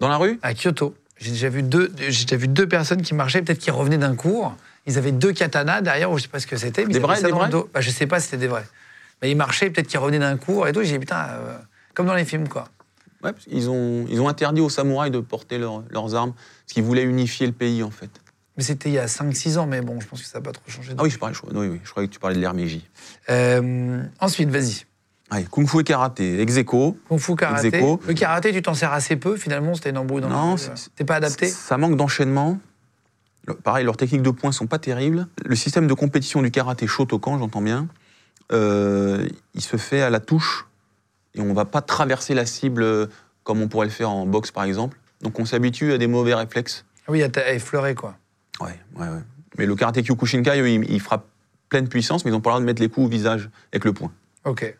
Dans 0.00 0.08
la 0.08 0.16
rue 0.18 0.38
À 0.42 0.52
Kyoto. 0.54 0.94
J'ai 1.16 1.30
déjà 1.32 1.48
vu 1.48 1.62
deux, 1.62 1.90
j'ai 2.08 2.24
déjà 2.26 2.36
vu 2.36 2.46
deux 2.46 2.68
personnes 2.68 3.02
qui 3.02 3.14
marchaient, 3.14 3.42
peut-être 3.42 3.58
qui 3.58 3.70
revenaient 3.72 3.98
d'un 3.98 4.14
cours. 4.14 4.54
Ils 4.86 4.98
avaient 4.98 5.10
deux 5.12 5.32
katanas 5.32 5.80
derrière, 5.80 6.10
ou 6.12 6.18
je 6.18 6.22
sais 6.22 6.28
pas 6.28 6.38
ce 6.38 6.46
que 6.46 6.56
c'était. 6.56 6.84
Des 6.86 6.94
ils 6.94 7.00
vrais, 7.00 7.20
des 7.22 7.30
vrais. 7.32 7.50
Bah, 7.50 7.80
je 7.80 7.90
sais 7.90 8.06
pas 8.06 8.20
si 8.20 8.26
c'était 8.26 8.36
des 8.36 8.46
vrais. 8.46 8.64
Mais 9.20 9.30
ils 9.30 9.36
marchaient, 9.36 9.68
peut-être 9.70 9.88
qu'ils 9.88 9.98
revenaient 9.98 10.20
d'un 10.20 10.36
cours 10.36 10.68
et 10.68 10.72
tout. 10.72 10.82
J'ai 10.84 10.92
dit, 10.92 10.98
putain, 11.00 11.26
euh, 11.30 11.58
comme 11.94 12.06
dans 12.06 12.14
les 12.14 12.24
films, 12.24 12.46
quoi. 12.48 12.68
Ouais, 13.24 13.32
parce 13.32 13.46
qu'ils 13.46 13.68
ont, 13.68 14.06
ils 14.08 14.20
ont 14.20 14.28
interdit 14.28 14.60
aux 14.60 14.68
samouraïs 14.70 15.10
de 15.10 15.18
porter 15.18 15.58
leurs 15.58 16.14
armes, 16.14 16.32
parce 16.34 16.72
qu'ils 16.74 16.84
voulaient 16.84 17.02
unifier 17.02 17.46
le 17.48 17.52
pays, 17.52 17.82
en 17.82 17.90
fait. 17.90 18.10
Mais 18.58 18.64
c'était 18.64 18.88
il 18.88 18.94
y 18.94 18.98
a 18.98 19.06
5-6 19.06 19.56
ans, 19.56 19.66
mais 19.68 19.80
bon, 19.82 20.00
je 20.00 20.08
pense 20.08 20.20
que 20.20 20.26
ça 20.26 20.38
n'a 20.38 20.42
pas 20.42 20.50
trop 20.50 20.68
changé. 20.68 20.92
Ah 20.98 21.04
oui, 21.04 21.10
je 21.10 21.18
parlais, 21.18 21.32
je, 21.32 21.40
oui, 21.56 21.68
oui, 21.68 21.80
je 21.84 21.90
croyais 21.90 22.08
que 22.08 22.12
tu 22.12 22.18
parlais 22.18 22.34
de 22.36 22.48
Meiji. 22.48 22.84
Euh, 23.30 24.02
ensuite, 24.18 24.50
vas-y. 24.50 24.84
Allez, 25.30 25.44
Kung 25.44 25.68
Fu 25.68 25.78
et 25.78 25.84
karaté, 25.84 26.40
ex 26.40 26.56
aequo. 26.56 26.98
Kung 27.08 27.20
Fu 27.20 27.36
karaté. 27.36 27.70
Le 27.70 28.14
karaté, 28.14 28.52
tu 28.52 28.60
t'en 28.60 28.74
sers 28.74 28.92
assez 28.92 29.14
peu, 29.14 29.36
finalement, 29.36 29.74
c'était 29.74 29.90
une 29.90 29.98
embrouille 29.98 30.22
dans 30.22 30.28
Non. 30.28 30.56
T'es 30.96 31.04
pas 31.04 31.14
adapté 31.14 31.46
Ça 31.46 31.78
manque 31.78 31.96
d'enchaînement. 31.96 32.58
Pareil, 33.62 33.84
leurs 33.84 33.96
techniques 33.96 34.22
de 34.22 34.30
points 34.30 34.50
sont 34.50 34.66
pas 34.66 34.80
terribles. 34.80 35.28
Le 35.44 35.54
système 35.54 35.86
de 35.86 35.94
compétition 35.94 36.42
du 36.42 36.50
karaté 36.50 36.88
Shotokan, 36.88 37.38
j'entends 37.38 37.62
bien, 37.62 37.86
euh, 38.50 39.28
il 39.54 39.62
se 39.62 39.76
fait 39.76 40.02
à 40.02 40.10
la 40.10 40.18
touche 40.18 40.66
et 41.34 41.40
on 41.40 41.54
va 41.54 41.64
pas 41.64 41.80
traverser 41.80 42.34
la 42.34 42.44
cible 42.44 42.82
euh, 42.82 43.06
comme 43.44 43.62
on 43.62 43.68
pourrait 43.68 43.86
le 43.86 43.92
faire 43.92 44.10
en 44.10 44.26
boxe 44.26 44.50
par 44.50 44.64
exemple. 44.64 44.98
Donc 45.22 45.38
on 45.38 45.44
s'habitue 45.44 45.92
à 45.92 45.98
des 45.98 46.08
mauvais 46.08 46.34
réflexes. 46.34 46.84
Ah 47.06 47.12
Oui, 47.12 47.22
à 47.22 47.52
effleurer, 47.52 47.94
quoi. 47.94 48.16
Ouais, 48.60 48.78
ouais, 48.96 49.08
ouais. 49.08 49.22
Mais 49.56 49.66
le 49.66 49.74
karaté 49.74 50.02
Kyokushinkai, 50.02 50.60
eux, 50.60 50.68
ils, 50.70 50.90
ils 50.90 51.00
frappent 51.00 51.26
pleine 51.68 51.88
puissance, 51.88 52.24
mais 52.24 52.30
ils 52.30 52.34
ont 52.34 52.40
pas 52.40 52.50
le 52.50 52.54
droit 52.54 52.60
de 52.60 52.66
mettre 52.66 52.80
les 52.82 52.88
coups 52.88 53.06
au 53.06 53.10
visage 53.10 53.50
avec 53.72 53.84
le 53.84 53.92
poing. 53.92 54.10
Ok. 54.44 54.74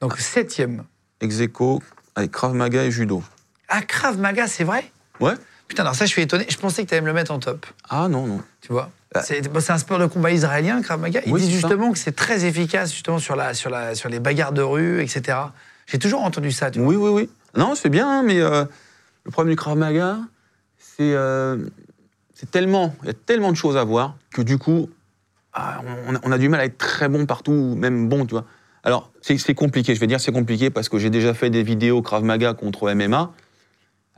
Donc, 0.00 0.18
septième. 0.18 0.84
Ex 1.20 1.40
aequo 1.40 1.82
avec 2.14 2.30
Krav 2.32 2.54
Maga 2.54 2.84
et 2.84 2.90
Judo. 2.90 3.22
Ah, 3.68 3.82
Krav 3.82 4.18
Maga, 4.18 4.46
c'est 4.46 4.64
vrai? 4.64 4.90
Ouais 5.20 5.34
Putain, 5.68 5.82
alors 5.82 5.94
ça, 5.96 6.04
je 6.04 6.10
suis 6.10 6.22
étonné. 6.22 6.46
Je 6.48 6.56
pensais 6.58 6.84
que 6.84 6.88
tu 6.88 6.94
allais 6.94 7.00
me 7.00 7.06
le 7.08 7.12
mettre 7.12 7.32
en 7.32 7.38
top. 7.40 7.66
Ah 7.88 8.06
non, 8.08 8.26
non. 8.26 8.40
Tu 8.60 8.72
vois? 8.72 8.90
Ah. 9.14 9.22
C'est 9.22 9.48
bon, 9.48 9.60
un 9.68 9.78
sport 9.78 9.98
de 9.98 10.06
combat 10.06 10.30
israélien, 10.30 10.80
Krav 10.82 11.00
Maga. 11.00 11.20
Ils 11.26 11.32
Oui, 11.32 11.40
disent 11.40 11.60
ça. 11.60 11.68
justement 11.68 11.90
que 11.92 11.98
c'est 11.98 12.14
très 12.14 12.44
efficace 12.44 12.92
justement 12.92 13.18
sur, 13.18 13.34
la, 13.34 13.52
sur, 13.54 13.70
la, 13.70 13.94
sur 13.94 14.08
les 14.08 14.20
bagarres 14.20 14.52
de 14.52 14.62
rue, 14.62 15.00
etc. 15.02 15.38
J'ai 15.86 15.98
toujours 15.98 16.22
entendu 16.22 16.52
ça. 16.52 16.70
Tu 16.70 16.78
vois. 16.78 16.88
Oui, 16.88 16.96
oui, 16.96 17.10
oui. 17.10 17.30
Non, 17.56 17.74
c'est 17.74 17.88
bien, 17.88 18.08
hein, 18.08 18.22
mais 18.22 18.40
euh, 18.40 18.64
le 19.24 19.30
problème 19.30 19.52
du 19.54 19.56
Krav 19.56 19.76
Maga, 19.76 20.18
c'est 20.78 21.14
euh, 21.14 21.56
c'est 22.38 22.50
tellement, 22.50 22.94
il 23.02 23.06
y 23.06 23.10
a 23.10 23.14
tellement 23.14 23.50
de 23.50 23.56
choses 23.56 23.76
à 23.78 23.82
voir 23.84 24.14
que 24.32 24.42
du 24.42 24.58
coup, 24.58 24.90
ah, 25.54 25.80
on, 26.06 26.14
a, 26.14 26.18
on 26.22 26.30
a 26.32 26.36
du 26.38 26.50
mal 26.50 26.60
à 26.60 26.66
être 26.66 26.76
très 26.76 27.08
bon 27.08 27.24
partout, 27.24 27.74
même 27.78 28.08
bon, 28.10 28.26
tu 28.26 28.32
vois. 28.32 28.44
Alors, 28.84 29.10
c'est 29.22 29.54
compliqué, 29.54 29.94
je 29.94 30.00
vais 30.00 30.06
dire 30.06 30.20
c'est 30.20 30.30
compliqué 30.32 30.68
parce 30.70 30.88
que 30.90 30.98
j'ai 30.98 31.08
déjà 31.10 31.32
fait 31.34 31.48
des 31.50 31.62
vidéos 31.62 32.02
Krav 32.02 32.22
Maga 32.22 32.52
contre 32.52 32.92
MMA. 32.94 33.32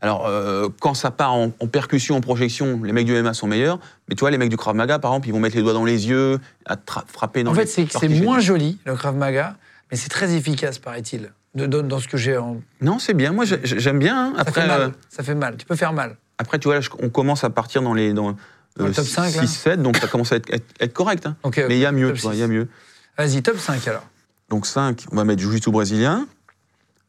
Alors, 0.00 0.26
euh, 0.26 0.68
quand 0.80 0.94
ça 0.94 1.10
part 1.10 1.32
en, 1.34 1.50
en 1.60 1.66
percussion, 1.68 2.16
en 2.16 2.20
projection, 2.20 2.82
les 2.82 2.92
mecs 2.92 3.06
du 3.06 3.14
MMA 3.20 3.34
sont 3.34 3.46
meilleurs. 3.46 3.78
Mais 4.08 4.14
tu 4.14 4.20
vois, 4.20 4.30
les 4.30 4.38
mecs 4.38 4.50
du 4.50 4.56
Krav 4.56 4.74
Maga, 4.74 4.98
par 4.98 5.12
exemple, 5.12 5.28
ils 5.28 5.32
vont 5.32 5.40
mettre 5.40 5.56
les 5.56 5.62
doigts 5.62 5.72
dans 5.72 5.84
les 5.84 6.08
yeux, 6.08 6.38
à 6.66 6.76
frapper 7.06 7.42
dans 7.44 7.50
En 7.52 7.54
les 7.54 7.66
fait, 7.66 7.88
c'est 7.88 8.08
moins 8.08 8.40
joli, 8.40 8.78
le 8.84 8.94
Krav 8.94 9.16
Maga, 9.16 9.56
mais 9.90 9.96
c'est 9.96 10.08
très 10.10 10.34
efficace, 10.34 10.78
paraît-il, 10.78 11.32
dans 11.54 11.98
ce 11.98 12.06
que 12.08 12.16
j'ai. 12.16 12.36
en- 12.36 12.60
Non, 12.80 12.98
c'est 12.98 13.14
bien. 13.14 13.32
Moi, 13.32 13.44
j'ai- 13.44 13.60
j'aime 13.64 13.98
bien. 13.98 14.26
hein. 14.26 14.32
Ça 14.36 14.40
Après, 14.42 14.60
fait 14.62 14.66
mal. 14.68 14.80
euh, 14.82 14.88
Ça 15.08 15.22
fait 15.22 15.34
mal. 15.34 15.56
Tu 15.56 15.66
peux 15.66 15.76
faire 15.76 15.92
mal. 15.92 16.16
Après, 16.38 16.58
tu 16.58 16.68
vois, 16.68 16.78
là, 16.78 16.86
on 17.00 17.08
commence 17.10 17.44
à 17.44 17.50
partir 17.50 17.82
dans 17.82 17.94
les 17.94 18.12
dans, 18.12 18.36
Dans 18.76 18.86
le 18.86 18.92
top 18.92 19.04
5, 19.06 19.34
là 19.34 19.42
6-7, 19.42 19.82
donc 19.82 19.96
ça 19.96 20.06
commence 20.06 20.32
à 20.32 20.36
être, 20.36 20.52
être- 20.52 20.66
être 20.80 20.92
correct. 20.94 21.26
hein. 21.26 21.36
Ok, 21.42 21.56
Mais 21.68 21.76
il 21.76 21.80
y 21.80 21.86
a 21.86 21.92
mieux, 21.92 22.10
il 22.14 22.18
6. 22.20 22.34
y 22.36 22.42
a 22.42 22.46
mieux. 22.48 22.68
Vas-y, 23.16 23.42
top 23.42 23.58
5 23.58 23.86
alors. 23.88 24.06
Donc 24.48 24.66
5, 24.66 25.04
on 25.12 25.16
va 25.16 25.24
mettre 25.24 25.42
Jiu-Jitsu 25.42 25.70
brésilien, 25.70 26.26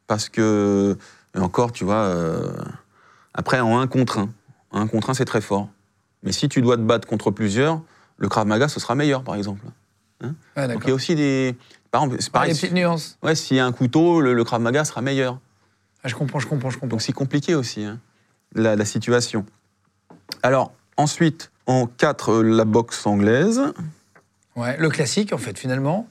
parce 0.06 0.28
que, 0.28 0.96
et 1.34 1.38
encore, 1.38 1.72
tu 1.72 1.84
vois, 1.84 1.94
euh, 2.04 2.52
après, 3.34 3.60
en 3.60 3.78
1 3.80 3.86
contre 3.86 4.18
1, 4.18 4.28
1 4.72 4.86
contre 4.88 5.10
1, 5.10 5.14
c'est 5.14 5.24
très 5.24 5.40
fort. 5.40 5.68
Mais 6.22 6.32
si 6.32 6.48
tu 6.48 6.60
dois 6.60 6.76
te 6.76 6.82
battre 6.82 7.06
contre 7.08 7.30
plusieurs, 7.30 7.80
le 8.18 8.28
Krav 8.28 8.46
Maga, 8.46 8.68
ce 8.68 8.80
sera 8.80 8.94
meilleur, 8.94 9.22
par 9.22 9.36
exemple. 9.36 9.64
Ouais, 10.22 10.68
Donc 10.68 10.82
il 10.84 10.88
y 10.88 10.90
a 10.90 10.94
aussi 10.94 11.14
des... 11.14 11.56
Par 11.90 12.02
exemple, 12.02 12.20
c'est 12.20 12.28
Ah, 12.28 12.32
pareil, 12.32 12.48
les 12.50 12.54
si- 12.54 12.60
petites 12.62 12.74
nuances. 12.74 13.16
ouais, 13.22 13.34
s'il 13.34 13.56
y 13.56 13.60
a 13.60 13.64
un 13.64 13.72
couteau, 13.72 14.20
le, 14.20 14.34
le 14.34 14.44
Krav 14.44 14.60
Maga 14.60 14.84
sera 14.84 15.00
meilleur. 15.00 15.38
Ah, 16.04 16.08
je 16.08 16.14
comprends, 16.14 16.38
je 16.40 16.46
comprends, 16.46 16.68
je 16.70 16.74
comprends. 16.76 16.88
Donc 16.88 17.00
c'est 17.02 17.12
compliqué 17.12 17.54
aussi, 17.54 17.84
hein, 17.84 17.98
la, 18.54 18.76
la 18.76 18.84
situation. 18.84 19.44
Alors, 20.42 20.72
ensuite, 20.96 21.50
en 21.66 21.86
4, 21.86 22.42
la 22.42 22.64
boxe 22.64 23.06
anglaise. 23.06 23.60
Ouais, 24.56 24.76
le 24.78 24.88
classique, 24.88 25.32
en 25.32 25.38
fait, 25.38 25.58
finalement. 25.58 26.08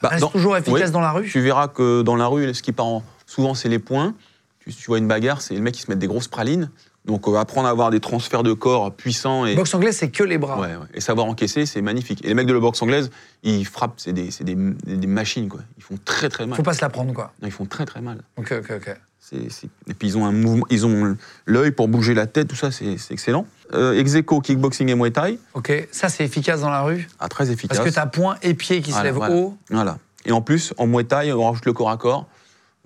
Bah, 0.00 0.08
reste 0.08 0.22
dans- 0.22 0.28
toujours 0.28 0.56
efficace 0.56 0.82
oui, 0.86 0.90
dans 0.90 1.00
la 1.00 1.12
rue. 1.12 1.28
Tu 1.28 1.40
verras 1.40 1.68
que 1.68 2.02
dans 2.02 2.16
la 2.16 2.26
rue, 2.26 2.52
ce 2.54 2.62
qui 2.62 2.72
part 2.72 2.86
en- 2.86 3.02
souvent, 3.26 3.54
c'est 3.54 3.68
les 3.68 3.78
points. 3.78 4.14
Tu, 4.60 4.72
tu 4.72 4.86
vois 4.86 4.98
une 4.98 5.08
bagarre, 5.08 5.40
c'est 5.42 5.54
le 5.54 5.60
mec 5.60 5.74
qui 5.74 5.82
se 5.82 5.90
met 5.90 5.96
des 5.96 6.06
grosses 6.06 6.28
pralines. 6.28 6.70
Donc 7.04 7.28
euh, 7.28 7.36
apprendre 7.36 7.68
à 7.68 7.70
avoir 7.70 7.90
des 7.90 8.00
transferts 8.00 8.42
de 8.42 8.54
corps 8.54 8.90
puissants 8.94 9.44
et, 9.44 9.54
Boxe 9.54 9.74
anglaise, 9.74 9.94
c'est 9.94 10.10
que 10.10 10.24
les 10.24 10.38
bras. 10.38 10.58
ouais, 10.58 10.68
ouais, 10.74 10.86
et 10.94 11.02
savoir 11.02 11.26
encaisser, 11.26 11.66
c'est 11.66 11.82
magnifique. 11.82 12.24
Et 12.24 12.28
les 12.28 12.34
mecs 12.34 12.46
de 12.46 12.54
la 12.54 12.60
boxe 12.60 12.80
anglaise, 12.80 13.10
ils 13.42 13.66
frappent, 13.66 13.98
c'est 13.98 14.14
des, 14.14 14.30
c'est 14.30 14.42
des- 14.44 14.54
des- 14.54 14.96
des 14.96 15.06
machines, 15.06 15.50
quoi. 15.50 15.60
Ils 15.76 15.82
font 15.82 15.98
très 16.02 16.30
très 16.30 16.46
mal. 16.46 16.56
Faut 16.56 16.62
pas 16.62 16.72
se 16.72 16.80
la 16.80 16.88
prendre, 16.88 17.12
quoi. 17.12 17.32
Non, 17.42 17.48
ils 17.48 17.50
font 17.52 17.66
très 17.66 17.84
très 17.84 18.00
mal. 18.00 18.22
Ok, 18.38 18.52
ok, 18.58 18.72
ok. 18.76 18.96
Et 19.32 19.94
puis 19.94 20.08
ils 20.08 20.18
ont 20.18 20.26
un 20.26 20.32
mouvement, 20.32 20.64
ils 20.70 20.86
ont 20.86 21.16
l'œil 21.46 21.70
pour 21.72 21.88
bouger 21.88 22.14
la 22.14 22.26
tête, 22.26 22.48
tout 22.48 22.56
ça, 22.56 22.70
c'est 22.70 22.96
excellent. 23.10 23.46
Euh, 23.72 23.98
ex 23.98 24.14
aequo, 24.14 24.40
kickboxing 24.40 24.88
et 24.90 24.94
muay 24.94 25.10
thai, 25.10 25.38
Ok, 25.54 25.72
ça, 25.90 26.08
c'est 26.08 26.24
efficace 26.24 26.60
dans 26.60 26.70
la 26.70 26.82
rue. 26.82 27.08
ah, 27.18 27.28
très 27.28 27.50
efficace. 27.50 27.78
Parce 27.78 27.88
que 27.90 27.94
t'as 27.94 28.06
poing 28.06 28.36
et 28.42 28.54
pied 28.54 28.80
qui 28.82 28.90
se 28.90 28.96
Voilà, 28.96 29.04
lèvent 29.04 29.16
voilà. 29.16 29.34
haut. 29.34 29.56
Voilà. 29.70 29.98
Et 30.26 30.32
en 30.32 30.40
plus, 30.40 30.72
en 30.78 30.86
Muay 30.86 31.04
Thai, 31.04 31.32
on 31.32 31.44
rajoute 31.50 31.66
le 31.66 31.72
corps 31.74 31.90
à 31.90 31.96
corps. 31.98 32.26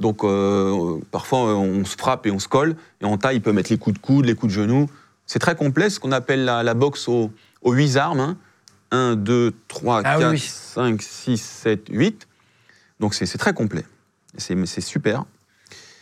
Donc, 0.00 0.24
euh, 0.24 0.98
parfois, 1.10 1.56
on 1.56 1.84
se 1.84 1.96
frappe 1.96 2.26
et 2.26 2.30
on 2.30 2.38
se 2.38 2.48
colle. 2.48 2.76
Et 3.00 3.04
en 3.04 3.16
taille, 3.18 3.36
il 3.36 3.42
peut 3.42 3.52
mettre 3.52 3.70
les 3.70 3.78
coups 3.78 3.94
de 3.94 4.00
coude, 4.04 4.24
les 4.24 4.34
coups 4.34 4.52
de 4.52 4.60
genoux. 4.60 4.88
C'est 5.26 5.38
très 5.38 5.54
complet, 5.54 5.90
ce 5.90 6.00
qu'on 6.00 6.10
appelle 6.12 6.44
la, 6.44 6.62
la 6.62 6.74
boxe 6.74 7.06
aux, 7.08 7.30
aux 7.62 7.72
8 7.72 7.96
armes. 7.96 8.36
1, 8.90 9.16
2, 9.16 9.52
3, 9.68 10.02
Ah 10.04 10.18
4, 10.18 10.30
oui. 10.30 10.38
5, 10.38 11.02
6, 11.02 11.38
7, 11.40 11.86
8. 11.90 12.26
Donc, 13.00 13.14
c'est 13.14 13.26
très 13.38 13.52
complet. 13.52 13.84
Et 14.36 14.40
C'est 14.40 14.66
c'est 14.66 14.80
super. 14.80 15.24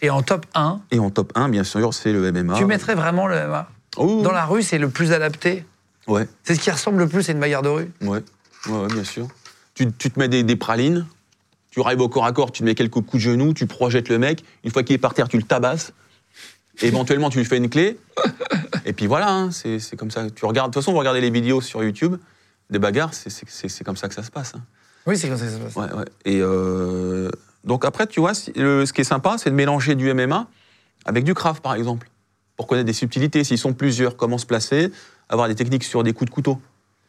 Et 0.07 0.11
en 0.11 0.23
top 0.23 0.47
1, 0.55 0.81
Et 0.93 1.01
en 1.01 1.11
top 1.11 1.33
1, 1.35 1.49
bien 1.49 1.65
sûr, 1.65 1.93
c'est 1.93 2.13
le 2.13 2.31
MMA. 2.31 2.55
tu 2.57 2.65
mettrais 2.65 2.95
vraiment 2.95 3.27
le 3.27 3.35
MMA. 3.37 3.69
Oh, 3.97 4.23
Dans 4.23 4.31
la 4.31 4.45
rue, 4.45 4.63
c'est 4.63 4.79
le 4.79 4.89
plus 4.89 5.11
adapté. 5.13 5.65
Ouais, 6.07 6.29
C'est 6.45 6.55
ce 6.55 6.61
qui 6.61 6.71
ressemble 6.71 6.99
le 6.99 7.09
plus 7.09 7.29
à 7.29 7.33
une 7.33 7.41
bagarre 7.41 7.63
de 7.63 7.69
rue. 7.69 7.91
ouais, 8.03 8.23
ouais, 8.69 8.73
ouais, 8.79 8.87
bien 8.87 9.03
sûr. 9.03 9.27
Tu, 9.75 9.91
tu 9.93 10.11
te 10.13 10.19
mets 10.21 10.29
des, 10.29 10.45
des 10.45 10.55
pralines, 10.55 11.07
tu 11.73 11.81
arrives 11.81 12.01
au 12.01 12.09
corps 12.09 12.25
à 12.25 12.33
corps, 12.33 12.53
tu 12.53 12.61
te 12.61 12.65
mets 12.65 12.77
quelques 12.77 12.93
coups 12.95 13.15
de 13.15 13.19
genoux, 13.19 13.53
tu 13.53 13.67
projettes 13.67 14.09
le 14.09 14.19
mec. 14.21 14.45
Une 14.63 14.71
fois 14.71 14.85
qu'il 14.85 14.95
est 14.95 14.99
par 14.99 15.13
terre, 15.13 15.29
tu 15.29 15.37
le 15.39 15.43
tabasses. 15.43 15.93
Éventuellement, 16.83 17.31
tu 17.31 17.39
lui 17.39 17.45
fais 17.45 17.57
une 17.57 17.69
clé. 17.69 17.99
Et 18.85 18.93
puis 18.93 19.07
voilà, 19.09 19.31
hein, 19.33 19.51
c'est 19.51 19.97
comme 19.97 20.11
ça. 20.13 20.31
Tu 20.31 20.45
regardes, 20.45 20.71
de 20.71 20.75
toute 20.75 20.83
façon, 20.85 20.93
vous 20.93 20.99
regardez 20.99 21.21
les 21.21 21.31
vidéos 21.31 21.61
sur 21.61 21.83
YouTube, 21.83 22.17
des 22.71 22.79
bagarres, 22.79 23.13
c'est 23.15 23.85
comme 23.85 23.97
ça 23.97 24.09
que 24.09 24.15
ça 24.15 24.23
se 24.23 24.31
passe. 24.31 24.53
hein. 24.55 24.61
Oui, 25.07 25.17
c'est 25.19 25.29
comme 25.29 25.39
ça 25.39 25.45
que 25.47 25.51
ça 25.51 25.57
se 25.59 25.63
passe. 25.63 25.75
Ouais, 25.77 25.93
ouais. 25.99 26.05
Et 26.25 26.39
euh, 26.41 27.31
donc 27.67 27.85
après, 27.85 28.07
tu 28.07 28.21
vois, 28.21 28.33
le- 28.55 28.87
ce 28.87 28.93
qui 28.93 29.03
est 29.03 29.05
sympa, 29.05 29.37
c'est 29.39 29.51
de 29.51 29.55
mélanger 29.55 29.95
du 29.95 30.09
MMA 30.15 30.47
avec 31.05 31.25
du 31.25 31.35
craft, 31.35 31.63
par 31.63 31.75
exemple, 31.75 32.09
pour 32.57 32.67
connaître 32.67 32.87
des 32.87 32.93
subtilités. 32.93 33.45
S'ils 33.45 33.59
sont 33.59 33.75
plusieurs, 33.75 34.17
comment 34.17 34.39
se 34.39 34.47
placer, 34.47 34.91
avoir 35.29 35.49
des 35.49 35.55
techniques 35.55 35.85
sur 35.85 36.03
des 36.03 36.13
coups 36.13 36.31
de 36.31 36.35
couteau, 36.35 36.61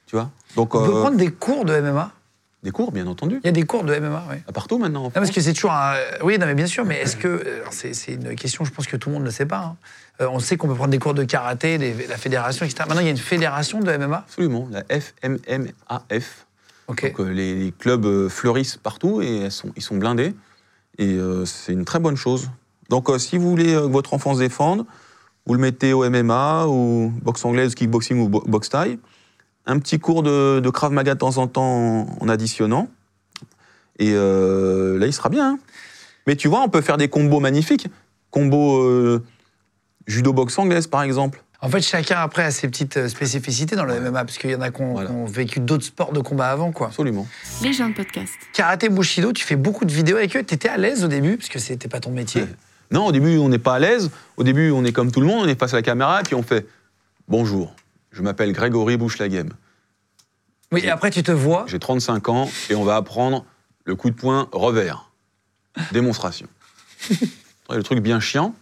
tu 0.08 0.16
vois. 0.16 0.30
Donc 0.56 0.76
On 0.76 0.84
peut 0.86 0.96
euh, 0.98 1.02
prendre 1.02 1.18
des 1.18 1.32
cours 1.32 1.64
de 1.66 1.80
MMA 1.80 2.12
des 2.64 2.72
cours, 2.72 2.92
bien 2.92 3.06
entendu, 3.06 3.40
Il 3.44 3.46
y 3.46 3.50
a 3.50 3.54
des 3.54 3.64
cours 3.64 3.84
de 3.84 3.94
MMA, 3.98 4.24
oui. 4.32 4.38
à 4.48 4.52
partout 4.52 4.78
maintenant. 4.80 5.02
en 5.02 5.04
Non, 5.04 5.10
parce 5.12 5.28
France. 5.28 5.36
que 5.36 5.42
c'est 5.42 5.54
toujours 5.54 5.72
un... 5.72 5.94
Oui, 6.24 6.38
non, 6.40 6.48
mais 6.48 6.56
bien 6.56 6.66
sûr, 6.66 6.84
mais 6.86 7.00
est-ce 7.00 7.16
que... 7.16 7.60
alors, 7.62 7.72
C'est 7.72 7.94
une 8.14 8.36
question, 8.36 8.66
je 8.66 8.72
pense 8.72 8.88
que 8.88 8.98
tout 8.98 9.10
le 9.10 9.14
monde 9.14 9.22
ne 9.24 9.28
le 9.28 9.32
sait 9.32 9.46
pas. 9.46 9.60
hein. 9.60 9.76
Euh, 10.22 10.28
on 10.32 10.40
sait 10.40 10.58
qu'on 10.58 10.68
peut 10.68 10.74
prendre 10.74 10.90
des 10.90 10.98
cours 10.98 11.14
de 11.14 11.24
karaté, 11.24 11.78
des- 11.78 12.08
la 12.08 12.18
fédération, 12.18 12.66
etc. 12.66 12.84
Maintenant, 12.88 13.02
il 13.02 13.06
y 13.06 13.10
a 13.10 13.12
une 13.12 13.18
fédération 13.18 13.80
de 13.80 13.90
MMA. 13.96 14.18
Absolument, 14.28 14.68
la 14.72 14.84
FMMAF. 14.90 16.46
Ok. 16.88 17.04
Donc 17.04 17.20
euh, 17.20 17.30
les, 17.32 17.56
les 17.56 17.72
clubs 17.72 18.06
euh, 18.06 18.28
fleurissent 18.28 18.78
partout 18.78 19.22
et 19.22 19.50
sont, 19.50 19.72
ils 19.76 19.84
sont 19.84 19.96
blindés. 19.98 20.34
Et 20.98 21.14
euh, 21.14 21.46
c'est 21.46 21.74
une 21.74 21.86
très 21.86 22.00
bonne 22.00 22.16
chose. 22.16 22.50
Donc 22.90 23.10
euh, 23.10 23.18
si 23.20 23.38
vous 23.38 23.50
voulez 23.50 23.74
euh, 23.74 23.88
que 23.88 23.92
votre 23.92 24.14
enfant 24.14 24.34
se 24.34 24.40
défende, 24.40 24.86
vous 25.46 25.54
le 25.54 25.60
mettez 25.60 25.94
au 25.94 26.10
MMA 26.10 26.66
ou 26.68 27.12
boxe 27.22 27.44
anglaise, 27.46 27.76
kickboxing 27.76 28.20
ou 28.20 28.30
bo- 28.30 28.44
boxe 28.48 28.70
thaï. 28.70 29.00
Un 29.66 29.80
petit 29.80 30.00
cours 30.00 30.24
de, 30.24 30.60
de 30.60 30.70
Krav 30.70 30.92
Maga 30.92 31.14
de 31.14 31.20
temps 31.20 31.38
en 31.38 31.48
temps 31.48 31.64
en, 31.64 32.18
en 32.22 32.30
additionnant. 32.30 32.88
Et 34.00 34.12
euh, 34.14 34.98
là, 34.98 35.08
il 35.08 35.14
sera 35.14 35.30
bien. 35.30 35.54
hein. 35.54 35.60
Mais 36.26 36.36
tu 36.36 36.48
vois, 36.48 36.62
on 36.62 36.70
peut 36.70 36.82
faire 36.82 36.98
des 36.98 37.08
combos 37.10 37.40
magnifiques. 37.40 37.88
Combo 38.32 38.82
euh, 38.84 39.24
judo-boxe 40.08 40.58
anglaise, 40.60 40.88
par 40.88 41.02
exemple. 41.04 41.44
En 41.62 41.70
fait, 41.70 41.82
chacun 41.82 42.20
après 42.20 42.44
a 42.44 42.52
ses 42.52 42.68
petites 42.68 42.98
euh, 42.98 43.10
spécificités 43.10 43.76
dans 43.76 43.86
le 43.86 44.00
MMA, 44.00 44.26
parce 44.26 44.38
qu'il 44.38 44.52
y 44.52 44.56
en 44.56 44.62
a 44.62 44.70
qui 44.70 44.82
ont, 44.82 44.94
Voilà. 44.94 45.10
qui 45.10 45.16
ont 45.16 45.26
vécu 45.26 45.60
d'autres 45.60 45.86
sports 45.86 46.14
de 46.14 46.20
combat 46.20 46.50
avant, 46.50 46.72
quoi. 46.72 46.88
Absolument. 46.88 47.28
Les 47.64 47.74
gens 47.74 47.90
de 47.90 47.96
podcast. 47.96 48.32
Karaté 48.54 48.90
Bushido, 48.90 49.34
tu 49.34 49.44
fais 49.44 49.56
beaucoup 49.56 49.86
de 49.86 49.92
vidéos 49.92 50.18
avec 50.18 50.36
eux. 50.36 50.44
T'étais 50.44 50.70
à 50.70 50.78
l'aise 50.78 51.04
au 51.04 51.08
début, 51.08 51.38
parce 51.38 51.50
que 51.50 51.58
c'était 51.60 51.88
pas 51.90 52.00
ton 52.00 52.12
métier. 52.12 52.42
Ouais. 52.44 52.48
Non, 52.90 53.08
au 53.08 53.12
début, 53.12 53.38
on 53.38 53.50
n'est 53.50 53.60
pas 53.60 53.76
à 53.76 53.80
l'aise. 53.80 54.10
Au 54.38 54.46
début, 54.46 54.72
on 54.72 54.86
est 54.86 54.94
comme 54.94 55.12
tout 55.12 55.20
le 55.20 55.26
monde, 55.26 55.44
on 55.44 55.48
est 55.50 55.60
face 55.60 55.74
à 55.74 55.76
la 55.76 55.82
caméra, 55.82 56.22
puis 56.24 56.36
on 56.36 56.42
fait 56.42 56.66
Bonjour, 57.28 57.76
je 58.14 58.22
m'appelle 58.22 58.54
Grégory 58.54 58.96
Bouchelaghem. 58.96 59.50
Oui, 60.72 60.80
et 60.86 60.90
après, 60.90 61.10
tu 61.12 61.22
te 61.22 61.34
vois. 61.34 61.66
J'ai 61.68 61.80
35 61.80 62.30
ans 62.30 62.50
et 62.70 62.76
on 62.76 62.86
va 62.86 62.96
apprendre 62.96 63.44
le 63.84 63.96
coup 63.98 64.10
de 64.10 64.16
poing 64.16 64.48
revers. 64.54 65.12
Démonstration. 65.92 66.48
le 67.70 67.84
truc 67.84 68.00
bien 68.00 68.22
chiant. 68.22 68.56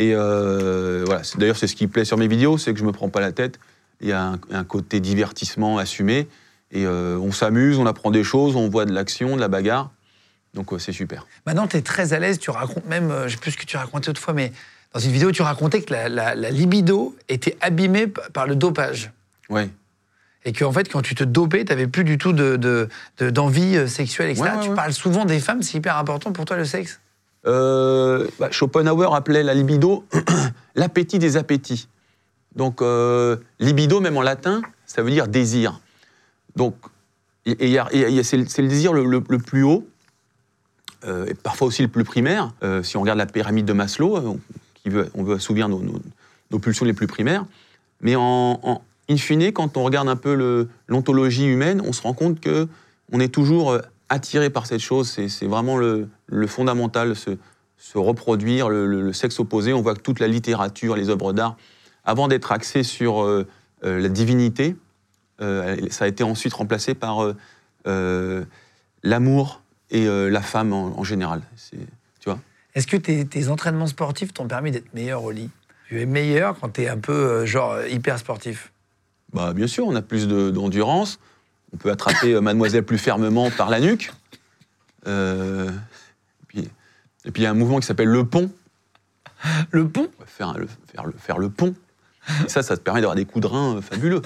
Et 0.00 0.14
euh, 0.14 1.02
voilà, 1.04 1.20
d'ailleurs, 1.36 1.58
c'est 1.58 1.66
ce 1.66 1.76
qui 1.76 1.86
plaît 1.86 2.06
sur 2.06 2.16
mes 2.16 2.26
vidéos, 2.26 2.56
c'est 2.56 2.72
que 2.72 2.78
je 2.80 2.84
me 2.86 2.90
prends 2.92 3.10
pas 3.10 3.20
la 3.20 3.32
tête. 3.32 3.60
Il 4.00 4.08
y 4.08 4.12
a 4.12 4.22
un, 4.22 4.38
un 4.50 4.64
côté 4.64 4.98
divertissement 4.98 5.76
assumé. 5.76 6.26
Et 6.72 6.86
euh, 6.86 7.18
on 7.18 7.32
s'amuse, 7.32 7.78
on 7.78 7.84
apprend 7.84 8.10
des 8.10 8.24
choses, 8.24 8.56
on 8.56 8.68
voit 8.70 8.86
de 8.86 8.92
l'action, 8.92 9.36
de 9.36 9.40
la 9.40 9.48
bagarre. 9.48 9.90
Donc, 10.54 10.72
euh, 10.72 10.78
c'est 10.78 10.92
super. 10.92 11.26
Maintenant, 11.44 11.66
tu 11.66 11.76
es 11.76 11.82
très 11.82 12.14
à 12.14 12.18
l'aise. 12.18 12.38
Tu 12.38 12.50
racontes 12.50 12.86
même, 12.86 13.10
euh, 13.10 13.28
je 13.28 13.34
sais 13.34 13.40
plus 13.40 13.50
ce 13.50 13.58
que 13.58 13.66
tu 13.66 13.76
racontais 13.76 14.08
autrefois, 14.08 14.32
mais 14.32 14.52
dans 14.94 15.00
une 15.00 15.12
vidéo, 15.12 15.32
tu 15.32 15.42
racontais 15.42 15.82
que 15.82 15.92
la, 15.92 16.08
la- 16.08 16.34
la 16.34 16.50
libido 16.50 17.14
était 17.28 17.58
abîmée 17.60 18.06
par 18.06 18.46
le 18.46 18.56
dopage. 18.56 19.12
Ouais. 19.50 19.68
Et 20.46 20.54
qu'en 20.54 20.72
fait, 20.72 20.88
quand 20.90 21.02
tu 21.02 21.14
te 21.14 21.24
dopais, 21.24 21.66
tu 21.66 21.72
n'avais 21.72 21.86
plus 21.88 22.04
du 22.04 22.16
tout 22.16 22.32
de, 22.32 22.56
de- 22.56 22.88
de- 23.18 23.28
d'envie 23.28 23.86
sexuelle, 23.86 24.30
etc. 24.30 24.44
Ouais, 24.44 24.56
ouais, 24.56 24.62
tu 24.62 24.68
ouais. 24.70 24.74
parles 24.74 24.94
souvent 24.94 25.26
des 25.26 25.40
femmes, 25.40 25.62
c'est 25.62 25.76
hyper 25.76 25.98
important 25.98 26.32
pour 26.32 26.46
toi 26.46 26.56
le 26.56 26.64
sexe? 26.64 27.00
Euh, 27.46 28.26
bah, 28.38 28.50
Schopenhauer 28.50 29.14
appelait 29.14 29.42
la 29.42 29.54
libido 29.54 30.04
l'appétit 30.74 31.18
des 31.18 31.36
appétits. 31.36 31.88
Donc, 32.54 32.82
euh, 32.82 33.36
libido, 33.58 34.00
même 34.00 34.16
en 34.16 34.22
latin, 34.22 34.60
ça 34.86 35.02
veut 35.02 35.10
dire 35.10 35.28
désir. 35.28 35.80
Donc, 36.56 36.74
c'est 37.46 37.56
le 37.56 38.68
désir 38.68 38.92
le, 38.92 39.20
plus 39.20 39.62
haut, 39.62 39.86
euh, 41.04 41.26
et 41.26 41.34
parfois 41.34 41.68
aussi 41.68 41.82
le 41.82 41.88
plus 41.88 42.04
primaire. 42.04 42.52
Si 42.82 42.96
on 42.96 43.00
regarde 43.00 43.18
la 43.18 43.26
pyramide 43.26 43.64
de 43.64 43.72
Maslow, 43.72 44.16
on, 44.18 44.40
qui 44.74 44.90
veut, 44.90 45.10
on 45.14 45.22
veut 45.22 45.36
assouvir 45.36 45.68
nos, 45.68 46.58
pulsions 46.58 46.84
les 46.84 46.92
plus 46.92 47.06
primaires. 47.06 47.46
Mais 48.00 48.16
en, 48.16 48.58
en 48.62 48.82
in 49.08 49.16
fine, 49.16 49.52
quand 49.52 49.76
on 49.76 49.84
regarde 49.84 50.08
un 50.08 50.16
peu 50.16 50.68
l'ontologie 50.88 51.46
humaine, 51.46 51.80
on 51.84 51.92
se 51.92 52.02
rend 52.02 52.12
compte 52.12 52.40
que 52.40 52.68
on 53.12 53.20
est 53.20 53.32
toujours 53.32 53.78
attiré 54.10 54.50
par 54.50 54.66
cette 54.66 54.80
chose. 54.80 55.08
C'est 55.08 55.46
vraiment 55.46 55.78
le, 55.78 56.08
le 56.26 56.46
fondamental, 56.46 57.16
se, 57.16 57.30
se 57.78 57.96
reproduire, 57.96 58.68
le, 58.68 58.86
le- 58.86 59.00
le 59.02 59.12
sexe 59.14 59.40
opposé. 59.40 59.72
On 59.72 59.80
voit 59.80 59.94
que 59.94 60.02
toute 60.02 60.20
la 60.20 60.28
littérature, 60.28 60.96
les 60.96 61.08
œuvres 61.08 61.32
d'art, 61.32 61.56
avant 62.04 62.28
d'être 62.28 62.52
axée 62.52 62.82
sur 62.82 63.22
euh, 63.22 63.46
euh, 63.84 63.98
la 64.00 64.08
divinité, 64.08 64.76
euh, 65.40 65.76
ça 65.90 66.04
a 66.04 66.08
été 66.08 66.22
ensuite 66.24 66.52
remplacé 66.52 66.94
par 66.94 67.32
euh, 67.86 68.44
l'amour 69.02 69.62
et 69.90 70.06
la 70.06 70.40
femme 70.42 70.72
en, 70.72 70.98
en 70.98 71.04
général. 71.04 71.40
C'est- 71.56 71.76
Tu 72.20 72.28
vois 72.28 72.38
Est-ce 72.74 72.86
que 72.86 72.96
tes, 72.96 73.24
tes 73.26 73.48
entraînements 73.48 73.86
sportifs 73.88 74.32
t'ont 74.34 74.46
permis 74.46 74.70
d'être 74.70 74.92
meilleur 74.94 75.24
au 75.24 75.30
lit? 75.32 75.50
Tu 75.88 76.00
es 76.00 76.06
meilleur 76.06 76.56
quand 76.60 76.74
tu 76.74 76.82
es 76.82 76.88
un 76.88 76.98
peu 76.98 77.44
genre 77.46 77.76
hyper 77.88 78.18
sportif? 78.18 78.70
bah, 79.32 79.52
Bien 79.52 79.66
sûr, 79.66 79.86
on 79.88 79.94
a 79.96 80.02
plus 80.02 80.28
de- 80.28 80.50
d'endurance. 80.50 81.18
On 81.72 81.76
peut 81.76 81.90
attraper 81.90 82.34
euh, 82.34 82.40
mademoiselle 82.40 82.84
plus 82.84 82.98
fermement 82.98 83.50
par 83.50 83.70
la 83.70 83.80
nuque. 83.80 84.12
Euh, 85.06 85.68
et 85.68 86.46
puis 86.46 86.68
et 87.24 87.30
puis 87.30 87.42
il 87.42 87.44
y 87.44 87.46
a 87.46 87.50
un 87.50 87.54
mouvement 87.54 87.78
qui 87.80 87.86
s'appelle 87.86 88.08
le 88.08 88.24
pont. 88.24 88.50
Le 89.70 89.88
pont? 89.88 90.08
Faire 90.26 90.52
le, 90.58 90.66
faire 90.92 91.04
le, 91.06 91.14
faire 91.18 91.38
le 91.38 91.48
pont. 91.50 91.74
Et 92.44 92.48
ça, 92.48 92.62
ça 92.62 92.76
te 92.76 92.82
permet 92.82 93.00
d'avoir 93.00 93.16
des 93.16 93.24
coups 93.24 93.42
de 93.42 93.46
rein 93.46 93.76
euh, 93.76 93.80
fabuleux. 93.80 94.20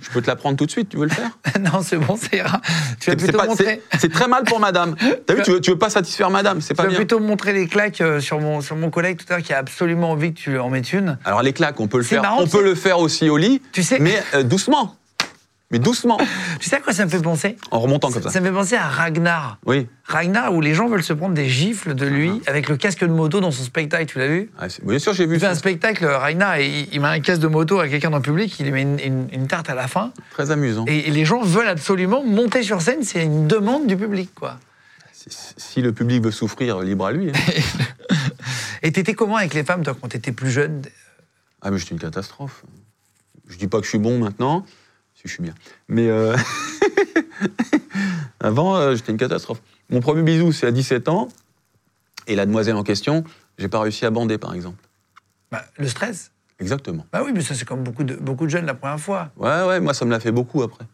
Je 0.00 0.10
peux 0.10 0.20
te 0.22 0.26
l'apprendre 0.28 0.56
tout 0.56 0.66
de 0.66 0.70
suite, 0.70 0.88
tu 0.90 0.96
veux 0.96 1.04
le 1.06 1.10
faire? 1.10 1.30
Non, 1.60 1.82
c'est 1.82 1.96
bon, 1.96 2.16
ça 2.16 2.28
ira. 2.36 2.60
Tu 3.00 3.10
vas 3.10 3.16
plutôt 3.16 3.38
pas- 3.38 3.46
montrer. 3.46 3.82
c'est- 3.98 4.08
très 4.12 4.28
mal 4.28 4.44
pour 4.44 4.60
madame. 4.60 4.94
T'as 5.26 5.34
vu, 5.34 5.42
tu 5.42 5.50
veux, 5.52 5.60
tu 5.60 5.70
veux 5.70 5.78
pas 5.78 5.90
satisfaire 5.90 6.30
madame, 6.30 6.60
c'est 6.60 6.74
Tu 6.74 6.74
pas 6.76 6.84
vas 6.84 6.88
bien. 6.90 6.98
plutôt 6.98 7.18
montrer 7.18 7.52
les 7.52 7.66
claques 7.66 8.02
sur 8.20 8.40
mon, 8.40 8.60
sur 8.60 8.76
mon 8.76 8.90
collègue 8.90 9.18
tout 9.18 9.24
à 9.32 9.36
l'heure 9.36 9.44
qui 9.44 9.52
a 9.52 9.58
absolument 9.58 10.10
envie 10.12 10.32
que 10.34 10.38
tu 10.38 10.50
lui 10.50 10.58
en 10.58 10.70
mettes 10.70 10.92
une. 10.92 11.18
Alors 11.24 11.42
les 11.42 11.52
claques, 11.52 11.80
on 11.80 11.88
peut 11.88 11.96
le 11.98 12.04
faire. 12.04 12.22
marrant, 12.22 12.42
on 12.42 12.44
tu 12.44 12.50
peut 12.50 12.62
le 12.64 12.74
faire 12.76 12.98
aussi 13.00 13.28
au 13.28 13.36
lit, 13.36 13.60
Tu 13.72 13.82
sais- 13.82 13.98
mais 13.98 14.22
euh, 14.34 14.42
doucement. 14.44 14.94
Mais 15.72 15.80
doucement, 15.80 16.16
Tu 16.60 16.68
sais 16.68 16.76
à 16.76 16.80
quoi 16.80 16.92
ça 16.92 17.04
me 17.04 17.10
fait 17.10 17.20
penser? 17.20 17.56
En 17.72 17.80
remontant 17.80 18.10
comme 18.12 18.22
ça. 18.22 18.30
Ça 18.30 18.40
me 18.40 18.46
fait 18.46 18.52
penser 18.52 18.76
à 18.76 18.86
Ragnar. 18.86 19.58
Oui. 19.66 19.88
Ragnar, 20.04 20.54
où 20.54 20.60
les 20.60 20.74
gens 20.74 20.86
veulent 20.88 21.02
se 21.02 21.12
prendre 21.12 21.34
des 21.34 21.48
gifles 21.48 21.94
de 21.94 22.06
lui 22.06 22.40
avec 22.46 22.68
le 22.68 22.76
casque 22.76 23.00
de 23.00 23.06
moto 23.12 23.40
dans 23.40 23.50
son 23.50 23.64
spectacle, 23.64 24.06
tu 24.06 24.18
l'as 24.18 24.28
vu? 24.28 24.50
Ah, 24.58 24.66
bien 24.84 24.98
sûr, 25.00 25.12
j'ai 25.12 25.26
vu 25.26 25.34
Il 25.34 25.40
fait 25.40 25.46
ça. 25.46 25.52
un 25.52 25.56
spectacle, 25.56 26.04
Ragnar, 26.06 26.56
et 26.56 26.68
il, 26.68 26.88
il 26.94 27.00
met 27.00 27.08
un 27.08 27.18
casque 27.20 27.40
de 27.40 27.48
moto 27.48 27.80
à 27.80 27.88
quelqu'un 27.88 28.10
dans 28.10 28.18
le 28.18 28.22
public, 28.22 28.54
il 28.60 28.66
lui 28.66 28.72
met 28.72 28.82
une, 28.82 29.00
une- 29.00 29.28
une 29.32 29.46
tarte 29.48 29.68
à 29.68 29.74
la 29.74 29.88
fin, 29.88 30.12
Très 30.30 30.52
amusant. 30.52 30.84
et, 30.86 31.08
et 31.08 31.10
les 31.10 31.24
gens 31.24 31.42
veulent 31.42 31.66
absolument 31.68 32.22
monter 32.22 32.62
sur 32.62 32.80
scène, 32.80 33.02
c'est 33.02 33.24
une 33.24 33.48
demande 33.48 33.88
du 33.88 33.96
public, 33.96 34.30
quoi. 34.34 34.58
Si, 35.12 35.26
si 35.56 35.82
le 35.82 35.92
public 35.92 36.22
veut 36.22 36.30
souffrir, 36.30 36.78
libre 36.78 37.06
à 37.06 37.12
lui. 37.12 37.30
hein. 37.30 37.32
Et 38.82 38.92
t'étais 38.92 39.14
comment 39.14 39.36
avec 39.36 39.54
les 39.54 39.64
femmes, 39.64 39.82
toi, 39.82 39.96
quand 40.00 40.06
t'étais 40.08 40.30
plus 40.30 40.50
jeune? 40.50 40.82
Ah, 41.62 41.70
mais 41.72 41.78
j'étais 41.78 41.92
une 41.94 41.98
catastrophe. 42.00 42.62
Je 43.48 43.56
dis 43.56 43.66
pas 43.66 43.78
que 43.78 43.84
je 43.84 43.88
suis 43.90 43.98
bon 43.98 44.18
maintenant, 44.20 44.64
je 45.26 45.34
suis 45.34 45.42
bien. 45.42 45.54
Mais 45.88 46.08
euh, 46.08 46.36
avant, 48.40 48.76
euh, 48.76 48.94
j'étais 48.94 49.12
une 49.12 49.18
catastrophe. 49.18 49.62
Mon 49.90 50.00
premier 50.00 50.22
bisou, 50.22 50.52
c'est 50.52 50.66
à 50.66 50.70
17 50.70 51.08
ans. 51.08 51.28
Et 52.26 52.34
la 52.34 52.46
demoiselle 52.46 52.74
en 52.74 52.82
question, 52.82 53.24
j'ai 53.58 53.68
pas 53.68 53.80
réussi 53.80 54.04
à 54.04 54.10
bander, 54.10 54.38
par 54.38 54.54
exemple. 54.54 54.82
Bah, 55.50 55.64
Le 55.78 55.88
stress 55.88 56.32
Exactement. 56.58 57.06
Bah 57.12 57.20
oui, 57.22 57.32
mais 57.34 57.42
ça 57.42 57.54
c'est 57.54 57.66
comme 57.66 57.84
beaucoup 57.84 58.02
de, 58.02 58.14
beaucoup 58.14 58.46
de 58.46 58.50
jeunes 58.50 58.64
la 58.64 58.72
première 58.72 58.98
fois. 58.98 59.30
Ouais, 59.36 59.62
ouais, 59.64 59.78
moi, 59.78 59.92
ça 59.92 60.06
me 60.06 60.10
l'a 60.10 60.20
fait 60.20 60.32
beaucoup 60.32 60.62
après. 60.62 60.84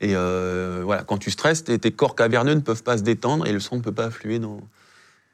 Et 0.00 0.14
euh, 0.14 0.82
voilà, 0.84 1.02
quand 1.02 1.18
tu 1.18 1.32
stresses, 1.32 1.64
tes, 1.64 1.76
tes 1.78 1.90
corps 1.90 2.14
caverneux 2.14 2.54
ne 2.54 2.60
peuvent 2.60 2.84
pas 2.84 2.98
se 2.98 3.02
détendre 3.02 3.46
et 3.46 3.52
le 3.52 3.58
sang 3.58 3.76
ne 3.76 3.82
peut 3.82 3.92
pas 3.92 4.06
affluer 4.06 4.38
dans, 4.38 4.60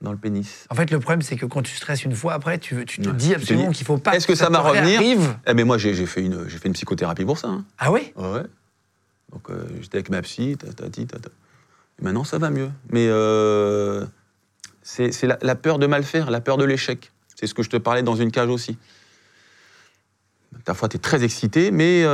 dans 0.01 0.13
le 0.13 0.19
pénis. 0.19 0.67
En 0.71 0.75
fait, 0.75 0.91
le 0.91 1.01
problème, 1.01 1.23
c'est 1.23 1.37
que 1.37 1.47
quand 1.47 1.63
tu 1.63 1.75
stresses 1.75 2.05
une 2.05 2.15
fois 2.15 2.35
après, 2.35 2.59
tu, 2.59 2.85
tu 2.87 3.01
te 3.01 3.09
Ouais. 3.09 3.15
dis 3.17 3.35
absolument 3.35 3.71
qu'il 3.73 3.85
faut 3.87 3.99
pas 3.99 4.15
est-ce 4.17 4.27
que 4.27 4.35
ça 4.35 4.49
va 4.49 4.61
revenir. 4.61 5.01
Eh, 5.47 5.55
mais 5.55 5.65
moi, 5.65 5.77
j'ai 5.79 5.95
fait, 6.07 6.23
une- 6.23 6.49
j'ai 6.49 6.59
fait 6.59 6.69
une 6.69 6.75
psychothérapie 6.75 7.25
pour 7.25 7.39
ça. 7.39 7.49
hein. 7.49 7.65
Ah 7.79 7.91
oui? 7.91 8.13
Ouais, 8.17 8.31
ouais. 8.33 8.45
Donc 9.33 9.51
euh, 9.51 9.67
j'étais 9.81 9.97
avec 9.99 10.09
ma 10.11 10.23
psy, 10.23 10.57
tatati, 10.57 11.07
tata. 11.07 11.29
Et 12.01 12.05
maintenant 12.05 12.25
ça 12.25 12.39
va 12.39 12.49
mieux. 12.51 12.71
Mais 12.91 13.07
euh, 13.09 14.07
c'est 14.83 15.11
la, 15.25 15.37
la 15.43 15.55
peur 15.55 15.79
de 15.79 15.87
mal 15.87 16.03
faire, 16.05 16.31
la 16.31 16.41
peur 16.41 16.57
de 16.57 16.65
l'échec. 16.65 17.11
C'est 17.39 17.47
ce 17.47 17.53
que 17.55 17.63
je 17.63 17.69
te 17.69 17.77
parlais 17.77 18.03
dans 18.03 18.15
une 18.17 18.31
cage 18.31 18.49
aussi. 18.49 18.79
Parfois 20.65 20.89
tu 20.89 20.97
es 20.97 21.01
très 21.01 21.25
excité, 21.25 21.71
mais 21.71 22.05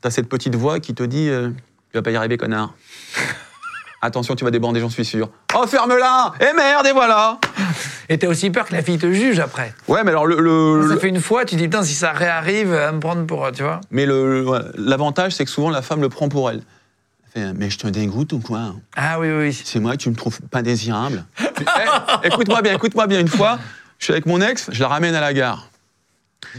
tu 0.00 0.08
as 0.08 0.10
cette 0.10 0.28
petite 0.28 0.54
voix 0.54 0.80
qui 0.80 0.94
te 0.94 1.02
dit 1.02 1.28
euh, 1.28 1.50
Tu 1.90 1.98
vas 1.98 2.02
pas 2.02 2.10
y 2.10 2.16
arriver, 2.16 2.36
connard. 2.38 2.74
Attention, 4.04 4.34
tu 4.34 4.44
vas 4.44 4.50
débander, 4.50 4.80
j'en 4.80 4.90
suis 4.90 5.04
sûr. 5.04 5.30
Oh, 5.54 5.64
ferme-la 5.66 6.32
Eh 6.40 6.56
merde, 6.56 6.86
et 6.88 6.92
voilà 6.92 7.38
Et 8.08 8.18
t'as 8.18 8.26
aussi 8.26 8.50
peur 8.50 8.66
que 8.66 8.74
la 8.74 8.82
fille 8.82 8.98
te 8.98 9.10
juge 9.12 9.38
après. 9.38 9.72
Ouais, 9.86 10.02
mais 10.02 10.10
alors 10.10 10.26
le. 10.26 10.40
le- 10.40 10.82
Ça 10.88 10.94
le- 10.94 11.00
fait 11.00 11.08
une 11.08 11.20
fois, 11.20 11.44
tu 11.44 11.54
dis 11.54 11.64
putain, 11.64 11.84
si 11.84 11.94
ça 11.94 12.10
réarrive, 12.10 12.74
à 12.74 12.90
me 12.90 12.98
prendre 12.98 13.24
pour. 13.26 13.50
Tu 13.52 13.62
vois 13.62 13.80
mais 13.92 14.04
le- 14.04 14.42
le- 14.42 14.72
l'avantage, 14.76 15.32
c'est 15.32 15.44
que 15.44 15.50
souvent 15.52 15.70
la 15.70 15.82
femme 15.82 16.00
le 16.00 16.08
prend 16.08 16.28
pour 16.28 16.50
elle. 16.50 16.62
Elle 17.36 17.42
fait, 17.42 17.52
mais 17.54 17.70
je 17.70 17.78
te 17.78 17.86
dégoûte 17.86 18.32
ou 18.32 18.40
quoi? 18.40 18.74
Ah 18.96 19.20
oui, 19.20 19.28
oui, 19.30 19.38
oui. 19.48 19.62
C'est 19.64 19.78
moi, 19.78 19.96
tu 19.96 20.10
me 20.10 20.16
trouves 20.16 20.40
pas 20.50 20.62
désirable? 20.62 21.24
Eh, 21.40 22.26
écoute-moi 22.26 22.60
bien, 22.60 22.74
écoute-moi 22.74 23.06
bien. 23.06 23.20
Une 23.20 23.28
fois, 23.28 23.58
je 24.00 24.04
suis 24.06 24.12
avec 24.12 24.26
mon 24.26 24.40
ex, 24.40 24.68
je 24.72 24.80
la 24.82 24.88
ramène 24.88 25.14
à 25.14 25.20
la 25.20 25.32
gare. 25.32 25.68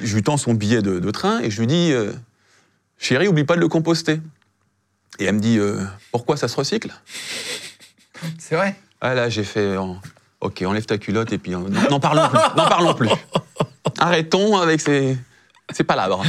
Je 0.01 0.15
lui 0.15 0.23
tends 0.23 0.37
son 0.37 0.53
billet 0.53 0.81
de, 0.81 0.99
de 0.99 1.11
train 1.11 1.41
et 1.41 1.51
je 1.51 1.59
lui 1.59 1.67
dis 1.67 1.91
euh, 1.91 2.13
Chérie, 2.97 3.27
oublie 3.27 3.43
pas 3.43 3.55
de 3.55 3.59
le 3.59 3.67
composter. 3.67 4.21
Et 5.19 5.25
elle 5.25 5.35
me 5.35 5.39
dit 5.39 5.57
euh, 5.59 5.83
Pourquoi 6.11 6.37
ça 6.37 6.47
se 6.47 6.55
recycle? 6.55 6.91
C'est 8.37 8.55
vrai 8.55 8.75
Ah 9.01 9.13
là, 9.13 9.29
j'ai 9.29 9.43
fait 9.43 9.75
Ok, 10.41 10.61
enlève 10.65 10.85
ta 10.85 10.97
culotte 10.97 11.31
et 11.31 11.37
puis 11.37 11.53
euh, 11.55 11.59
n'en 11.89 11.99
parlons 11.99 12.27
plus. 12.29 12.39
N'en 12.57 12.67
parlons 12.67 12.93
plus. 12.93 13.09
Arrêtons 13.99 14.57
avec 14.57 14.81
ces, 14.81 15.17
ces 15.71 15.83
palabres. 15.83 16.23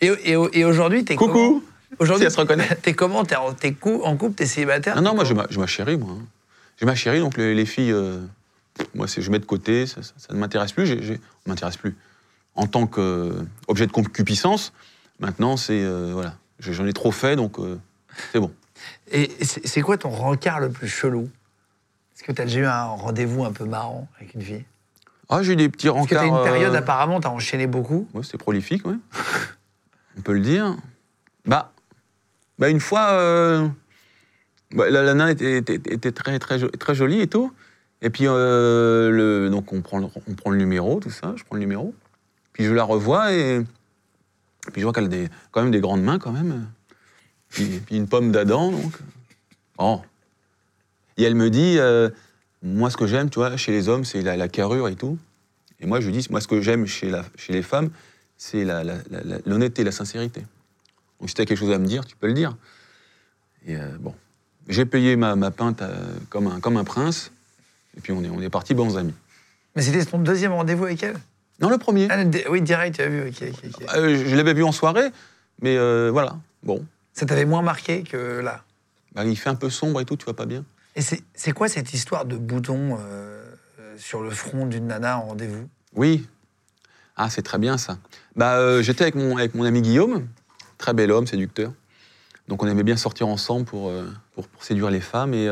Et, 0.00 0.06
et, 0.06 0.36
et 0.52 0.64
aujourd'hui, 0.64 1.04
t'es 1.04 1.16
Coucou. 1.16 1.64
Aujourd'hui, 1.98 2.22
Si 2.22 2.26
elle 2.26 2.32
se 2.32 2.38
reconnaît. 2.40 2.68
T'es 2.82 2.92
comment? 2.92 3.24
T'es 3.24 3.34
en, 3.36 3.52
t'es 3.54 3.72
cou- 3.72 4.02
en 4.04 4.16
couple 4.16 4.34
T'es 4.36 4.46
célibataire? 4.46 4.94
Non, 4.96 5.02
non, 5.02 5.14
moi, 5.14 5.24
comment 5.24 5.34
ma, 5.34 5.46
chérie, 5.66 5.96
moi. 5.96 6.10
hein. 6.12 6.24
J'ai 6.78 6.86
ma 6.86 6.94
chérie, 6.94 7.18
donc 7.18 7.36
les, 7.36 7.54
les 7.54 7.66
filles, 7.66 7.90
euh, 7.90 8.20
moi, 8.94 9.08
c'est, 9.08 9.20
je 9.22 9.30
mets 9.32 9.40
de 9.40 9.44
côté, 9.46 9.86
ça, 9.86 10.02
ça- 10.02 10.12
ça 10.16 10.32
ne 10.34 10.38
m'intéresse 10.38 10.70
plus. 10.70 10.86
J'ai, 10.86 11.02
j'ai- 11.02 11.20
m'intéresse 11.46 11.76
plus. 11.76 11.96
En 12.54 12.66
tant 12.66 12.86
qu'objet 12.86 13.86
de 13.86 13.92
concupiscence, 13.92 14.72
maintenant, 15.18 15.56
c'est. 15.56 15.82
euh, 15.82 16.10
voilà. 16.12 16.34
J'en 16.60 16.86
ai 16.86 16.92
trop 16.92 17.10
fait, 17.10 17.34
donc 17.36 17.58
c'est 18.32 18.40
bon. 18.40 18.52
Et 19.10 19.30
c'est 19.44 19.80
quoi 19.80 19.96
ton 19.98 20.10
rencard 20.10 20.60
le 20.60 20.70
plus 20.70 20.88
chelou? 20.88 21.28
Est-ce 22.14 22.22
que 22.22 22.32
t'as 22.32 22.44
déjà 22.44 22.60
eu 22.60 22.66
un 22.66 22.84
rendez-vous 22.84 23.44
un 23.44 23.52
peu 23.52 23.64
marrant 23.64 24.08
avec 24.16 24.34
une 24.34 24.42
fille? 24.42 24.64
Ah, 25.28 25.42
j'ai 25.42 25.52
eu 25.52 25.56
des 25.56 25.68
petits 25.68 25.88
Parce 25.88 26.06
que 26.06 26.14
rencarts. 26.14 26.30
t'as 26.30 26.38
une 26.38 26.42
période, 26.52 26.74
euh, 26.74 26.78
apparemment, 26.78 27.20
t'as 27.20 27.28
enchaîné 27.28 27.66
beaucoup. 27.66 28.08
Ouais, 28.14 28.22
c'était 28.22 28.38
prolifique, 28.38 28.86
ouais. 28.86 28.94
On 30.16 30.20
peut 30.22 30.32
le 30.32 30.40
dire. 30.40 30.76
Bah, 31.44 31.72
bah 32.58 32.68
une 32.70 32.80
fois, 32.80 33.10
euh, 33.10 33.68
bah, 34.72 34.88
la, 34.90 35.14
la 35.14 35.30
était, 35.30 35.58
était- 35.58 35.74
était 35.74 36.12
très, 36.12 36.38
très, 36.38 36.58
très 36.70 36.94
jolie 36.94 37.20
et 37.20 37.26
tout. 37.26 37.52
Et 38.00 38.10
puis, 38.10 38.24
euh, 38.26 39.10
le, 39.10 39.50
donc 39.50 39.72
on 39.72 39.80
prend, 39.82 39.98
le, 39.98 40.06
on 40.28 40.34
prend 40.34 40.50
le 40.50 40.56
numéro, 40.56 41.00
tout 41.00 41.10
ça, 41.10 41.34
je 41.36 41.44
prends 41.44 41.56
le 41.56 41.60
numéro. 41.60 41.94
Puis 42.52 42.64
je 42.64 42.72
la 42.72 42.84
revois 42.84 43.32
et 43.32 43.64
puis 44.72 44.80
je 44.80 44.86
vois 44.86 44.92
qu'elle 44.92 45.04
a 45.04 45.08
des, 45.08 45.28
quand 45.50 45.62
même 45.62 45.70
des 45.70 45.80
grandes 45.80 46.02
mains, 46.02 46.18
quand 46.18 46.32
même. 46.32 46.68
Puis, 47.50 47.80
puis 47.84 47.96
une 47.96 48.06
pomme 48.08 48.30
d'Adam, 48.32 48.70
donc. 48.72 48.92
Oh. 49.78 50.00
Et 51.16 51.22
elle 51.24 51.34
me 51.34 51.50
dit, 51.50 51.76
euh, 51.78 52.10
moi, 52.62 52.90
ce 52.90 52.96
que 52.96 53.06
j'aime, 53.06 53.30
tu 53.30 53.38
vois, 53.38 53.56
chez 53.56 53.72
les 53.72 53.88
hommes, 53.88 54.04
c'est 54.04 54.22
la, 54.22 54.36
la 54.36 54.48
carrure 54.48 54.88
et 54.88 54.94
tout. 54.96 55.18
Et 55.80 55.86
moi, 55.86 56.00
je 56.00 56.06
lui 56.06 56.12
dis, 56.16 56.26
moi, 56.30 56.40
ce 56.40 56.48
que 56.48 56.60
j'aime 56.60 56.86
chez, 56.86 57.10
la- 57.10 57.24
chez 57.36 57.52
les 57.52 57.62
femmes, 57.62 57.90
c'est 58.36 58.64
la- 58.64 58.84
la- 58.84 58.98
la- 59.10 59.38
l'honnêteté, 59.46 59.88
sincérité. 59.90 60.42
Donc, 61.20 61.28
si 61.28 61.34
tu 61.34 61.40
as 61.42 61.46
quelque 61.46 61.58
chose 61.58 61.72
à 61.72 61.78
me 61.78 61.86
dire, 61.86 62.04
tu 62.04 62.16
peux 62.16 62.26
le 62.26 62.34
dire. 62.34 62.56
Et 63.66 63.76
euh, 63.76 63.88
bon, 64.00 64.14
j'ai 64.68 64.84
payé 64.84 65.16
ma, 65.16 65.34
ma 65.36 65.50
pinte 65.50 65.82
euh, 65.82 65.94
comme, 66.30 66.46
un, 66.46 66.60
comme 66.60 66.76
un 66.76 66.84
prince. 66.84 67.32
Et 67.96 68.00
puis, 68.00 68.12
on 68.12 68.22
est, 68.22 68.28
on 68.28 68.40
est 68.40 68.50
partis 68.50 68.74
bons 68.74 68.96
amis. 68.96 69.14
Mais 69.74 69.82
c'était 69.82 70.04
ton 70.04 70.18
deuxième 70.18 70.52
rendez-vous 70.52 70.84
avec 70.84 71.02
elle? 71.02 71.16
Non, 71.60 71.68
le 71.70 71.78
premier. 71.78 72.06
Ah, 72.10 72.22
Oui, 72.50 72.62
direct, 72.62 72.96
tu 72.96 73.02
as 73.02 73.08
vu. 73.08 73.28
ok. 73.28 73.42
Euh, 73.94 74.24
je 74.28 74.34
l'avais 74.36 74.54
vu 74.54 74.62
en 74.62 74.70
soirée, 74.72 75.08
mais 75.60 75.76
euh, 75.76 76.10
voilà. 76.12 76.36
Bon, 76.62 76.84
Ça 77.18 77.26
t'avait 77.26 77.46
moins 77.46 77.62
marqué 77.62 78.04
que 78.04 78.38
là. 78.38 78.62
Bah, 79.12 79.24
il 79.24 79.36
fait 79.36 79.48
un 79.48 79.56
peu 79.56 79.70
sombre 79.70 80.00
et 80.00 80.04
tout, 80.04 80.16
tu 80.16 80.24
vois 80.24 80.36
pas 80.36 80.46
bien. 80.46 80.64
Et 80.94 81.00
c'est 81.02 81.52
quoi 81.52 81.66
cette 81.66 81.92
histoire 81.92 82.26
de 82.26 82.36
bouton 82.36 82.96
euh, 82.96 83.42
euh, 83.80 83.96
sur 83.98 84.22
le 84.22 84.30
front 84.30 84.66
d'une 84.66 84.86
nana 84.86 85.18
en 85.18 85.22
rendez-vous? 85.22 85.68
Oui. 85.96 86.28
Ah, 87.16 87.28
c'est 87.28 87.42
très 87.42 87.58
bien 87.58 87.76
ça. 87.76 87.98
Bah, 88.36 88.58
euh, 88.58 88.82
j'étais 88.82 89.02
avec 89.02 89.16
mon, 89.16 89.36
avec 89.36 89.56
mon 89.56 89.64
ami 89.64 89.82
Guillaume, 89.82 90.28
très 90.78 90.94
bel 90.94 91.10
homme, 91.10 91.26
séducteur. 91.26 91.72
Donc 92.46 92.62
on 92.62 92.68
aimait 92.68 92.84
bien 92.84 92.96
sortir 92.96 93.26
ensemble 93.26 93.64
pour, 93.64 93.88
euh, 93.88 94.08
pour, 94.36 94.46
pour 94.46 94.62
séduire 94.62 94.90
les 94.90 95.00
femmes. 95.00 95.34
Et 95.34 95.46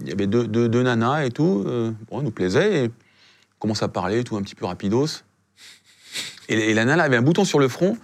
il 0.00 0.08
y 0.08 0.10
avait 0.10 0.26
deux, 0.26 0.48
deux, 0.48 0.68
deux 0.68 0.82
nanas 0.82 1.24
et 1.24 1.30
tout. 1.30 1.62
bon, 2.10 2.18
elle 2.18 2.24
nous 2.24 2.32
plaisait. 2.32 2.86
Et 2.86 2.88
on 2.88 3.58
commence 3.60 3.84
à 3.84 3.88
parler 3.88 4.18
et 4.18 4.24
tout, 4.24 4.36
un 4.36 4.42
petit 4.42 4.56
peu 4.56 4.66
rapidos. 4.66 5.22
Et, 6.48 6.54
et 6.54 6.74
la 6.74 6.84
nana 6.84 7.04
avait 7.04 7.16
un 7.16 7.22
bouton 7.22 7.44
sur 7.44 7.60
le 7.60 7.68
front. 7.68 7.96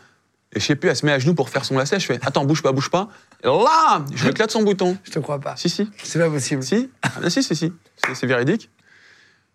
Et 0.55 0.59
je 0.61 0.65
sais 0.67 0.75
plus, 0.75 0.89
elle 0.89 0.97
se 0.97 1.07
met 1.07 1.13
à 1.13 1.19
genoux 1.19 1.35
pour 1.35 1.49
faire 1.49 1.65
son 1.65 1.79
lacet. 1.79 2.01
Je 2.01 2.07
fais 2.07 2.19
Attends, 2.23 2.45
bouge 2.45 2.63
pas, 2.63 2.73
bouge 2.73 2.91
pas. 2.91 3.09
Et 3.45 3.47
là, 3.47 4.05
je 4.15 4.25
lui 4.25 4.31
éclate 4.31 4.51
son 4.51 4.63
bouton. 4.63 4.97
Je 5.05 5.13
te 5.13 5.19
crois 5.21 5.39
pas. 5.39 5.55
Si, 5.57 5.69
si. 5.69 5.89
C'est 6.03 6.19
pas 6.19 6.29
possible. 6.29 6.63
Si, 6.63 6.91
ah, 7.03 7.11
ben 7.23 7.31
si, 7.31 7.43
si, 7.43 7.55
si, 7.55 7.73
c'est 8.15 8.27
véridique. 8.27 8.69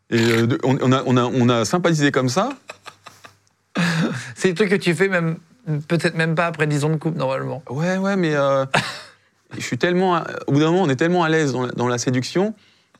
Et 0.10 0.20
euh, 0.22 0.48
de- 0.48 0.60
on, 0.64 0.78
on 0.82 0.91
a, 0.93 1.04
on, 1.06 1.18
a, 1.18 1.24
on 1.24 1.50
a 1.50 1.66
sympathisé 1.66 2.12
comme 2.12 2.30
ça. 2.30 2.50
C'est 4.36 4.50
des 4.50 4.54
trucs 4.54 4.70
que 4.70 4.76
tu 4.76 4.93
fais 4.96 5.08
même 5.10 5.38
peut-être 5.88 6.16
même 6.16 6.36
pas 6.36 6.46
après 6.48 6.68
10 6.68 6.84
ans 6.86 6.89
de 6.89 6.96
couple 6.98 7.18
normalement. 7.18 7.64
Ouais, 7.70 7.98
ouais, 7.98 8.16
mais 8.16 8.36
euh, 8.36 8.66
je 9.58 9.62
suis 9.62 9.78
tellement. 9.78 10.24
Au 10.48 10.52
bout 10.52 10.60
d'un 10.60 10.68
moment, 10.72 10.84
on 10.84 10.89
est 10.89 10.96
tellement 10.96 11.24
à 11.24 11.30
l'aise 11.30 11.54
dans, 11.54 11.68
dans 11.68 11.88
la 11.88 11.98
séduction 11.98 12.54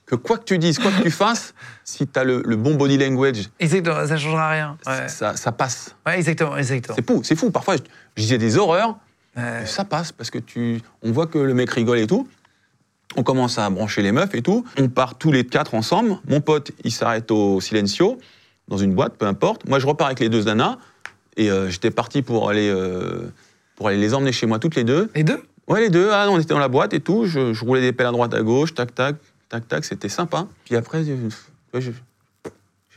que 0.06 0.16
quoi 0.16 0.38
que 0.38 0.43
tu 0.43 0.58
dises, 0.60 0.78
quoi 0.80 0.91
que 0.91 1.01
tu 1.01 1.12
fasses, 1.12 1.53
si 1.84 2.06
tu 2.08 2.20
as 2.20 2.24
le, 2.24 2.43
le 2.45 2.56
bon 2.56 2.76
body 2.76 2.97
language, 2.97 3.49
Exactement, 3.60 4.06
ça 4.06 4.18
changera 4.18 4.49
rien. 4.49 4.78
Ouais, 4.86 5.08
ça, 5.08 5.36
ça 5.36 5.51
passe. 5.51 5.95
Ouais, 6.06 6.18
exactement, 6.18 6.56
exactement. 6.58 6.95
C'est 6.95 7.08
fou, 7.10 7.22
c'est 7.24 7.36
fou. 7.36 7.49
Parfois, 7.51 7.76
je, 7.78 7.82
je 8.18 8.22
disais 8.22 8.38
des 8.38 8.58
horreurs, 8.58 8.97
Ouais. 9.38 9.66
ça 9.66 9.84
passe 9.84 10.14
parce 10.14 10.30
que 10.30 10.39
tu, 10.39 10.82
on 11.01 11.12
voit 11.12 11.28
que 11.28 11.38
le 11.38 11.53
mec 11.53 11.70
rigole 11.70 11.99
et 11.99 12.08
tout. 12.08 12.26
On 13.18 13.24
commence 13.24 13.58
à 13.58 13.70
brancher 13.70 14.01
les 14.01 14.14
meufs 14.14 14.34
et 14.34 14.41
tout. 14.41 14.64
On 14.80 14.88
part 14.88 15.18
tous 15.18 15.30
les 15.32 15.45
quatre 15.45 15.76
ensemble. 15.76 16.18
Mon 16.30 16.39
pote, 16.39 16.72
il 16.86 16.91
s'arrête 16.91 17.30
au 17.32 17.60
Silencio, 17.60 18.18
dans 18.70 18.78
une 18.78 18.95
boîte, 18.95 19.18
peu 19.18 19.26
importe. 19.26 19.68
Moi, 19.68 19.80
je 19.80 19.88
repars 19.88 20.08
avec 20.08 20.22
les 20.22 20.30
deux 20.30 20.43
nanas. 20.43 20.78
Et 21.36 21.51
euh, 21.51 21.70
j'étais 21.70 21.91
parti 21.91 22.22
pour 22.22 22.49
aller, 22.49 22.70
euh, 22.70 23.30
pour 23.76 23.89
aller 23.89 23.97
les 23.97 24.14
emmener 24.14 24.32
chez 24.32 24.45
moi 24.45 24.58
toutes 24.58 24.76
les 24.76 24.86
deux. 24.86 25.10
Les 25.16 25.24
deux? 25.24 25.43
Ouais, 25.68 25.82
les 25.82 25.89
deux. 25.89 26.10
Ah, 26.14 26.28
on 26.30 26.39
était 26.39 26.53
dans 26.53 26.60
la 26.60 26.70
boîte 26.70 26.93
et 26.93 27.01
tout. 27.01 27.26
Je, 27.26 27.53
je 27.53 27.66
roulais 27.66 27.82
des 27.82 27.91
pelles 27.91 28.08
à 28.08 28.12
droite, 28.12 28.34
à 28.34 28.41
gauche, 28.41 28.74
tac, 28.74 28.95
tac, 28.95 29.16
tac, 29.50 29.68
tac. 29.68 29.86
C'était 29.86 30.10
sympa. 30.10 30.48
Puis 30.66 30.76
après, 30.76 31.04
j'ai 31.04 31.18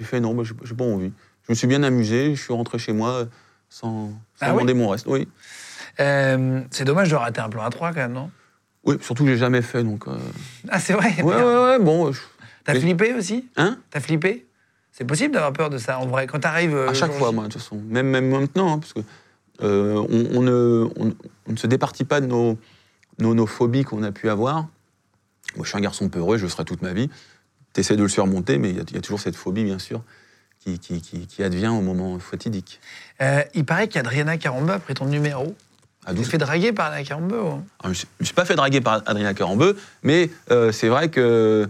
fait 0.05 0.21
non, 0.21 0.35
bah, 0.35 0.43
j'ai 0.65 0.75
pas 0.75 0.85
envie. 0.85 1.13
Je 1.47 1.53
me 1.53 1.55
suis 1.55 1.67
bien 1.67 1.83
amusé. 1.83 2.35
Je 2.35 2.43
suis 2.43 2.53
rentré 2.53 2.79
chez 2.79 2.93
moi 2.93 3.27
sans, 3.69 4.09
sans 4.09 4.13
Ah 4.41 4.49
oui 4.51 4.55
demander 4.55 4.75
mon 4.75 4.89
reste. 4.89 5.07
Oui. 5.07 5.29
Euh, 6.01 6.61
C'est 6.71 6.85
dommage 6.85 7.11
de 7.11 7.17
rater 7.17 7.41
un 7.41 7.49
plan 7.49 7.65
à 7.65 7.71
3 7.71 7.89
quand 7.91 7.97
même, 8.01 8.13
non? 8.13 8.31
Oui, 8.85 8.97
surtout 9.01 9.25
que 9.25 9.31
j'ai 9.31 9.37
jamais 9.39 9.63
fait. 9.63 9.83
Donc, 9.83 10.07
euh, 10.07 10.17
Ah, 10.69 10.79
c'est 10.79 10.93
vrai 10.93 11.15
ouais, 11.23 11.35
ouais, 11.35 11.43
ouais, 11.65 11.79
bon. 11.79 12.13
je- 12.13 12.21
T'as 12.65 12.75
flippé 12.75 13.15
aussi? 13.15 13.49
Hein? 13.57 13.79
T'as 13.91 14.01
flippé? 14.01 14.47
C'est 14.93 15.05
possible 15.05 15.33
d'avoir 15.33 15.53
peur 15.53 15.71
de 15.71 15.79
ça 15.79 15.99
en 15.99 16.07
vrai 16.07 16.27
Quand 16.27 16.41
t'arrives. 16.41 16.75
euh, 16.75 16.89
À 16.89 16.95
chaque 16.95 17.13
fois, 17.13 17.33
moi, 17.33 17.45
de 17.45 17.53
toute 17.53 17.63
façon. 17.63 17.77
Même, 17.89 18.09
même 18.09 18.29
maintenant, 18.31 18.75
hein, 18.75 18.79
parce 18.79 18.93
que 18.93 19.01
euh, 19.63 19.95
on, 20.11 20.39
on 20.39 20.43
ne, 20.43 20.89
on- 20.97 21.15
on 21.49 21.53
ne 21.53 21.57
se 21.57 21.67
départit 21.67 22.05
pas 22.05 22.21
de 22.21 22.27
nos, 22.27 22.59
nos, 23.19 23.35
nos 23.35 23.47
phobies 23.47 23.85
qu'on 23.85 24.03
a 24.03 24.13
pu 24.13 24.29
avoir. 24.29 24.67
Moi, 25.59 25.65
je 25.65 25.71
suis 25.71 25.77
un 25.79 25.83
garçon 25.83 26.09
peureux, 26.09 26.39
je 26.39 26.45
le 26.45 26.49
serai 26.49 26.65
toute 26.65 26.83
ma 26.83 26.93
vie. 26.93 27.11
Tu 27.75 27.81
essaies 27.81 27.97
de 27.97 28.03
le 28.03 28.09
surmonter, 28.09 28.59
mais 28.59 28.71
il 28.71 28.77
y, 28.77 28.81
a- 28.81 28.85
il 28.89 28.95
y 28.95 28.99
a 28.99 29.01
toujours 29.01 29.21
cette 29.21 29.35
phobie, 29.37 29.65
bien 29.65 29.79
sûr, 29.81 30.03
qui, 30.61 30.79
qui, 30.79 31.01
qui- 31.03 31.27
qui 31.27 31.43
advient 31.43 31.67
au 31.69 31.81
moment 31.81 32.19
fatidique. 32.21 32.81
Euh, 33.21 33.43
il 33.55 33.65
paraît 33.65 33.89
qu'Adriana 33.89 34.39
Caramba 34.39 34.75
a 34.75 34.79
pris 34.79 34.95
ton 34.95 35.07
numéro. 35.07 35.57
Tu 36.07 36.15
12 36.15 36.25
t'es 36.25 36.31
fait 36.31 36.39
draguer 36.39 36.73
par 36.73 36.87
Adriana 36.87 37.05
Caramba 37.09 37.37
ou- 37.37 37.41
Alors, 37.41 37.63
je 37.83 37.89
ne 37.89 37.93
me 38.21 38.25
suis- 38.25 38.35
pas 38.35 38.45
fait 38.45 38.55
draguer 38.55 38.81
par 38.81 39.03
Adrien 39.05 39.35
Carambeu, 39.35 39.77
mais 40.05 40.31
euh, 40.51 40.71
c'est 40.73 40.89
vrai 40.89 41.09
que 41.11 41.69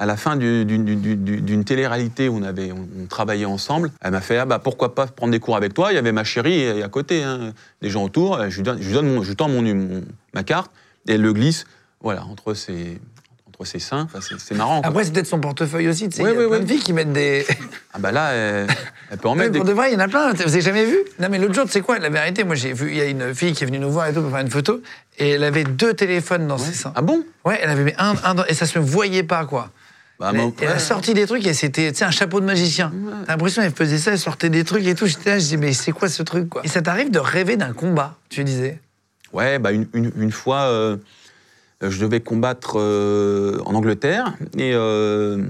à 0.00 0.06
la 0.06 0.16
fin 0.16 0.36
du- 0.36 0.64
du- 0.64 0.78
du- 0.78 0.96
du- 0.96 1.16
du- 1.16 1.40
d'une 1.40 1.64
télé-réalité 1.64 2.28
où 2.28 2.36
on, 2.36 2.42
avait, 2.42 2.72
on, 2.72 2.86
on 3.00 3.06
travaillait 3.06 3.46
ensemble, 3.46 3.90
elle 4.00 4.10
m'a 4.12 4.20
fait 4.20 4.38
ah 4.38 4.44
bah, 4.44 4.58
pourquoi 4.58 4.94
pas 4.94 5.06
prendre 5.06 5.32
des 5.32 5.40
cours 5.40 5.56
avec 5.56 5.72
toi? 5.72 5.92
Il 5.92 5.94
y 5.94 5.98
avait 5.98 6.12
ma 6.12 6.24
chérie 6.24 6.82
à 6.82 6.88
côté, 6.88 7.22
hein, 7.22 7.52
des 7.80 7.90
gens 7.90 8.04
autour. 8.04 8.38
Je 8.50 8.56
lui 8.56 8.62
donne, 8.64 8.80
je 8.82 8.86
lui 8.86 8.94
donne 8.94 9.12
mon- 9.14 9.22
je 9.22 9.32
tends 9.32 9.48
mon, 9.48 9.62
mon- 9.62 10.04
ma 10.34 10.42
carte 10.44 10.70
et 11.08 11.14
elle 11.14 11.22
le 11.22 11.32
glisse 11.32 11.64
voilà, 12.00 12.24
entre 12.24 12.54
ses, 12.54 13.00
entre 13.48 13.64
ses 13.64 13.78
seins. 13.78 14.08
Enfin, 14.12 14.20
c'est 14.38 14.54
marrant. 14.54 14.80
Après, 14.84 15.04
c'est 15.04 15.12
peut-être 15.12 15.26
son 15.26 15.40
portefeuille 15.40 15.88
aussi. 15.88 16.08
Tu 16.08 16.16
sais, 16.16 16.22
Ouais, 16.22 16.30
il 16.30 16.34
y 16.34 16.36
a 16.36 16.40
ouais, 16.40 16.46
plein 16.48 16.58
ouais. 16.58 16.64
de 16.64 16.68
filles 16.70 16.80
qui 16.82 16.92
mettent 16.92 17.12
des. 17.12 17.44
Ah 17.92 17.98
bah 17.98 18.12
là, 18.12 18.30
elle, 18.32 18.66
elle 19.10 19.18
peut 19.18 19.28
en 19.28 19.32
Ouais, 19.32 19.38
mettre 19.38 19.52
des. 19.52 19.58
pour 19.58 19.66
de 19.68 19.72
vrai, 19.72 19.90
il 19.90 19.94
y 19.94 19.96
en 19.96 20.00
a 20.00 20.08
plein. 20.08 20.32
Vous 20.32 20.42
avez 20.42 20.60
jamais 20.60 20.84
vu? 20.84 20.96
Non, 21.18 21.28
mais 21.30 21.38
l'autre 21.38 21.54
jour, 21.54 21.64
tu 21.64 21.72
sais 21.72 21.80
quoi? 21.80 21.98
La 21.98 22.08
vérité, 22.10 22.44
moi, 22.44 22.54
j'ai 22.54 22.72
vu, 22.72 22.90
il 22.90 22.96
y 22.96 23.00
a 23.00 23.06
une 23.06 23.34
fille 23.34 23.52
qui 23.52 23.64
est 23.64 23.66
venue 23.66 23.78
nous 23.80 23.90
voir 23.90 24.06
et 24.06 24.12
tout 24.14 24.20
pour 24.22 24.30
faire 24.30 24.40
une 24.40 24.50
photo, 24.50 24.80
et 25.18 25.30
elle 25.30 25.44
avait 25.44 25.64
deux 25.64 25.94
téléphones 25.94 26.46
dans 26.46 26.58
ses 26.58 26.72
seins. 26.72 26.92
Ah 26.94 27.02
bon? 27.02 27.24
Ouais, 27.44 27.58
elle 27.62 27.70
avait 27.70 27.94
un, 27.98 28.14
un 28.24 28.34
dans- 28.34 28.44
et 28.44 28.54
ça 28.54 28.66
se 28.66 28.78
voyait 28.78 29.24
pas, 29.24 29.44
quoi. 29.44 29.70
bah, 30.20 30.30
Elle, 30.32 30.52
elle 30.60 30.68
a 30.68 30.72
ouais. 30.74 30.78
sorti 30.78 31.14
des 31.14 31.26
trucs 31.26 31.44
et 31.46 31.54
c'était, 31.54 31.90
tu 31.90 31.98
sais, 31.98 32.04
un 32.04 32.10
chapeau 32.12 32.38
de 32.40 32.44
magicien. 32.46 32.92
T'as 33.26 33.32
l'impression 33.32 33.62
qu'elle 33.62 33.72
faisait 33.74 33.98
ça, 33.98 34.12
elle 34.12 34.18
sortait 34.20 34.50
des 34.50 34.62
trucs 34.64 34.86
et 34.86 34.94
tout. 34.94 35.06
J'étais 35.06 35.30
là, 35.30 35.38
je 35.40 35.46
dis, 35.46 35.56
mais 35.56 35.72
c'est 35.72 35.90
quoi 35.92 36.08
ce 36.08 36.22
truc, 36.22 36.48
quoi? 36.48 36.62
Et 36.64 36.68
ça 36.68 36.80
t'arrive 36.82 37.10
de 37.10 37.18
rêver 37.18 37.56
d'un 37.56 37.72
combat, 37.72 38.16
tu 38.28 38.44
disais? 38.44 38.80
Ouais, 39.32 39.58
bah 39.58 39.72
une, 39.72 39.86
une- 39.94 40.12
une 40.16 40.32
fois, 40.32 40.62
euh, 40.62 40.96
je 41.80 42.00
devais 42.00 42.20
combattre 42.20 42.78
euh, 42.78 43.60
en 43.64 43.74
Angleterre. 43.74 44.34
Et 44.56 44.72
euh, 44.74 45.44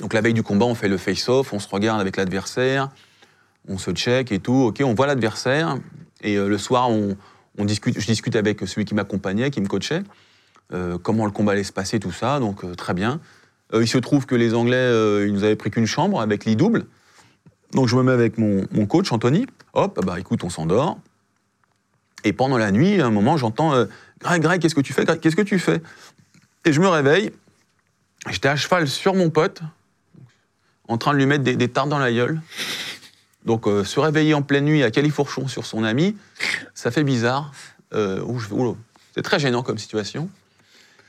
donc 0.00 0.12
la 0.14 0.20
veille 0.20 0.34
du 0.34 0.42
combat, 0.42 0.66
on 0.66 0.74
fait 0.74 0.88
le 0.88 0.98
face-off, 0.98 1.52
on 1.52 1.58
se 1.58 1.68
regarde 1.68 2.00
avec 2.00 2.16
l'adversaire, 2.16 2.90
on 3.68 3.78
se 3.78 3.90
check 3.92 4.32
et 4.32 4.38
tout. 4.38 4.66
Ok, 4.68 4.82
on 4.84 4.94
voit 4.94 5.06
l'adversaire. 5.06 5.78
Et 6.22 6.36
euh, 6.36 6.48
le 6.48 6.58
soir, 6.58 6.90
on, 6.90 7.16
discute, 7.64 7.98
je 7.98 8.06
discute 8.06 8.36
avec 8.36 8.60
celui 8.66 8.84
qui 8.84 8.94
m'accompagnait, 8.94 9.50
qui 9.50 9.60
me 9.60 9.68
coachait, 9.68 10.02
euh, 10.72 10.98
comment 10.98 11.26
le 11.26 11.32
combat 11.32 11.52
allait 11.52 11.64
se 11.64 11.72
passer, 11.72 11.98
tout 11.98 12.12
ça. 12.12 12.38
Donc 12.38 12.64
euh, 12.64 12.74
très 12.74 12.94
bien. 12.94 13.20
Euh, 13.74 13.82
il 13.82 13.88
se 13.88 13.98
trouve 13.98 14.26
que 14.26 14.34
les 14.34 14.54
Anglais, 14.54 14.76
euh, 14.76 15.26
ils 15.26 15.32
nous 15.32 15.44
avaient 15.44 15.56
pris 15.56 15.70
qu'une 15.70 15.86
chambre 15.86 16.20
avec 16.20 16.44
lit 16.44 16.56
double. 16.56 16.84
Donc 17.72 17.88
je 17.88 17.96
me 17.96 18.02
mets 18.02 18.12
avec 18.12 18.38
mon, 18.38 18.66
mon 18.72 18.86
coach, 18.86 19.10
Anthony. 19.12 19.46
Hop, 19.72 20.04
bah 20.04 20.20
écoute, 20.20 20.44
on 20.44 20.50
s'endort. 20.50 20.98
Et 22.24 22.32
pendant 22.32 22.58
la 22.58 22.70
nuit, 22.70 23.00
à 23.00 23.06
un 23.06 23.10
moment, 23.10 23.36
j'entends 23.36 23.72
euh, 23.74 23.86
Greg, 24.22 24.42
Greg, 24.42 24.60
qu'est-ce 24.60 24.74
que 24.74 24.80
tu 24.80 24.92
fais 24.92 25.04
Greg, 25.04 25.20
Qu'est-ce 25.20 25.36
que 25.36 25.42
tu 25.42 25.58
fais 25.58 25.80
Et 26.64 26.72
je 26.72 26.80
me 26.80 26.88
réveille. 26.88 27.32
J'étais 28.30 28.48
à 28.48 28.56
cheval 28.56 28.86
sur 28.88 29.14
mon 29.14 29.30
pote, 29.30 29.62
en 30.88 30.96
train 30.98 31.12
de 31.12 31.18
lui 31.18 31.26
mettre 31.26 31.42
des, 31.44 31.56
des 31.56 31.68
tartes 31.68 31.88
dans 31.88 31.98
la 31.98 32.12
gueule. 32.12 32.40
Donc, 33.44 33.66
euh, 33.66 33.82
se 33.84 33.98
réveiller 33.98 34.34
en 34.34 34.42
pleine 34.42 34.64
nuit 34.64 34.84
à 34.84 34.90
califourchon 34.92 35.48
sur 35.48 35.66
son 35.66 35.82
ami, 35.82 36.16
ça 36.74 36.92
fait 36.92 37.02
bizarre. 37.02 37.52
Euh, 37.92 38.22
c'est 39.14 39.22
très 39.22 39.40
gênant 39.40 39.62
comme 39.64 39.78
situation. 39.78 40.30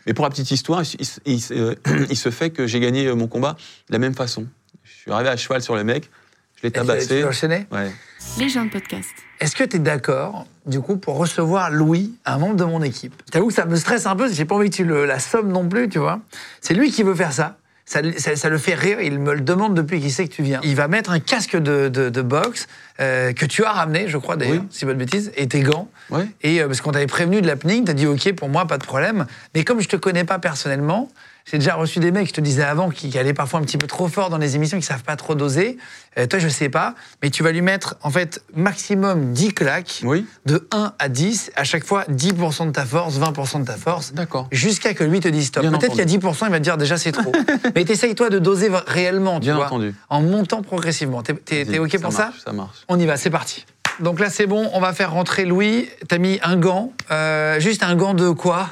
Mais 0.07 0.13
pour 0.13 0.25
la 0.25 0.31
petite 0.31 0.49
histoire, 0.49 0.81
il, 1.25 1.39
euh, 1.51 1.75
il 2.09 2.17
se 2.17 2.31
fait 2.31 2.49
que 2.49 2.65
j'ai 2.65 2.79
gagné 2.79 3.13
mon 3.13 3.27
combat 3.27 3.55
de 3.87 3.93
la 3.93 3.99
même 3.99 4.15
façon. 4.15 4.47
Je 4.83 4.91
suis 4.91 5.11
arrivé 5.11 5.29
à 5.29 5.37
cheval 5.37 5.61
sur 5.61 5.75
le 5.75 5.83
mec, 5.83 6.09
je 6.57 6.63
l'ai 6.63 6.71
tu- 6.71 6.79
Tu 6.79 6.85
tabassé. 6.87 7.21
l'as 7.21 7.27
enchaîné? 7.27 7.67
Ouais. 7.71 7.91
Les 8.39 8.49
gens 8.49 8.65
de 8.65 8.71
podcast. 8.71 9.09
Est-ce 9.43 9.57
que 9.57 9.65
tu 9.65 9.75
es 9.75 9.79
d'accord, 9.79 10.45
du 10.65 10.79
coup, 10.79 10.95
pour 10.95 11.17
recevoir 11.17 11.69
Louis, 11.69 12.13
un 12.23 12.37
membre 12.37 12.55
de 12.55 12.63
mon 12.63 12.81
équipe? 12.81 13.13
T'avoue 13.29 13.47
que 13.49 13.53
ça 13.53 13.65
me 13.65 13.75
stresse 13.75 14.05
un 14.05 14.15
peu, 14.15 14.31
j'ai 14.31 14.45
pas 14.45 14.55
envie 14.55 14.69
que 14.69 14.75
tu 14.75 14.85
le, 14.85 15.05
la 15.05 15.19
sommes 15.19 15.51
non 15.51 15.67
plus, 15.67 15.89
tu 15.89 15.99
vois. 15.99 16.21
C'est 16.61 16.73
lui 16.73 16.91
qui 16.91 17.03
veut 17.03 17.13
faire 17.13 17.33
ça. 17.33 17.57
Ça, 17.85 17.99
ça- 18.17 18.37
ça 18.37 18.47
le 18.47 18.57
fait 18.57 18.73
rire, 18.75 19.01
il 19.01 19.19
me 19.19 19.33
le 19.33 19.41
demande 19.41 19.73
depuis 19.75 19.99
qu'il 19.99 20.13
sait 20.13 20.25
que 20.29 20.33
tu 20.33 20.43
viens. 20.43 20.61
Il 20.63 20.77
va 20.77 20.87
mettre 20.87 21.11
un 21.11 21.19
casque 21.19 21.57
de, 21.57 21.89
de- 21.89 22.07
de 22.09 22.21
boxe 22.21 22.67
euh, 23.01 23.33
que 23.33 23.45
tu 23.45 23.65
as 23.65 23.73
ramené, 23.73 24.07
je 24.07 24.17
crois 24.17 24.37
d'ailleurs, 24.37 24.61
Oui. 24.61 24.67
si 24.71 24.85
pas 24.85 24.93
de 24.93 24.97
bêtises, 24.97 25.33
et 25.35 25.49
tes 25.49 25.59
gants. 25.59 25.89
Ouais. 26.09 26.25
Et 26.43 26.61
euh, 26.61 26.67
parce 26.67 26.79
qu'on 26.79 26.93
t'avait 26.93 27.05
prévenu 27.07 27.41
de 27.41 27.47
l'apnée, 27.47 27.83
t'as 27.85 27.91
dit 27.91 28.07
ok 28.07 28.31
pour 28.35 28.47
moi 28.47 28.65
pas 28.65 28.77
de 28.77 28.85
problème. 28.85 29.25
Mais 29.53 29.65
comme 29.65 29.81
je 29.81 29.89
te 29.89 29.97
connais 29.97 30.23
pas 30.23 30.39
personnellement, 30.39 31.09
j'ai 31.45 31.57
déjà 31.57 31.75
reçu 31.75 31.99
des 31.99 32.11
mecs, 32.11 32.27
je 32.27 32.33
te 32.33 32.41
disais 32.41 32.63
avant, 32.63 32.89
qui, 32.89 33.09
qui 33.09 33.19
allaient 33.19 33.33
parfois 33.33 33.59
un 33.59 33.63
petit 33.63 33.77
peu 33.77 33.85
trop 33.87 34.07
fort 34.07 34.29
dans 34.29 34.37
les 34.37 34.55
émissions, 34.55 34.77
qui 34.79 34.85
savent 34.85 35.03
pas 35.03 35.15
trop 35.17 35.35
doser. 35.35 35.77
Euh, 36.17 36.25
toi 36.27 36.39
je 36.39 36.47
sais 36.47 36.69
pas, 36.69 36.95
mais 37.21 37.29
tu 37.31 37.43
vas 37.43 37.51
lui 37.51 37.61
mettre 37.61 37.95
en 38.01 38.09
fait 38.11 38.41
maximum 38.55 39.33
10 39.33 39.53
claques 39.53 40.01
Oui. 40.03 40.25
de 40.45 40.67
1 40.71 40.93
à 40.99 41.09
10, 41.09 41.51
à 41.55 41.63
chaque 41.63 41.83
fois 41.83 42.05
10% 42.09 42.67
de 42.67 42.71
ta 42.71 42.85
force, 42.85 43.17
20% 43.19 43.61
de 43.61 43.65
ta 43.65 43.75
force, 43.75 44.13
D'accord. 44.13 44.47
jusqu'à 44.51 44.93
que 44.93 45.03
lui 45.03 45.19
te 45.19 45.27
dise 45.27 45.47
stop. 45.47 45.63
Peut-être 45.63 45.89
qu'il 45.91 45.99
y 45.99 46.01
a 46.01 46.05
10%, 46.05 46.45
il 46.45 46.51
va 46.51 46.57
te 46.59 46.63
dire 46.63 46.77
déjà 46.77 46.97
c'est 46.97 47.11
trop. 47.11 47.31
mais 47.75 47.83
t'essayes 47.83 48.15
toi 48.15 48.29
de 48.29 48.39
doser 48.39 48.69
réellement, 48.87 49.35
tu 49.39 49.45
Bien 49.45 49.55
vois, 49.55 49.65
entendu. 49.67 49.93
en 50.09 50.21
montant 50.21 50.61
progressivement. 50.61 51.23
T'es- 51.23 51.33
t'es 51.65 51.79
ok 51.79 51.99
pour 51.99 52.13
ça? 52.13 52.25
marche, 52.27 52.39
Ça 52.45 52.53
marche. 52.53 52.77
On 52.87 52.97
y 52.99 53.05
va, 53.05 53.17
c'est 53.17 53.29
parti. 53.29 53.65
Donc 53.99 54.19
là 54.19 54.29
c'est 54.29 54.47
bon, 54.47 54.69
on 54.73 54.79
va 54.79 54.93
faire 54.93 55.11
rentrer 55.11 55.45
Louis. 55.45 55.87
T'as 56.07 56.17
mis 56.17 56.39
un 56.41 56.55
gant, 56.57 56.93
euh, 57.11 57.59
juste 57.59 57.83
un 57.83 57.95
gant 57.95 58.13
de 58.13 58.29
quoi? 58.29 58.69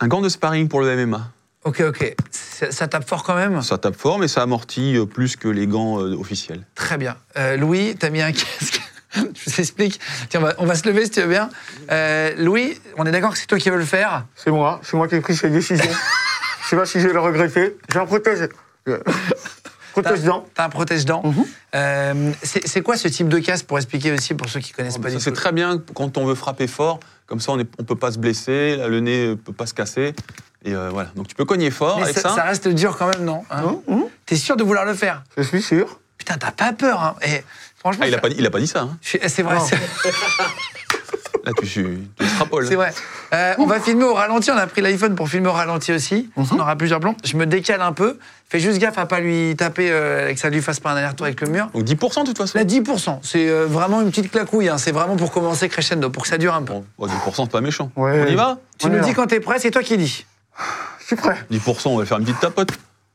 Un 0.00 0.08
gant 0.08 0.20
de 0.20 0.28
sparring 0.28 0.68
pour 0.68 0.80
le 0.80 0.86
MMA. 1.06 1.30
Ok, 1.64 1.80
ok. 1.80 2.14
Ça, 2.30 2.70
ça 2.70 2.88
tape 2.88 3.08
fort 3.08 3.22
quand 3.22 3.34
même 3.34 3.62
Ça 3.62 3.78
tape 3.78 3.96
fort, 3.96 4.18
mais 4.18 4.28
ça 4.28 4.42
amortit 4.42 4.96
euh, 4.96 5.06
plus 5.06 5.36
que 5.36 5.48
les 5.48 5.66
gants 5.66 5.98
euh, 6.00 6.14
officiels. 6.14 6.66
Très 6.74 6.98
bien. 6.98 7.16
Euh, 7.38 7.56
Louis, 7.56 7.96
t'as 7.98 8.10
mis 8.10 8.20
un 8.20 8.32
casque. 8.32 8.80
Je 9.14 9.20
vous 9.50 9.60
explique. 9.60 10.00
Tiens, 10.28 10.40
on 10.40 10.42
va, 10.44 10.54
on 10.58 10.66
va 10.66 10.74
se 10.74 10.86
lever 10.88 11.04
si 11.04 11.10
tu 11.12 11.20
veux 11.20 11.28
bien. 11.28 11.48
Euh, 11.90 12.34
Louis, 12.36 12.78
on 12.96 13.06
est 13.06 13.12
d'accord 13.12 13.32
que 13.32 13.38
c'est 13.38 13.46
toi 13.46 13.58
qui 13.58 13.70
veux 13.70 13.78
le 13.78 13.84
faire 13.84 14.26
C'est 14.34 14.50
moi, 14.50 14.80
c'est 14.82 14.96
moi 14.96 15.08
qui 15.08 15.14
ai 15.14 15.20
pris 15.20 15.36
cette 15.36 15.52
décision. 15.52 15.90
je 16.64 16.68
sais 16.68 16.76
pas 16.76 16.84
si 16.84 17.00
je 17.00 17.06
vais 17.06 17.14
le 17.14 17.20
regretter. 17.20 17.76
J'ai 17.92 17.98
un 17.98 18.06
protège. 18.06 18.48
euh, 18.88 18.98
protège 19.92 20.22
dents. 20.22 20.44
T'as 20.54 20.64
un 20.66 20.68
protège-dents. 20.68 21.22
Mhm. 21.24 21.44
Euh, 21.76 22.32
c'est 22.42 22.66
c'est 22.66 22.82
quoi 22.82 22.96
ce 22.96 23.06
type 23.08 23.28
de 23.28 23.38
casque 23.38 23.66
pour 23.66 23.78
expliquer 23.78 24.12
aussi 24.12 24.34
pour 24.34 24.48
ceux 24.48 24.60
qui 24.60 24.72
connaissent 24.72 24.98
pas 24.98 25.08
Ça, 25.10 25.16
du 25.16 25.20
c'est 25.22 25.30
tout 25.30 25.36
très 25.36 25.52
bien 25.52 25.80
quand 25.94 26.18
on 26.18 26.26
veut 26.26 26.34
frapper 26.34 26.66
fort, 26.66 26.98
comme 27.26 27.38
ça 27.40 27.52
on 27.52 27.56
ne 27.56 27.62
peut 27.62 27.94
pas 27.96 28.10
se 28.10 28.18
blesser, 28.18 28.76
là, 28.76 28.88
le 28.88 28.98
nez 29.00 29.28
ne 29.28 29.34
peut 29.34 29.52
pas 29.52 29.66
se 29.66 29.74
casser. 29.74 30.12
Et 30.64 30.74
euh, 30.74 30.88
voilà. 30.90 31.10
Donc 31.14 31.28
tu 31.28 31.34
peux 31.34 31.44
cogner 31.44 31.70
fort 31.70 31.96
Mais 31.98 32.04
avec 32.04 32.14
ça, 32.16 32.30
ça. 32.30 32.34
ça 32.36 32.42
reste 32.44 32.68
dur 32.68 32.96
quand 32.96 33.06
même, 33.08 33.24
non 33.24 33.44
hein 33.50 33.76
T'es 34.26 34.36
sûr 34.36 34.56
de 34.56 34.64
vouloir 34.64 34.84
le 34.84 34.94
faire 34.94 35.22
Je 35.36 35.42
suis 35.42 35.60
sûr. 35.62 35.98
Putain, 36.18 36.36
t'as 36.38 36.52
pas 36.52 36.72
peur, 36.72 37.02
hein 37.02 37.14
Et 37.22 37.44
franchement, 37.78 38.02
Ah, 38.04 38.08
il 38.08 38.10
n'a 38.12 38.16
ça- 38.16 38.20
pas, 38.22 38.28
dit- 38.30 38.36
il 38.38 38.46
a 38.46 38.50
pas 38.50 38.60
dit 38.60 38.66
ça. 38.66 38.80
hein. 38.82 38.96
c'est 39.02 39.42
vrai, 39.42 39.56
Là, 41.44 41.52
tu, 41.60 41.66
tu 41.66 41.98
extrapoles. 42.22 42.66
c'est 42.66 42.74
vrai. 42.74 42.94
Euh, 43.34 43.52
on 43.58 43.66
va 43.66 43.78
filmer 43.78 44.04
au 44.04 44.14
ralenti. 44.14 44.50
On 44.50 44.56
a 44.56 44.66
pris 44.66 44.80
l'iPhone 44.80 45.14
pour 45.14 45.28
filmer 45.28 45.48
au 45.48 45.52
ralenti 45.52 45.92
aussi. 45.92 46.30
Mhm. 46.38 46.46
On 46.52 46.58
aura 46.60 46.74
plusieurs 46.76 47.00
plans. 47.00 47.14
Je 47.22 47.36
me 47.36 47.44
décale 47.44 47.82
un 47.82 47.92
peu. 47.92 48.16
Fais 48.48 48.60
juste 48.60 48.78
gaffe 48.78 48.96
à 48.96 49.04
pas 49.04 49.20
lui 49.20 49.54
taper 49.54 49.90
euh, 49.90 50.28
et 50.30 50.34
que 50.34 50.40
ça 50.40 50.48
lui 50.48 50.62
fasse 50.62 50.80
pas 50.80 50.92
un 50.92 50.96
aller-retour 50.96 51.26
avec 51.26 51.42
le 51.42 51.48
mur. 51.48 51.68
Donc 51.74 51.84
10% 51.84 52.22
de 52.22 52.28
toute 52.28 52.38
façon. 52.38 52.56
Là, 52.56 52.64
10%. 52.64 53.18
C'est 53.22 53.46
euh, 53.50 53.66
vraiment 53.66 54.00
une 54.00 54.08
petite 54.08 54.30
claquouille. 54.30 54.70
hein. 54.70 54.78
C'est 54.78 54.92
vraiment 54.92 55.16
pour 55.16 55.32
commencer 55.32 55.68
crescendo, 55.68 56.08
pour 56.08 56.22
que 56.22 56.30
ça 56.30 56.38
dure 56.38 56.54
un 56.54 56.62
peu. 56.62 56.72
Bon, 56.72 56.86
bon, 56.98 57.06
10%, 57.08 57.42
c'est 57.44 57.50
pas 57.50 57.60
méchant. 57.60 57.90
Ouais. 57.94 58.24
On 58.26 58.30
y 58.30 58.34
va 58.36 58.56
Tu 58.78 58.86
On 58.86 58.88
nous 58.90 59.00
dis 59.00 59.12
quand 59.12 59.26
t'es 59.26 59.40
prêt, 59.40 59.58
c'est 59.58 59.70
toi 59.70 59.82
qui 59.82 59.98
dis. 59.98 60.24
Je 61.00 61.06
suis 61.06 61.16
prêt. 61.16 61.36
10%, 61.50 61.88
on 61.88 61.98
va 61.98 62.04
faire 62.06 62.18
une 62.18 62.24
petite 62.24 62.40
tapote. 62.40 62.70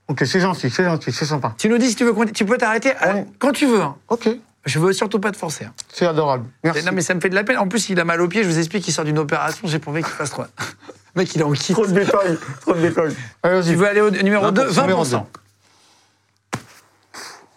Ok, 0.08 0.24
c'est 0.26 0.40
gentil, 0.40 0.70
c'est 0.70 0.84
gentil, 0.84 1.12
c'est 1.12 1.26
sympa. 1.26 1.54
Tu 1.58 1.70
nous 1.70 1.78
dis 1.78 1.90
si 1.90 1.96
tu 1.96 2.04
veux. 2.04 2.14
qu'on- 2.14 2.26
Tu 2.26 2.46
peux 2.46 2.58
t'arrêter 2.58 2.96
à- 2.98 3.14
Ouais. 3.16 3.26
quand 3.40 3.52
tu 3.52 3.66
veux. 3.68 3.82
hein. 3.82 3.96
Ok, 4.08 4.28
Je 4.66 4.78
veux 4.80 4.92
surtout 4.94 5.20
pas 5.20 5.32
te 5.32 5.38
forcer. 5.38 5.66
hein. 5.66 5.74
c'est 5.94 6.06
adorable. 6.06 6.46
Merci. 6.64 6.84
Non, 6.86 6.92
mais 6.94 7.02
ça 7.02 7.14
me 7.14 7.22
fait 7.22 7.30
de 7.30 7.36
la 7.36 7.44
peine. 7.44 7.58
En 7.58 7.68
plus, 7.68 7.90
il 7.90 8.00
a 8.00 8.04
mal 8.06 8.20
au 8.22 8.28
pied. 8.28 8.44
Je 8.44 8.50
vous 8.50 8.58
explique 8.60 8.84
qu'il 8.84 8.94
sort 8.94 9.06
d'une 9.06 9.18
opération. 9.20 9.68
J'ai 9.68 9.80
envie 9.86 10.04
qu'il 10.04 10.12
fasse 10.12 10.32
trop. 10.32 10.44
Le 10.44 10.48
mec, 11.16 11.34
il 11.34 11.42
est 11.42 11.44
en 11.44 11.52
kit. 11.54 11.74
Trop 11.74 11.86
de 11.88 11.92
détails, 11.94 12.38
trop 12.62 12.74
de 12.74 12.82
détails. 12.82 13.16
Allez, 13.44 13.62
vas-y. 13.62 13.72
Tu 13.72 13.76
veux 13.76 13.88
aller 13.88 14.02
au 14.02 14.12
numéro 14.12 14.52
2 14.52 14.68
20%, 14.70 14.82
numéro 14.82 15.04
20%. 15.06 15.26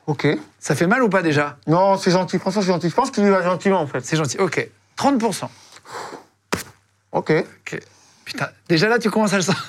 Ok. 0.06 0.26
Ça 0.58 0.74
fait 0.74 0.86
mal 0.86 1.02
ou 1.02 1.08
pas 1.08 1.22
déjà? 1.22 1.56
Non, 1.66 1.96
c'est 1.96 2.10
gentil, 2.10 2.38
François, 2.38 2.62
c'est 2.62 2.68
gentil. 2.68 2.88
Je 2.90 2.94
pense 2.94 3.10
qu'il 3.10 3.24
y 3.24 3.28
va 3.30 3.42
gentiment, 3.42 3.80
en 3.80 3.86
fait. 3.86 4.04
C'est 4.04 4.16
gentil. 4.16 4.38
Ok. 4.38 4.68
30%. 4.96 5.48
Ok. 7.12 7.32
Ok. 7.32 7.80
Putain, 8.24 8.48
déjà 8.68 8.88
là, 8.88 8.98
tu 8.98 9.10
commences 9.10 9.32
à 9.32 9.36
le 9.36 9.42
sentir. 9.42 9.64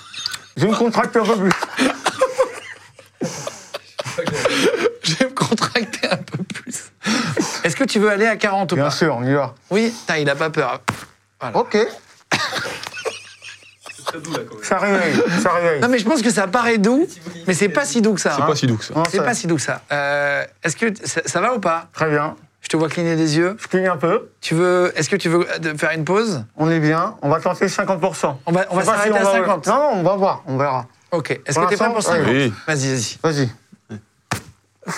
Je 0.57 0.67
me 0.67 0.75
contracte 0.75 1.15
un 1.15 1.23
peu 1.25 1.35
plus. 1.35 1.51
Je 5.03 5.15
vais 5.15 5.25
me 5.25 5.33
contracter 5.33 6.07
un 6.09 6.17
peu 6.17 6.43
plus. 6.43 6.91
Est-ce 7.63 7.75
que 7.75 7.83
tu 7.83 7.99
veux 7.99 8.09
aller 8.09 8.27
à 8.27 8.35
40 8.37 8.71
ou 8.71 8.75
Bien 8.75 8.85
pas 8.85 8.91
sûr, 8.91 9.15
on 9.15 9.23
y 9.23 9.33
va. 9.33 9.55
Oui, 9.69 9.93
il 10.17 10.29
a 10.29 10.35
pas 10.35 10.49
peur. 10.49 10.81
Ok. 11.53 11.77
Ça 14.61 14.77
réveille, 14.77 15.15
ça 15.41 15.53
réveille. 15.53 15.81
Non, 15.81 15.87
mais 15.87 15.97
je 15.97 16.05
pense 16.05 16.21
que 16.21 16.29
ça 16.29 16.47
paraît 16.47 16.77
doux, 16.77 17.07
mais 17.47 17.53
c'est 17.53 17.69
pas 17.69 17.83
si 17.85 18.01
doux 18.01 18.13
que 18.13 18.21
ça. 18.21 18.33
C'est 18.35 18.41
hein. 18.43 18.45
pas 18.45 18.55
si 18.55 18.67
doux 18.67 18.77
que 18.77 18.85
ça. 18.85 18.93
Non, 18.93 19.03
C'est 19.09 19.17
ça- 19.17 19.23
pas 19.23 19.33
si 19.33 19.47
doux 19.47 19.55
que 19.55 19.61
ça. 19.61 19.81
Euh, 19.91 20.45
Est-ce 20.63 20.75
que 20.75 20.93
ça, 21.03 21.21
ça 21.25 21.41
va 21.41 21.55
ou 21.55 21.59
pas? 21.59 21.87
Très 21.93 22.09
bien. 22.09 22.35
Je 22.64 22.70
te 22.70 22.78
vois 22.78 22.89
cligner 22.89 23.16
des 23.16 23.38
yeux. 23.38 23.55
Je 23.59 23.68
cligne 23.68 23.88
un 23.88 23.97
peu. 23.97 24.30
Tu 24.41 24.55
veux 24.55 24.91
Est-ce 24.95 25.09
que 25.09 25.16
tu 25.18 25.30
veux 25.30 25.45
euh, 25.47 25.78
faire 25.78 25.91
une 25.91 26.05
pause? 26.05 26.43
On 26.57 26.72
est 26.72 26.80
bien. 26.80 27.16
On 27.22 27.30
va 27.30 27.39
tenter 27.39 27.68
50%. 27.68 28.36
On 28.45 28.51
va, 28.51 28.66
on 28.72 28.78
va 28.78 28.84
s'arrêter 28.86 29.11
si 29.11 29.18
à 29.18 29.22
on 29.22 29.26
va- 29.26 29.32
50. 29.32 29.68
Non, 29.68 29.74
non, 29.76 29.89
on 29.99 30.03
va 30.03 30.16
voir, 30.16 30.43
on 30.47 30.57
verra. 30.57 30.88
Ok. 31.11 31.32
Est-ce 31.45 31.59
que 31.59 31.66
t'es 31.70 31.76
prêt 31.76 31.86
pour 31.88 31.95
l'instant, 31.95 32.14
50 32.14 32.28
oui. 32.30 32.53
Vas-y, 32.66 33.18
vas-y. 33.22 33.22
Vas-y. 33.22 33.49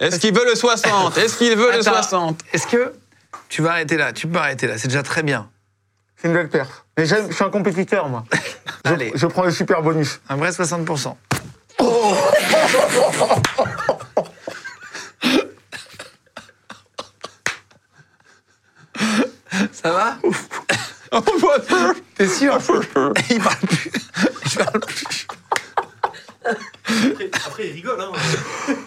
Est-ce 0.00 0.18
qu'il 0.18 0.34
veut 0.34 0.44
le 0.44 0.54
60 0.54 1.16
Est-ce 1.18 1.36
qu'il 1.38 1.56
veut 1.56 1.70
le 1.70 1.74
Attends. 1.80 1.92
60 2.02 2.40
Est-ce 2.52 2.66
que 2.66 2.92
tu 3.48 3.62
vas 3.62 3.72
arrêter 3.72 3.96
là? 3.96 4.12
Tu 4.12 4.26
peux 4.26 4.38
arrêter 4.38 4.66
là. 4.66 4.78
C'est 4.78 4.88
déjà 4.88 5.02
très 5.02 5.22
bien. 5.22 5.48
C'est 6.24 6.28
une 6.28 6.34
belle 6.36 6.48
perf. 6.48 6.86
Mais 6.96 7.04
je 7.04 7.16
suis 7.30 7.44
un 7.44 7.50
compétiteur, 7.50 8.08
moi. 8.08 8.24
Je, 8.86 8.92
Allez. 8.94 9.12
je 9.14 9.26
prends 9.26 9.44
le 9.44 9.50
super 9.50 9.82
bonus. 9.82 10.22
Un 10.30 10.36
vrai 10.36 10.48
60%. 10.52 11.14
Ça 19.70 19.92
va? 19.92 20.16
T'es 22.16 22.26
sûr? 22.26 22.56
Il 23.28 23.42
parle 23.42 23.56
plus. 23.68 23.92
Il 24.46 24.56
parle 24.56 24.80
plus. 24.80 25.26
Après, 27.46 27.68
il 27.68 27.72
rigole, 27.72 28.00
hein. 28.00 28.10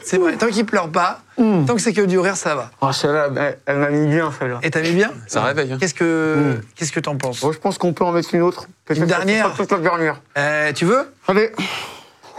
C'est 0.04 0.18
vrai, 0.18 0.36
tant 0.38 0.48
qu'il 0.48 0.66
pleure 0.66 0.90
pas, 0.90 1.22
tant 1.38 1.76
que 1.76 1.80
c'est 1.82 1.94
que 1.94 2.02
du 2.02 2.20
rire, 2.20 2.36
ça 2.38 2.56
va. 2.56 2.70
Ah, 2.82 2.94
celle-là, 2.94 3.30
elle, 3.36 3.58
elle 3.66 3.78
m'a 3.78 3.90
mis 3.90 4.08
bien, 4.08 4.32
celle-là. 4.38 4.60
Et 4.64 4.70
t'as 4.72 4.82
mis 4.82 4.92
bien 4.92 5.12
Ça 5.28 5.44
réveille. 5.44 5.72
hein. 5.74 5.78
Qu'est-ce 5.80 5.94
que 5.94 6.60
qu'est-ce 6.76 6.92
que 6.92 7.00
t'en 7.00 7.16
penses 7.18 7.40
Bon, 7.42 7.52
je 7.52 7.60
pense 7.60 7.78
qu'on 7.78 7.94
peut 7.94 8.04
en 8.04 8.12
mettre 8.12 8.34
une 8.34 8.42
autre. 8.44 8.68
Peut-être 8.86 9.00
Une 9.02 9.08
dernière 9.08 9.52
Peut-être 9.54 9.72
la 9.72 9.78
dernière. 9.80 10.22
Euh, 10.38 10.72
Tu 10.74 10.86
veux 10.86 11.10
Allez. 11.28 11.52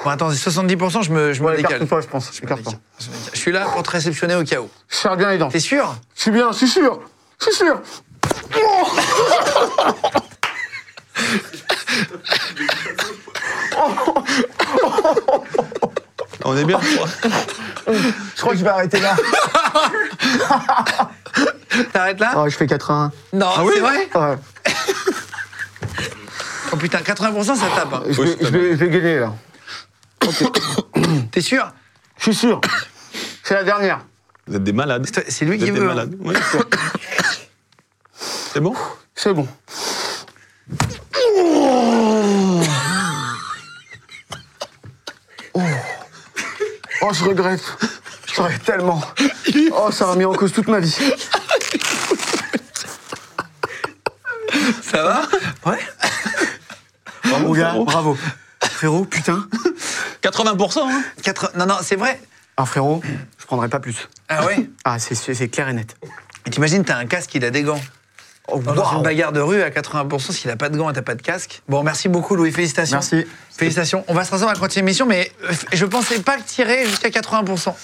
Bon, 0.05 0.11
attends, 0.11 0.31
c'est 0.31 0.49
70%, 0.51 1.03
je 1.03 1.11
me, 1.11 1.33
je 1.33 1.43
me 1.43 1.49
Ouais, 1.49 1.57
décale. 1.57 1.73
écarte-toi, 1.77 2.01
je 2.03 2.07
pense. 2.07 2.31
Je 2.33 2.43
me. 2.47 2.49
Je 2.49 3.11
me 3.11 3.35
suis 3.37 3.51
là 3.51 3.64
pour 3.66 3.83
te 3.83 3.91
réceptionner 3.91 4.37
au 4.37 4.45
cas 4.45 4.61
où. 4.61 4.69
Je 4.89 4.95
serre 4.97 5.16
bien 5.16 5.31
les 5.31 5.39
dents. 5.39 5.49
T'es 5.49 5.59
sûr 5.59 5.97
Je 6.14 6.23
suis 6.23 6.31
bien, 6.31 6.53
je 6.53 6.59
suis 6.59 6.69
sûr. 6.69 7.01
Je 7.41 7.47
suis 7.51 7.55
sûr. 7.57 7.81
On 16.45 16.57
est 16.57 16.64
bien. 16.64 16.79
je 16.81 16.97
crois. 16.97 17.09
Je 18.37 18.41
crois 18.41 18.53
que 18.53 18.59
je 18.59 18.64
vais 18.64 18.70
arrêter 18.70 19.01
là. 19.01 19.16
T'arrêtes 21.93 22.20
là? 22.20 22.33
Ah, 22.35 22.45
je 22.49 22.57
fais 22.57 22.66
81. 22.66 23.12
Non, 23.33 23.47
c'est 23.72 23.81
vrai? 23.81 24.09
Ouais. 24.14 24.37
Oh 26.72 26.76
putain, 26.76 26.99
80% 26.99 27.45
ça 27.57 27.66
tape. 27.74 27.93
hein. 27.95 28.03
Je, 28.09 28.20
Oui, 28.20 28.29
vais, 28.29 28.37
c'est 28.39 28.45
je, 28.47 28.51
vais, 28.51 28.70
je 28.72 28.76
vais 28.76 28.91
gagner, 28.91 29.18
là. 29.20 29.33
T'es 31.33 31.41
sûr? 31.41 31.66
Je 32.18 32.22
suis 32.24 32.35
sûr. 32.35 32.61
C'est 33.43 33.55
la 33.55 33.64
dernière. 33.64 34.01
Vous 34.47 34.57
êtes 34.57 34.64
des 34.64 34.72
malades. 34.72 35.07
C'est- 35.12 35.31
C'est 35.31 35.45
lui 35.47 35.57
Vous 35.59 35.64
qui 35.64 35.70
êtes 35.70 35.74
des 35.74 35.81
veut. 35.81 35.87
hein. 35.91 35.95
malades. 35.95 36.14
Oui. 36.20 36.35
C'est 38.53 38.61
bon? 38.61 38.74
C'est 39.14 39.33
bon. 39.33 39.47
Oh, 47.09 47.14
je 47.14 47.24
regrette. 47.24 47.62
Je 48.26 48.42
regrette 48.42 48.62
tellement. 48.64 49.00
Oh, 49.72 49.90
ça 49.90 50.06
m'a 50.06 50.14
mis 50.16 50.24
en 50.26 50.34
cause 50.34 50.52
toute 50.52 50.68
ma 50.68 50.78
vie. 50.80 50.94
Ça 54.82 55.02
va? 55.02 55.22
Ouais 55.64 55.78
Bravo, 57.24 57.52
gars. 57.54 57.74
Bravo. 57.84 58.18
frérot, 58.62 59.04
putain. 59.06 59.46
80%, 60.22 60.80
hein? 60.90 61.02
Quatre- 61.22 61.52
Non, 61.56 61.64
non, 61.66 61.76
c'est 61.82 61.96
vrai. 61.96 62.20
Ah, 62.56 62.66
frérot, 62.66 63.02
je 63.38 63.46
prendrais 63.46 63.68
pas 63.68 63.80
plus. 63.80 64.09
Ah 64.28 64.44
ouais? 64.46 64.68
Ah, 64.84 64.98
c'est- 64.98 65.14
c'est 65.14 65.32
c'est 65.34 65.48
clair 65.48 65.68
et 65.68 65.72
net. 65.72 65.96
Et 66.46 66.50
t'imagines, 66.50 66.84
t'as 66.84 66.96
un 66.98 67.06
casque, 67.06 67.34
il 67.34 67.44
a 67.44 67.50
des 67.50 67.62
gants. 67.62 67.80
Oh, 68.51 68.61
Dans 68.61 68.74
waouh. 68.74 68.96
une 68.96 69.03
bagarre 69.03 69.32
de 69.32 69.40
rue, 69.40 69.61
à 69.62 69.68
80%, 69.70 70.32
s'il 70.32 70.51
a 70.51 70.57
pas 70.57 70.70
de 70.70 70.76
gants 70.78 70.88
et 70.88 70.94
t'as 70.94 71.03
pas 71.03 71.14
de 71.14 71.20
casque. 71.22 71.61
Bon, 71.68 71.82
merci 71.82 72.09
beaucoup, 72.09 72.34
Louis. 72.34 72.51
Félicitations. 72.51 72.96
Merci. 72.96 73.26
Félicitations. 73.51 74.05
On 74.09 74.14
va 74.14 74.24
se 74.24 74.30
rasseoir 74.30 74.51
à 74.51 74.55
la 74.55 74.59
continuer 74.61 74.86
l'émission, 74.86 75.05
mais 75.05 75.30
euh, 75.44 75.53
je 75.72 75.84
pensais 75.84 76.20
pas 76.20 76.38
tirer 76.38 76.86
jusqu'à 76.86 77.11
80%. 77.11 77.74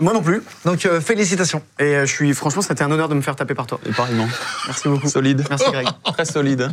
Moi 0.00 0.12
non 0.14 0.22
plus. 0.22 0.42
Donc, 0.64 0.86
euh, 0.86 1.00
félicitations. 1.02 1.62
Et 1.78 1.84
euh, 1.96 2.06
je 2.06 2.12
suis, 2.12 2.32
franchement, 2.32 2.62
c'était 2.62 2.82
un 2.82 2.90
honneur 2.90 3.08
de 3.10 3.14
me 3.14 3.20
faire 3.20 3.36
taper 3.36 3.54
par 3.54 3.66
toi. 3.66 3.78
Et 3.86 3.92
pareillement. 3.92 4.28
Merci 4.66 4.88
beaucoup. 4.88 5.08
Solide. 5.08 5.44
Merci, 5.50 5.70
Greg. 5.70 5.88
Très 6.14 6.24
solide. 6.24 6.62
hein. 6.62 6.72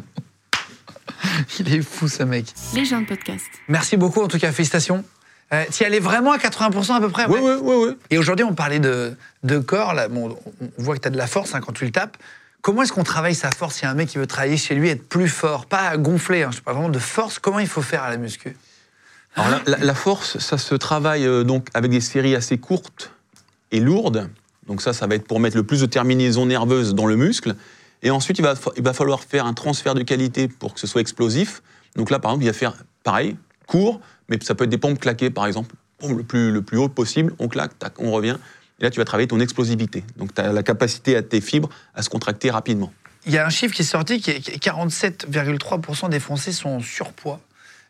Il 1.60 1.74
est 1.76 1.82
fou, 1.82 2.08
ce 2.08 2.24
mec. 2.24 2.46
Les 2.74 2.86
gens 2.86 3.02
de 3.02 3.06
podcast. 3.06 3.46
Merci 3.68 3.98
beaucoup, 3.98 4.22
en 4.22 4.28
tout 4.28 4.40
cas, 4.40 4.52
félicitations. 4.52 5.04
Euh, 5.54 5.66
tu 5.70 5.84
y 5.84 5.86
allais 5.86 6.00
vraiment 6.00 6.32
à 6.32 6.38
80% 6.38 6.94
à 6.96 7.00
peu 7.02 7.10
près? 7.10 7.26
Oui, 7.28 7.40
oui, 7.42 7.52
oui, 7.62 7.76
oui. 7.88 7.98
Et 8.10 8.18
aujourd'hui, 8.18 8.46
on 8.46 8.54
parlait 8.56 8.80
de, 8.80 9.14
de 9.44 9.60
corps. 9.60 9.94
Là. 9.94 10.08
Bon, 10.08 10.38
on 10.62 10.82
voit 10.82 10.96
que 10.96 11.02
tu 11.02 11.08
as 11.10 11.12
de 11.12 11.18
la 11.18 11.28
force 11.28 11.54
hein, 11.54 11.60
quand 11.60 11.74
tu 11.74 11.84
le 11.84 11.92
tapes. 11.92 12.16
Comment 12.62 12.84
est-ce 12.84 12.94
qu'on 12.94 13.04
travaille 13.04 13.34
sa 13.34 13.50
force 13.50 13.76
si 13.78 13.86
un 13.86 13.94
mec 13.96 14.10
qui 14.10 14.18
veut 14.18 14.28
travailler 14.28 14.58
chez 14.58 14.76
lui, 14.76 14.90
être 14.90 15.08
plus 15.08 15.28
fort? 15.28 15.66
Pas 15.66 15.98
gonfler, 15.98 16.44
hein, 16.44 16.52
je 16.52 16.62
parle 16.62 16.78
vraiment 16.78 16.92
de 16.92 17.00
force. 17.00 17.40
Comment 17.40 17.60
il 17.60 17.68
faut 17.68 17.82
faire 17.82 18.04
à 18.04 18.10
la 18.10 18.18
muscu? 18.18 18.56
La, 19.66 19.96
force, 19.96 20.38
ça 20.40 20.58
se 20.58 20.76
travaille 20.76 21.26
euh, 21.26 21.44
donc 21.44 21.70
avec 21.74 21.90
des 21.90 22.02
séries 22.02 22.36
assez 22.36 22.58
courtes 22.58 23.14
et 23.72 23.80
lourdes. 23.80 24.30
Donc 24.68 24.82
ça, 24.82 24.94
ça 24.94 25.08
va 25.08 25.16
être 25.16 25.26
pour 25.26 25.40
mettre 25.40 25.56
le 25.56 25.64
plus 25.64 25.82
de 25.82 25.86
terminaisons 25.86 26.46
nerveuses 26.46 26.94
dans 26.94 27.08
le 27.08 27.16
muscle. 27.16 27.56
Et 28.04 28.12
ensuite, 28.12 28.38
il 28.40 28.42
va, 28.42 28.56
il 28.76 28.84
va 28.84 28.94
falloir 28.94 29.24
faire 29.24 29.46
un 29.46 29.54
transfert 29.54 29.96
de 29.96 30.04
qualité 30.04 30.48
pour 30.48 30.74
que 30.74 30.80
ce 30.80 30.88
soit 30.88 31.02
explosif. 31.02 31.62
Donc 31.96 32.10
là, 32.10 32.20
par 32.20 32.32
exemple, 32.32 32.44
il 32.44 32.48
va 32.48 32.54
faire 32.54 32.74
pareil, 33.04 33.38
court, 33.68 34.02
mais 34.28 34.38
ça 34.42 34.54
peut 34.54 34.66
être 34.66 34.70
des 34.70 34.78
pompes 34.78 35.00
claquées, 35.00 35.30
par 35.30 35.46
exemple. 35.46 35.76
Le 36.08 36.24
plus, 36.24 36.52
le 36.52 36.62
plus 36.62 36.78
haut 36.78 36.90
possible, 36.90 37.34
on 37.40 37.48
claque, 37.48 37.78
tac, 37.80 37.94
on 38.00 38.12
revient. 38.12 38.38
Et 38.82 38.84
là, 38.84 38.90
tu 38.90 39.00
vas 39.00 39.06
travailler 39.06 39.28
ton 39.28 39.40
explosivité. 39.40 40.04
Donc 40.18 40.34
tu 40.34 40.42
as 40.42 40.52
la 40.52 40.64
capacité 40.64 41.16
à 41.16 41.22
tes 41.22 41.40
fibres 41.40 41.70
à 41.96 42.02
se 42.02 42.10
contracter 42.10 42.50
rapidement. 42.50 42.92
Il 43.28 43.32
y 43.32 43.38
a 43.38 43.46
un 43.46 43.50
chiffre 43.52 43.74
qui 43.76 43.84
est 43.84 43.86
sorti 43.86 44.20
qui 44.20 44.32
est 44.32 44.40
qui 44.40 44.50
est 44.52 44.64
47,3% 44.64 46.10
des 46.10 46.20
Français 46.20 46.52
sont 46.52 46.70
en 46.70 46.80
surpoids. 46.82 47.40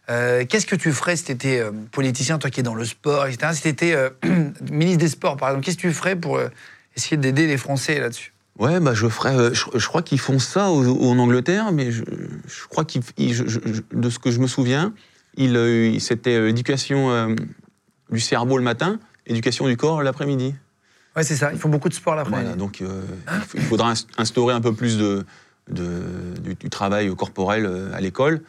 Euh, 0.09 0.45
Qu'est-ce 0.47 0.65
que 0.65 0.75
tu 0.75 0.91
ferais 0.91 1.15
si 1.15 1.23
tu 1.23 1.31
étais 1.31 1.63
politicien, 1.91 2.37
toi 2.37 2.49
qui 2.49 2.59
es 2.59 2.63
dans 2.63 2.75
le 2.75 2.83
sport, 2.83 3.27
etc. 3.27 3.53
Si 3.53 3.61
tu 3.61 3.67
étais 3.69 3.95
ministre 4.71 4.99
des 4.99 5.07
Sports, 5.07 5.37
par 5.37 5.49
exemple, 5.49 5.65
qu'est-ce 5.65 5.77
que 5.77 5.81
tu 5.83 5.93
ferais 5.93 6.17
pour 6.17 6.35
euh, 6.37 6.49
essayer 6.97 7.15
d'aider 7.15 7.47
les 7.47 7.57
Français 7.57 7.97
là-dessus? 7.99 8.33
Ouais, 8.59 8.81
bah 8.81 8.93
je 8.93 9.07
ferais. 9.07 9.33
euh, 9.35 9.53
je, 9.53 9.63
je 9.73 9.87
crois 9.87 10.01
qu'ils 10.01 10.19
font 10.19 10.39
ça 10.39 10.69
au- 10.69 11.09
en 11.09 11.17
Angleterre, 11.19 11.71
mais 11.71 11.91
je, 11.91 12.03
je 12.47 12.65
crois 12.67 12.83
qu'ils, 12.83 13.01
de 13.17 14.09
ce 14.09 14.19
que 14.19 14.31
je 14.31 14.39
me 14.39 14.47
souviens, 14.47 14.93
il, 15.37 15.55
euh, 15.55 15.97
c'était 15.99 16.35
euh, 16.35 16.49
éducation 16.49 17.11
euh, 17.11 17.33
du 18.11 18.19
cerveau 18.19 18.57
le 18.57 18.63
matin, 18.65 18.99
éducation 19.25 19.67
du 19.67 19.77
corps 19.77 20.03
l'après-midi. 20.03 20.53
Ouais, 21.15 21.23
c'est 21.23 21.35
ça. 21.35 21.51
Ils 21.51 21.59
font 21.59 21.69
beaucoup 21.69 21.89
de 21.89 21.93
sport 21.93 22.15
l'après. 22.15 22.31
Voilà, 22.41 22.55
donc 22.55 22.81
euh, 22.81 23.01
il 23.53 23.61
faudra 23.61 23.91
inst- 23.93 24.07
instaurer 24.17 24.53
un 24.53 24.61
peu 24.61 24.73
plus 24.73 24.97
de, 24.97 25.25
de- 25.69 26.37
du, 26.39 26.55
du 26.55 26.69
travail 26.69 27.13
corporel 27.15 27.65
euh, 27.65 27.93
à 27.93 27.99
l'école. 28.01 28.41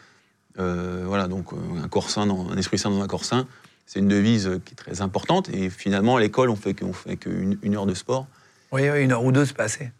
Euh, 0.58 1.04
voilà, 1.06 1.28
donc 1.28 1.46
un 1.82 1.88
corps 1.88 2.10
sain, 2.10 2.26
dans, 2.26 2.50
un 2.50 2.56
esprit 2.56 2.78
sain 2.78 2.90
dans 2.90 3.02
un 3.02 3.06
corps 3.08 3.24
sain, 3.24 3.46
c'est 3.86 3.98
une 3.98 4.08
devise 4.08 4.60
qui 4.64 4.72
est 4.72 4.76
très 4.76 5.00
importante. 5.00 5.48
Et 5.48 5.70
finalement, 5.70 6.16
à 6.16 6.20
l'école, 6.20 6.50
on 6.50 6.56
fait 6.56 6.74
qu'on 6.74 6.92
fait 6.92 7.16
qu'une 7.16 7.58
une 7.62 7.74
heure 7.74 7.86
de 7.86 7.94
sport. 7.94 8.26
Oui, 8.70 8.88
oui, 8.90 9.02
une 9.02 9.12
heure 9.12 9.24
ou 9.24 9.32
deux, 9.32 9.44
c'est 9.44 9.56
pas 9.56 9.64
assez. 9.64 9.90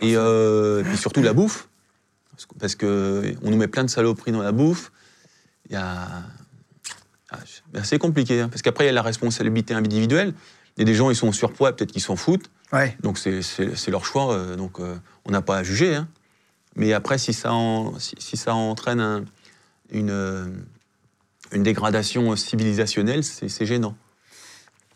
Et, 0.00 0.14
euh, 0.16 0.84
puis 0.84 0.96
surtout 0.96 1.22
la 1.22 1.32
bouffe, 1.32 1.66
parce 2.30 2.46
que- 2.46 2.54
parce 2.60 2.74
que 2.76 3.34
on 3.42 3.50
nous 3.50 3.56
met 3.56 3.66
plein 3.66 3.82
de 3.82 3.90
saloperies 3.90 4.30
dans 4.30 4.42
la 4.42 4.52
bouffe. 4.52 4.92
Il 5.68 5.72
y 5.72 5.76
a, 5.76 6.06
ah, 7.30 7.38
c'est 7.82 7.98
compliqué, 7.98 8.40
hein, 8.42 8.48
parce 8.48 8.62
qu'après 8.62 8.84
il 8.84 8.86
y 8.86 8.90
a 8.90 8.92
la 8.92 9.02
responsabilité 9.02 9.74
individuelle. 9.74 10.34
Il 10.78 10.82
y 10.82 10.82
a 10.82 10.84
des 10.84 10.94
gens 10.94 11.10
ils 11.10 11.16
sont 11.16 11.26
en 11.28 11.32
surpoids, 11.32 11.74
peut-être 11.74 11.90
qu'ils 11.90 12.00
s'en 12.02 12.14
foutent, 12.14 12.50
Ouais. 12.72 12.96
donc 13.02 13.18
c'est- 13.18 13.42
leur 13.90 14.04
choix, 14.04 14.32
euh, 14.32 14.54
donc 14.54 14.78
euh, 14.78 14.94
on 15.24 15.32
n'a 15.32 15.42
pas 15.42 15.56
à 15.58 15.62
juger. 15.64 15.96
hein. 15.96 16.06
Mais 16.76 16.92
après 16.92 17.18
si 17.18 17.32
ça, 17.32 17.52
en- 17.52 17.98
si, 17.98 18.14
si 18.20 18.36
ça 18.36 18.54
entraîne 18.54 19.00
un- 19.00 19.24
une, 19.90 20.10
euh, 20.10 20.46
une 21.50 21.64
dégradation 21.64 22.36
civilisationnelle, 22.36 23.24
c'est 23.24 23.66
gênant. 23.66 23.96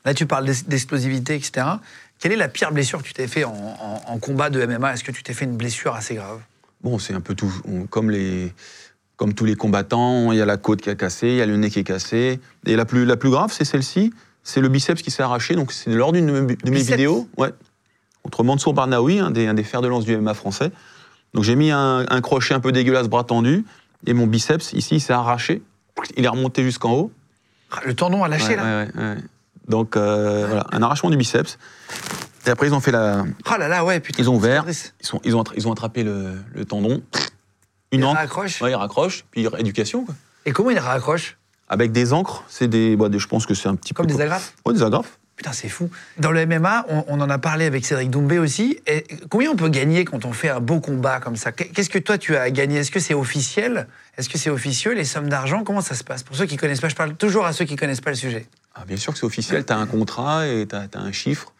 Là, 0.04 0.14
tu 0.14 0.26
parles 0.26 0.44
d'ex- 0.46 0.64
d'explosivité, 0.66 1.34
etc. 1.34 1.66
Quelle 2.20 2.32
est 2.32 2.36
la 2.36 2.48
pire 2.48 2.70
blessure 2.72 3.00
que 3.02 3.06
tu 3.08 3.14
t'es 3.14 3.26
fait 3.26 3.42
en, 3.44 3.52
en- 3.52 4.02
en 4.06 4.18
combat 4.18 4.50
de 4.50 4.60
MMA 4.64 4.94
Est-ce 4.94 5.02
que 5.04 5.10
tu 5.12 5.22
t'es 5.24 5.32
fait 5.34 5.44
une 5.44 5.56
blessure 5.56 5.94
assez 5.94 6.14
grave? 6.14 6.40
Bon, 6.82 6.98
c'est 7.00 7.14
un 7.14 7.20
peu 7.20 7.34
tout. 7.34 7.52
on- 7.66 7.86
comme, 7.86 8.10
les, 8.10 8.52
comme 9.16 9.34
tous 9.34 9.44
les 9.44 9.54
combattants, 9.56 10.30
il 10.32 10.38
y 10.38 10.42
a 10.42 10.46
la 10.46 10.56
côte 10.58 10.80
qui 10.82 10.90
a 10.90 10.94
cassé, 10.94 11.28
il 11.28 11.36
y 11.36 11.40
a 11.42 11.46
le 11.46 11.56
nez 11.56 11.70
qui 11.70 11.78
est 11.80 11.84
cassé. 11.84 12.38
Et 12.66 12.76
la 12.76 12.84
plus, 12.84 13.04
la 13.04 13.16
plus 13.16 13.30
grave, 13.30 13.52
c'est 13.52 13.64
celle-ci. 13.64 14.12
C'est 14.44 14.60
le 14.60 14.68
biceps 14.68 15.02
qui 15.02 15.10
s'est 15.10 15.22
arraché. 15.22 15.54
Donc, 15.54 15.72
c'est 15.72 15.90
lors 15.90 16.12
d'une 16.12 16.26
de 16.26 16.32
mes- 16.32 16.56
de 16.56 16.70
mes 16.70 16.76
Biceps 16.78 16.90
vidéos. 16.90 17.28
Ouais. 17.36 17.50
Contre 18.22 18.44
Mansour 18.44 18.74
Barnaoui, 18.74 19.18
un 19.18 19.30
des, 19.30 19.46
un 19.46 19.54
des 19.54 19.64
fers 19.64 19.82
de 19.82 19.88
lance 19.88 20.04
du 20.04 20.16
MMA 20.16 20.34
français. 20.34 20.70
Donc, 21.34 21.44
j'ai 21.44 21.54
mis 21.56 21.70
un, 21.70 22.04
un 22.08 22.20
crochet 22.20 22.54
un 22.54 22.60
peu 22.60 22.72
dégueulasse, 22.72 23.08
bras 23.08 23.24
tendu. 23.24 23.64
Et 24.06 24.14
mon 24.14 24.26
biceps, 24.26 24.72
ici, 24.72 24.96
il 24.96 25.00
s'est 25.00 25.12
arraché. 25.12 25.62
Il 26.16 26.24
est 26.24 26.28
remonté 26.28 26.62
jusqu'en 26.62 26.92
haut. 26.92 27.12
Ah, 27.70 27.80
Le 27.84 27.94
tendon 27.94 28.22
a 28.24 28.28
lâché, 28.28 28.48
Ouais, 28.50 28.56
là 28.56 28.86
ouais. 28.96 29.16
Donc, 29.68 29.96
euh, 29.96 30.46
voilà, 30.46 30.66
un 30.72 30.82
arrachement 30.82 31.08
du 31.10 31.16
biceps. 31.16 31.56
Et 32.46 32.50
après, 32.50 32.66
ils 32.66 32.74
ont 32.74 32.80
fait 32.80 32.90
la. 32.90 33.24
Oh 33.48 33.56
là 33.58 33.68
là, 33.68 33.84
ouais, 33.84 34.00
putain. 34.00 34.20
Ils 34.20 34.28
ont 34.28 34.34
ouvert. 34.34 34.64
Ils, 34.68 35.06
sont, 35.06 35.20
ils, 35.24 35.36
ont, 35.36 35.44
ils 35.56 35.68
ont 35.68 35.72
attrapé 35.72 36.02
le, 36.02 36.34
le 36.52 36.64
tendon. 36.64 37.00
Une 37.92 38.00
Il 38.00 38.04
encre. 38.04 38.18
raccroche. 38.18 38.60
Ouais, 38.60 38.72
il 38.72 38.74
raccroche, 38.74 39.24
puis 39.30 39.46
éducation, 39.58 40.04
quoi. 40.04 40.14
Et 40.44 40.52
comment 40.52 40.70
il 40.70 40.78
raccroche 40.80 41.38
Avec 41.72 41.90
des 41.90 42.12
encres, 42.12 42.44
c'est 42.48 42.68
des, 42.68 42.96
bah, 42.96 43.08
des- 43.08 43.18
je 43.18 43.26
pense 43.26 43.46
que 43.46 43.54
c'est 43.54 43.66
un 43.66 43.76
petit 43.76 43.94
Comme 43.94 44.06
peu. 44.06 44.12
des 44.14 44.20
agrafes? 44.20 44.52
Ouais, 44.66 44.74
des 44.74 44.82
agrafes. 44.82 45.18
Putain, 45.36 45.52
c'est 45.52 45.70
fou. 45.70 45.88
Dans 46.18 46.30
le 46.30 46.44
MMA, 46.44 46.84
on, 46.90 47.04
on 47.08 47.20
en 47.22 47.30
a 47.30 47.38
parlé 47.38 47.64
avec 47.64 47.86
Cédric 47.86 48.10
Doumbé 48.10 48.38
aussi. 48.38 48.78
Et 48.86 49.06
combien 49.30 49.50
on 49.50 49.56
peut 49.56 49.70
gagner 49.70 50.04
quand 50.04 50.26
on 50.26 50.32
fait 50.34 50.50
un 50.50 50.60
beau 50.60 50.80
combat 50.80 51.18
comme 51.18 51.36
ça? 51.36 51.50
Qu'est-ce 51.50 51.88
que 51.88 51.98
toi, 51.98 52.18
tu 52.18 52.36
as 52.36 52.50
gagné 52.50 52.76
Est-ce 52.80 52.90
que 52.90 53.00
c'est 53.00 53.14
officiel? 53.14 53.88
Est-ce 54.18 54.28
que 54.28 54.36
c'est 54.36 54.50
officieux, 54.50 54.92
les 54.92 55.06
sommes 55.06 55.30
d'argent? 55.30 55.64
Comment 55.64 55.80
ça 55.80 55.94
se 55.94 56.04
passe? 56.04 56.22
Pour 56.22 56.36
ceux 56.36 56.44
qui 56.44 56.58
connaissent 56.58 56.82
pas, 56.82 56.90
je 56.90 56.94
parle 56.94 57.14
toujours 57.14 57.46
à 57.46 57.54
ceux 57.54 57.64
qui 57.64 57.76
connaissent 57.76 58.02
pas 58.02 58.10
le 58.10 58.16
sujet. 58.16 58.46
Ah, 58.74 58.84
bien 58.86 58.98
sûr 58.98 59.14
que 59.14 59.18
c'est 59.18 59.24
officiel, 59.24 59.64
tu 59.64 59.72
as 59.72 59.78
un 59.78 59.86
contrat 59.86 60.46
et 60.46 60.66
tu 60.68 60.76
as, 60.76 60.86
un 61.00 61.12
chiffre. 61.12 61.54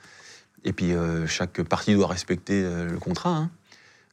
Et 0.65 0.75
puis 0.75 0.93
euh, 0.93 1.27
chaque 1.27 1.63
partie 1.63 1.95
doit 1.95 2.07
respecter 2.09 2.63
euh, 2.63 2.87
le 2.91 2.99
contrat. 2.99 3.31
hein. 3.31 3.51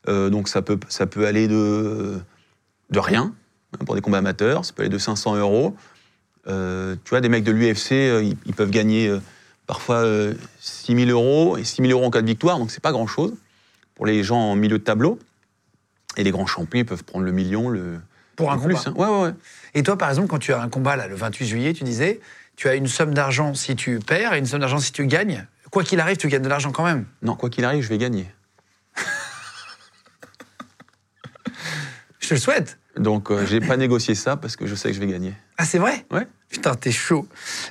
Euh, 0.08 0.30
donc 0.30 0.47
ça 0.47 0.62
peut, 0.62 0.80
ça 0.88 1.06
peut 1.08 1.28
aller 1.28 1.50
de, 1.50 2.20
de 2.89 3.00
rien 3.00 3.34
pour 3.86 3.95
des 3.95 4.01
combats 4.01 4.17
amateurs, 4.20 4.65
ça 4.65 4.74
peut 4.74 4.82
aller 4.84 4.89
de 4.89 4.97
500 4.97 5.36
euros. 5.38 5.76
Euh, 6.47 6.95
tu 7.03 7.09
vois, 7.11 7.22
des 7.22 7.30
mecs 7.30 7.43
de 7.43 7.51
l'UFC, 7.51 7.91
euh, 7.93 8.24
ils, 8.24 8.38
ils 8.45 8.53
peuvent 8.53 8.72
gagner 8.72 9.07
euh, 9.07 9.20
parfois 9.67 9.97
euh, 9.97 10.34
6 10.59 10.95
000 11.05 11.09
euros 11.11 11.57
et 11.57 11.63
6 11.63 11.82
000 11.84 11.91
euros 11.91 12.05
en 12.05 12.09
cas 12.11 12.22
de 12.22 12.28
victoire, 12.28 12.57
donc 12.57 12.72
c'est 12.72 12.82
pas 12.82 12.91
grand-chose 12.91 13.34
pour 13.95 14.05
les 14.05 14.24
gens 14.24 14.39
en 14.39 14.55
milieu 14.55 14.80
de 14.80 14.84
tableau. 14.84 15.20
Et 16.17 16.24
les 16.24 16.32
grands 16.32 16.47
champions 16.47 16.80
ils 16.80 16.86
peuvent 16.86 17.03
prendre 17.03 17.26
le 17.26 17.32
million, 17.32 17.70
le 17.70 17.99
Pour 18.36 18.51
un 18.51 18.57
plus. 18.57 18.74
combat. 18.76 18.89
hein. 18.89 18.93
Ouais, 18.97 19.07
ouais, 19.07 19.24
ouais. 19.28 19.34
Et 19.76 19.84
toi, 19.84 19.97
par 19.97 20.09
exemple, 20.09 20.28
quand 20.28 20.39
tu 20.39 20.53
as 20.53 20.61
un 20.61 20.70
combat 20.70 20.95
là, 20.95 21.07
le 21.07 21.15
28 21.15 21.45
juillet, 21.47 21.74
tu 21.74 21.84
disais, 21.84 22.20
tu 22.55 22.67
as 22.67 22.76
une 22.76 22.88
somme 22.88 23.13
d'argent 23.13 23.53
si 23.53 23.76
tu 23.76 23.99
perds 23.99 24.34
et 24.34 24.39
une 24.39 24.45
somme 24.47 24.61
d'argent 24.61 24.80
si 24.80 24.91
tu 24.91 25.05
gagnes. 25.05 25.45
Quoi 25.70 25.84
qu'il 25.84 25.99
arrive, 25.99 26.17
tu 26.17 26.28
gagnes 26.30 26.41
de 26.41 26.49
l'argent 26.49 26.72
quand 26.72 26.84
même. 26.84 27.05
Non, 27.22 27.36
quoi 27.36 27.49
qu'il 27.51 27.63
arrive, 27.63 27.84
je 27.84 27.89
vais 27.89 27.99
gagner. 27.99 28.26
Je 32.20 32.28
te 32.30 32.34
le 32.34 32.39
souhaite. 32.39 32.78
Donc, 33.00 33.32
euh, 33.32 33.45
j'ai 33.45 33.60
pas 33.62 33.78
négocié 33.78 34.14
ça 34.16 34.36
parce 34.38 34.56
que 34.56 34.68
je 34.68 34.76
sais 34.76 34.89
que 34.89 34.95
je 34.95 35.00
vais 35.00 35.08
gagner. 35.08 35.34
Ah, 35.58 35.66
c'est 35.66 35.80
vrai? 35.80 36.06
Ouais. 36.12 36.28
Putain, 36.50 36.76
t'es 36.76 36.91
chaud. 36.91 37.28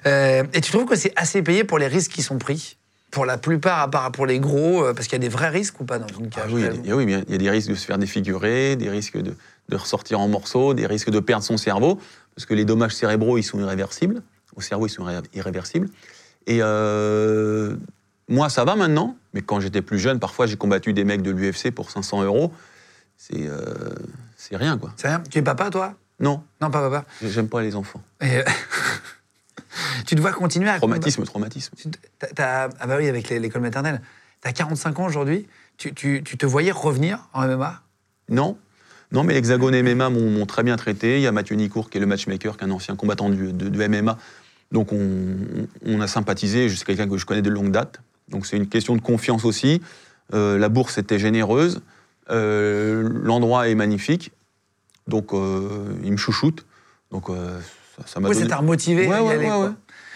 Euh, 0.06 0.42
et 0.54 0.60
tu 0.60 0.70
trouves 0.72 0.86
que 0.86 0.96
c'est 0.96 1.12
assez 1.16 1.42
payé 1.42 1.64
pour 1.64 1.78
les 1.78 1.86
risques 1.86 2.12
qui 2.12 2.22
sont 2.22 2.38
pris? 2.38 2.76
Pour 3.10 3.24
la 3.24 3.38
plupart, 3.38 3.80
à 3.80 3.90
part 3.90 4.12
pour 4.12 4.26
les 4.26 4.38
gros, 4.38 4.84
euh, 4.84 4.92
parce 4.94 5.06
qu'il 5.06 5.14
y 5.14 5.16
a 5.16 5.26
des 5.26 5.28
vrais 5.30 5.48
risques 5.48 5.80
ou 5.80 5.84
pas 5.84 5.98
dans 5.98 6.06
ton 6.06 6.24
Ah 6.36 6.40
cas 6.42 6.46
oui, 6.50 6.60
il 6.60 6.64
y 6.64 6.68
a 6.68 6.72
il 6.74 6.86
y 6.86 6.90
a- 6.92 6.96
oui, 6.96 7.06
mais 7.06 7.22
il 7.26 7.32
y 7.32 7.34
a 7.34 7.38
des 7.38 7.48
risques 7.50 7.70
de 7.70 7.74
se 7.74 7.86
faire 7.86 7.96
défigurer, 7.98 8.76
des 8.76 8.90
risques 8.90 9.16
de, 9.16 9.34
de 9.70 9.76
ressortir 9.76 10.20
en 10.20 10.28
morceaux, 10.28 10.74
des 10.74 10.86
risques 10.86 11.10
de 11.10 11.18
perdre 11.20 11.42
son 11.44 11.56
cerveau, 11.56 11.98
parce 12.34 12.44
que 12.46 12.52
les 12.54 12.64
dommages 12.66 12.94
cérébraux, 12.94 13.38
ils 13.38 13.42
sont 13.42 13.58
irréversibles. 13.60 14.22
Au 14.56 14.60
cerveau, 14.60 14.86
ils 14.86 14.90
sont 14.90 15.04
irré- 15.08 15.22
irréversibles. 15.34 15.88
Et 16.46 16.58
euh, 16.60 17.74
moi, 18.28 18.48
ça 18.50 18.64
va 18.64 18.76
maintenant, 18.76 19.16
mais 19.32 19.40
quand 19.40 19.60
j'étais 19.60 19.82
plus 19.82 19.98
jeune, 19.98 20.18
parfois, 20.20 20.46
j'ai 20.46 20.56
combattu 20.56 20.92
des 20.92 21.04
mecs 21.04 21.22
de 21.22 21.30
l'UFC 21.30 21.70
pour 21.70 21.90
500 21.90 22.22
euros. 22.24 22.52
C'est 23.16 23.48
c'est 24.38 24.56
rien, 24.56 24.78
quoi. 24.78 24.92
C'est 24.96 25.08
rien 25.08 25.22
Tu 25.30 25.38
es 25.38 25.42
papa, 25.42 25.68
toi? 25.68 25.94
Non, 26.20 26.42
Non, 26.62 26.70
pas 26.70 26.80
papa. 26.88 27.04
j'aime 27.22 27.48
pas 27.48 27.60
les 27.60 27.76
enfants. 27.76 28.00
Et, 28.22 28.38
euh, 28.38 28.42
tu 30.06 30.14
dois 30.14 30.32
continuer 30.32 30.68
à. 30.70 30.78
Traumatisme, 30.78 31.24
traumatisme. 31.24 31.74
Tu- 31.76 31.88
ah 32.38 32.68
bah 32.86 32.96
oui, 32.98 33.08
avec 33.08 33.28
l'école 33.28 33.62
maternelle. 33.62 34.00
T'as 34.40 34.52
45 34.52 34.98
ans 35.00 35.06
aujourd'hui. 35.06 35.46
Tu, 35.76 35.92
tu- 35.94 36.22
tu 36.24 36.36
te 36.38 36.46
voyais 36.46 36.72
revenir 36.72 37.28
en 37.34 37.46
MMA 37.46 37.82
Non. 38.28 38.56
Non, 39.10 39.24
mais 39.24 39.32
l'Hexagone 39.34 39.74
MMA 39.82 40.10
m'ont 40.10 40.30
m'ont 40.30 40.46
très 40.46 40.62
bien 40.62 40.76
traité. 40.76 41.16
Il 41.16 41.22
y 41.22 41.26
a 41.26 41.32
Mathieu 41.32 41.56
Nicourt, 41.56 41.88
qui 41.90 41.98
est 41.98 42.00
le 42.00 42.06
matchmaker, 42.06 42.56
qui 42.56 42.64
est 42.64 42.66
un 42.68 42.70
ancien 42.70 42.94
combattant 42.96 43.30
du- 43.30 43.52
de, 43.52 43.68
de 43.68 43.86
MMA. 43.88 44.18
Donc, 44.70 44.92
on, 44.92 45.36
on 45.86 46.00
a 46.00 46.06
sympathisé. 46.06 46.68
C'est 46.68 46.84
quelqu'un 46.84 47.08
que 47.08 47.16
je 47.16 47.24
connais 47.26 47.42
de 47.42 47.50
longue 47.50 47.70
date. 47.70 48.00
Donc, 48.28 48.46
c'est 48.46 48.56
une 48.56 48.68
question 48.68 48.96
de 48.96 49.00
confiance 49.00 49.44
aussi. 49.44 49.80
Euh, 50.34 50.58
la 50.58 50.68
bourse 50.68 50.98
était 50.98 51.18
généreuse. 51.18 51.80
Euh, 52.30 53.08
L'endroit 53.22 53.68
est 53.68 53.74
magnifique. 53.74 54.32
Donc, 55.06 55.32
euh, 55.32 55.68
il 56.04 56.12
me 56.12 56.16
chouchoute. 56.16 56.66
Donc, 57.10 57.30
euh, 57.30 57.58
ça- 57.96 58.06
ça 58.06 58.20
m'a 58.20 58.28
Oui, 58.28 58.34
ça 58.34 58.40
donné- 58.40 58.50
t'a 58.50 58.56
remotivé 58.58 59.06
Ouais, 59.06 59.14
à 59.14 59.20
y 59.20 59.22
ouais, 59.22 59.30
aller. 59.34 59.44
ouais, 59.44 59.50
quoi. 59.50 59.64
ouais. 59.66 59.72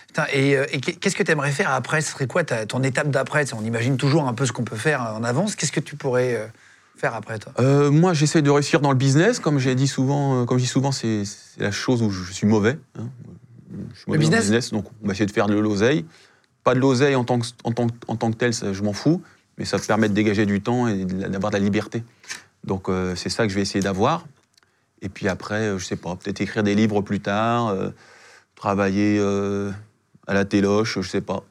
Putain, 0.09 0.27
et 0.35 0.51
et 0.73 0.81
qu'est-ce 0.81 1.17
que 1.17 1.23
tu 1.23 1.31
aimerais 1.31 1.53
faire 1.53 1.71
après? 1.73 2.03
Ce 2.03 2.13
serait 2.13 2.27
quoi 2.27 2.45
ta- 2.45 2.67
ton 2.67 2.83
étape 2.83 3.09
d'après? 3.11 3.47
On 3.55 3.65
imagine 3.65 3.97
toujours 3.97 4.29
un 4.29 4.35
peu 4.35 4.45
ce 4.45 4.53
qu'on 4.53 4.65
peut 4.65 4.77
faire 4.77 5.01
en 5.01 5.25
avance. 5.25 5.57
Qu'est-ce 5.57 5.73
que 5.73 5.81
tu 5.81 5.97
pourrais 5.97 6.53
faire 6.97 7.15
après, 7.15 7.39
toi? 7.39 7.53
Euh, 7.61 7.91
moi, 7.91 8.13
j'essaie 8.13 8.43
de 8.43 8.51
réussir 8.51 8.81
dans 8.83 8.91
le 8.91 8.97
business. 8.99 9.39
Comme 9.39 9.59
j'ai 9.59 9.75
dit 9.75 9.89
souvent, 9.89 10.45
comme 10.45 10.59
je 10.59 10.65
dis 10.65 10.69
souvent, 10.69 10.93
c'est 10.93 11.23
la 11.57 11.71
chose 11.71 12.03
où 12.03 12.11
je 12.11 12.31
suis 12.31 12.47
mauvais. 12.47 12.79
hein. 12.99 13.05
Je 13.95 14.01
suis 14.01 14.05
mauvais 14.13 14.23
dans 14.29 14.37
business 14.37 14.71
donc 14.71 14.85
on 15.03 15.07
va 15.07 15.13
essayer 15.15 15.25
de 15.25 15.33
faire 15.33 15.47
de 15.47 15.55
l'oseille. 15.59 16.05
Pas 16.63 16.75
de 16.75 16.81
l'oseille 16.81 17.15
en, 17.15 17.25
tant 17.25 17.39
que- 17.39 17.47
en, 17.65 17.73
tant 17.73 17.87
que- 17.87 17.95
en 18.07 18.17
tant 18.17 18.31
que 18.31 18.37
tel, 18.37 18.53
ça, 18.53 18.75
je 18.75 18.83
m'en 18.83 18.93
fous, 18.93 19.23
mais 19.59 19.64
ça 19.64 19.78
te 19.78 19.86
permet 19.86 20.09
de 20.09 20.14
dégager 20.14 20.46
du 20.46 20.61
temps 20.61 20.88
et 20.88 21.05
d'avoir 21.05 21.50
de 21.53 21.57
la 21.59 21.62
liberté. 21.64 22.03
Donc 22.64 22.88
euh, 22.88 23.14
c'est 23.16 23.28
ça 23.28 23.44
que 23.44 23.50
je 23.50 23.55
vais 23.57 23.62
essayer 23.62 23.80
d'avoir. 23.82 24.26
Et 25.03 25.09
puis 25.09 25.28
après, 25.28 25.62
euh, 25.68 25.78
je 25.78 25.84
sais 25.84 25.96
pas, 25.96 26.14
peut-être 26.16 26.40
écrire 26.40 26.62
des 26.62 26.74
livres 26.74 27.00
plus 27.03 27.20
tard, 27.20 27.68
euh, 27.68 27.90
travailler 28.55 29.18
euh, 29.20 29.70
à 30.26 30.34
la 30.34 30.44
téloche, 30.44 30.98
je 31.00 31.09
sais 31.09 31.20
pas. 31.20 31.42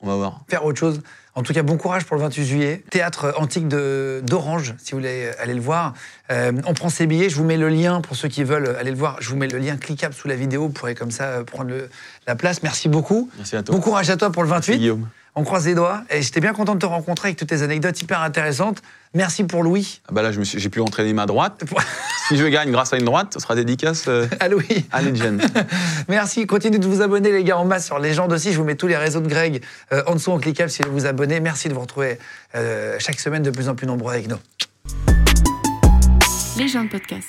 On 0.00 0.06
va 0.06 0.14
voir. 0.16 0.40
Faire 0.48 0.64
autre 0.64 0.78
chose 0.78 1.00
En 1.34 1.42
tout 1.42 1.52
cas, 1.52 1.62
bon 1.62 1.76
courage 1.76 2.04
pour 2.04 2.16
le 2.16 2.22
28 2.22 2.44
juillet. 2.44 2.84
Théâtre 2.90 3.32
antique 3.36 3.66
de- 3.66 4.20
d'Orange, 4.24 4.74
si 4.78 4.92
vous 4.92 4.98
voulez 4.98 5.30
aller 5.40 5.54
le 5.54 5.60
voir. 5.60 5.94
Euh, 6.30 6.52
on 6.66 6.74
prend 6.74 6.88
ses 6.88 7.06
billets. 7.06 7.28
Je 7.28 7.34
vous 7.36 7.44
mets 7.44 7.56
le 7.56 7.68
lien 7.68 8.00
pour 8.00 8.14
ceux 8.16 8.28
qui 8.28 8.44
veulent 8.44 8.76
aller 8.78 8.90
le 8.92 8.96
voir. 8.96 9.16
Je 9.20 9.30
vous 9.30 9.36
mets 9.36 9.48
le 9.48 9.58
lien 9.58 9.76
cliquable 9.76 10.14
sous 10.14 10.28
la 10.28 10.36
vidéo. 10.36 10.62
Vous 10.62 10.68
pourrez 10.72 10.94
comme 10.94 11.10
ça 11.10 11.42
prendre 11.44 11.70
le- 11.70 11.88
la 12.28 12.34
place. 12.36 12.62
Merci 12.62 12.88
beaucoup. 12.88 13.28
Merci 13.38 13.56
à 13.56 13.62
toi. 13.62 13.74
Bon 13.74 13.80
courage 13.80 14.08
à 14.10 14.16
toi 14.16 14.30
pour 14.30 14.42
le 14.44 14.48
Merci, 14.48 14.70
28. 14.72 14.78
Guillaume. 14.80 15.08
On 15.40 15.44
croise 15.44 15.66
les 15.68 15.76
doigts. 15.76 16.02
Et 16.10 16.20
j'étais 16.20 16.40
bien 16.40 16.52
content 16.52 16.74
de 16.74 16.80
te 16.80 16.86
rencontrer 16.86 17.28
avec 17.28 17.38
toutes 17.38 17.48
tes 17.50 17.62
anecdotes 17.62 18.02
hyper 18.02 18.22
intéressantes. 18.22 18.82
Merci 19.14 19.44
pour 19.44 19.62
Louis. 19.62 20.00
Ah 20.08 20.12
bah 20.12 20.20
là, 20.22 20.32
je 20.32 20.40
me 20.40 20.44
suis- 20.44 20.58
j'ai 20.58 20.68
pu 20.68 20.80
entraîner 20.80 21.12
ma 21.12 21.26
droite. 21.26 21.62
si 22.28 22.36
je 22.36 22.44
gagne 22.46 22.72
grâce 22.72 22.92
à 22.92 22.96
une 22.96 23.04
droite, 23.04 23.34
ce 23.34 23.38
sera 23.38 23.54
dédicace 23.54 24.06
euh, 24.08 24.26
À 24.40 24.48
Louis. 24.48 24.84
à 24.90 25.00
Legend. 25.00 25.40
Merci. 26.08 26.44
Continuez 26.48 26.80
de 26.80 26.88
vous 26.88 27.02
abonner, 27.02 27.30
les 27.30 27.44
gars, 27.44 27.56
en 27.56 27.64
masse 27.64 27.86
sur 27.86 28.00
Légende 28.00 28.32
aussi. 28.32 28.52
Je 28.52 28.58
vous 28.58 28.64
mets 28.64 28.74
tous 28.74 28.88
les 28.88 28.96
réseaux 28.96 29.20
de 29.20 29.28
Greg 29.28 29.62
euh, 29.92 30.02
en 30.08 30.14
dessous 30.14 30.32
en 30.32 30.38
cliquable 30.40 30.70
si 30.70 30.82
vous 30.82 30.90
vous 30.92 31.06
abonnez. 31.06 31.38
Merci 31.38 31.68
de 31.68 31.74
vous 31.74 31.80
retrouver 31.82 32.18
euh, 32.56 32.96
chaque 32.98 33.20
semaine 33.20 33.44
de 33.44 33.50
plus 33.50 33.68
en 33.68 33.76
plus 33.76 33.86
nombreux 33.86 34.14
avec 34.14 34.26
nous. 34.28 34.38
Légende 36.58 36.90
podcast. 36.90 37.28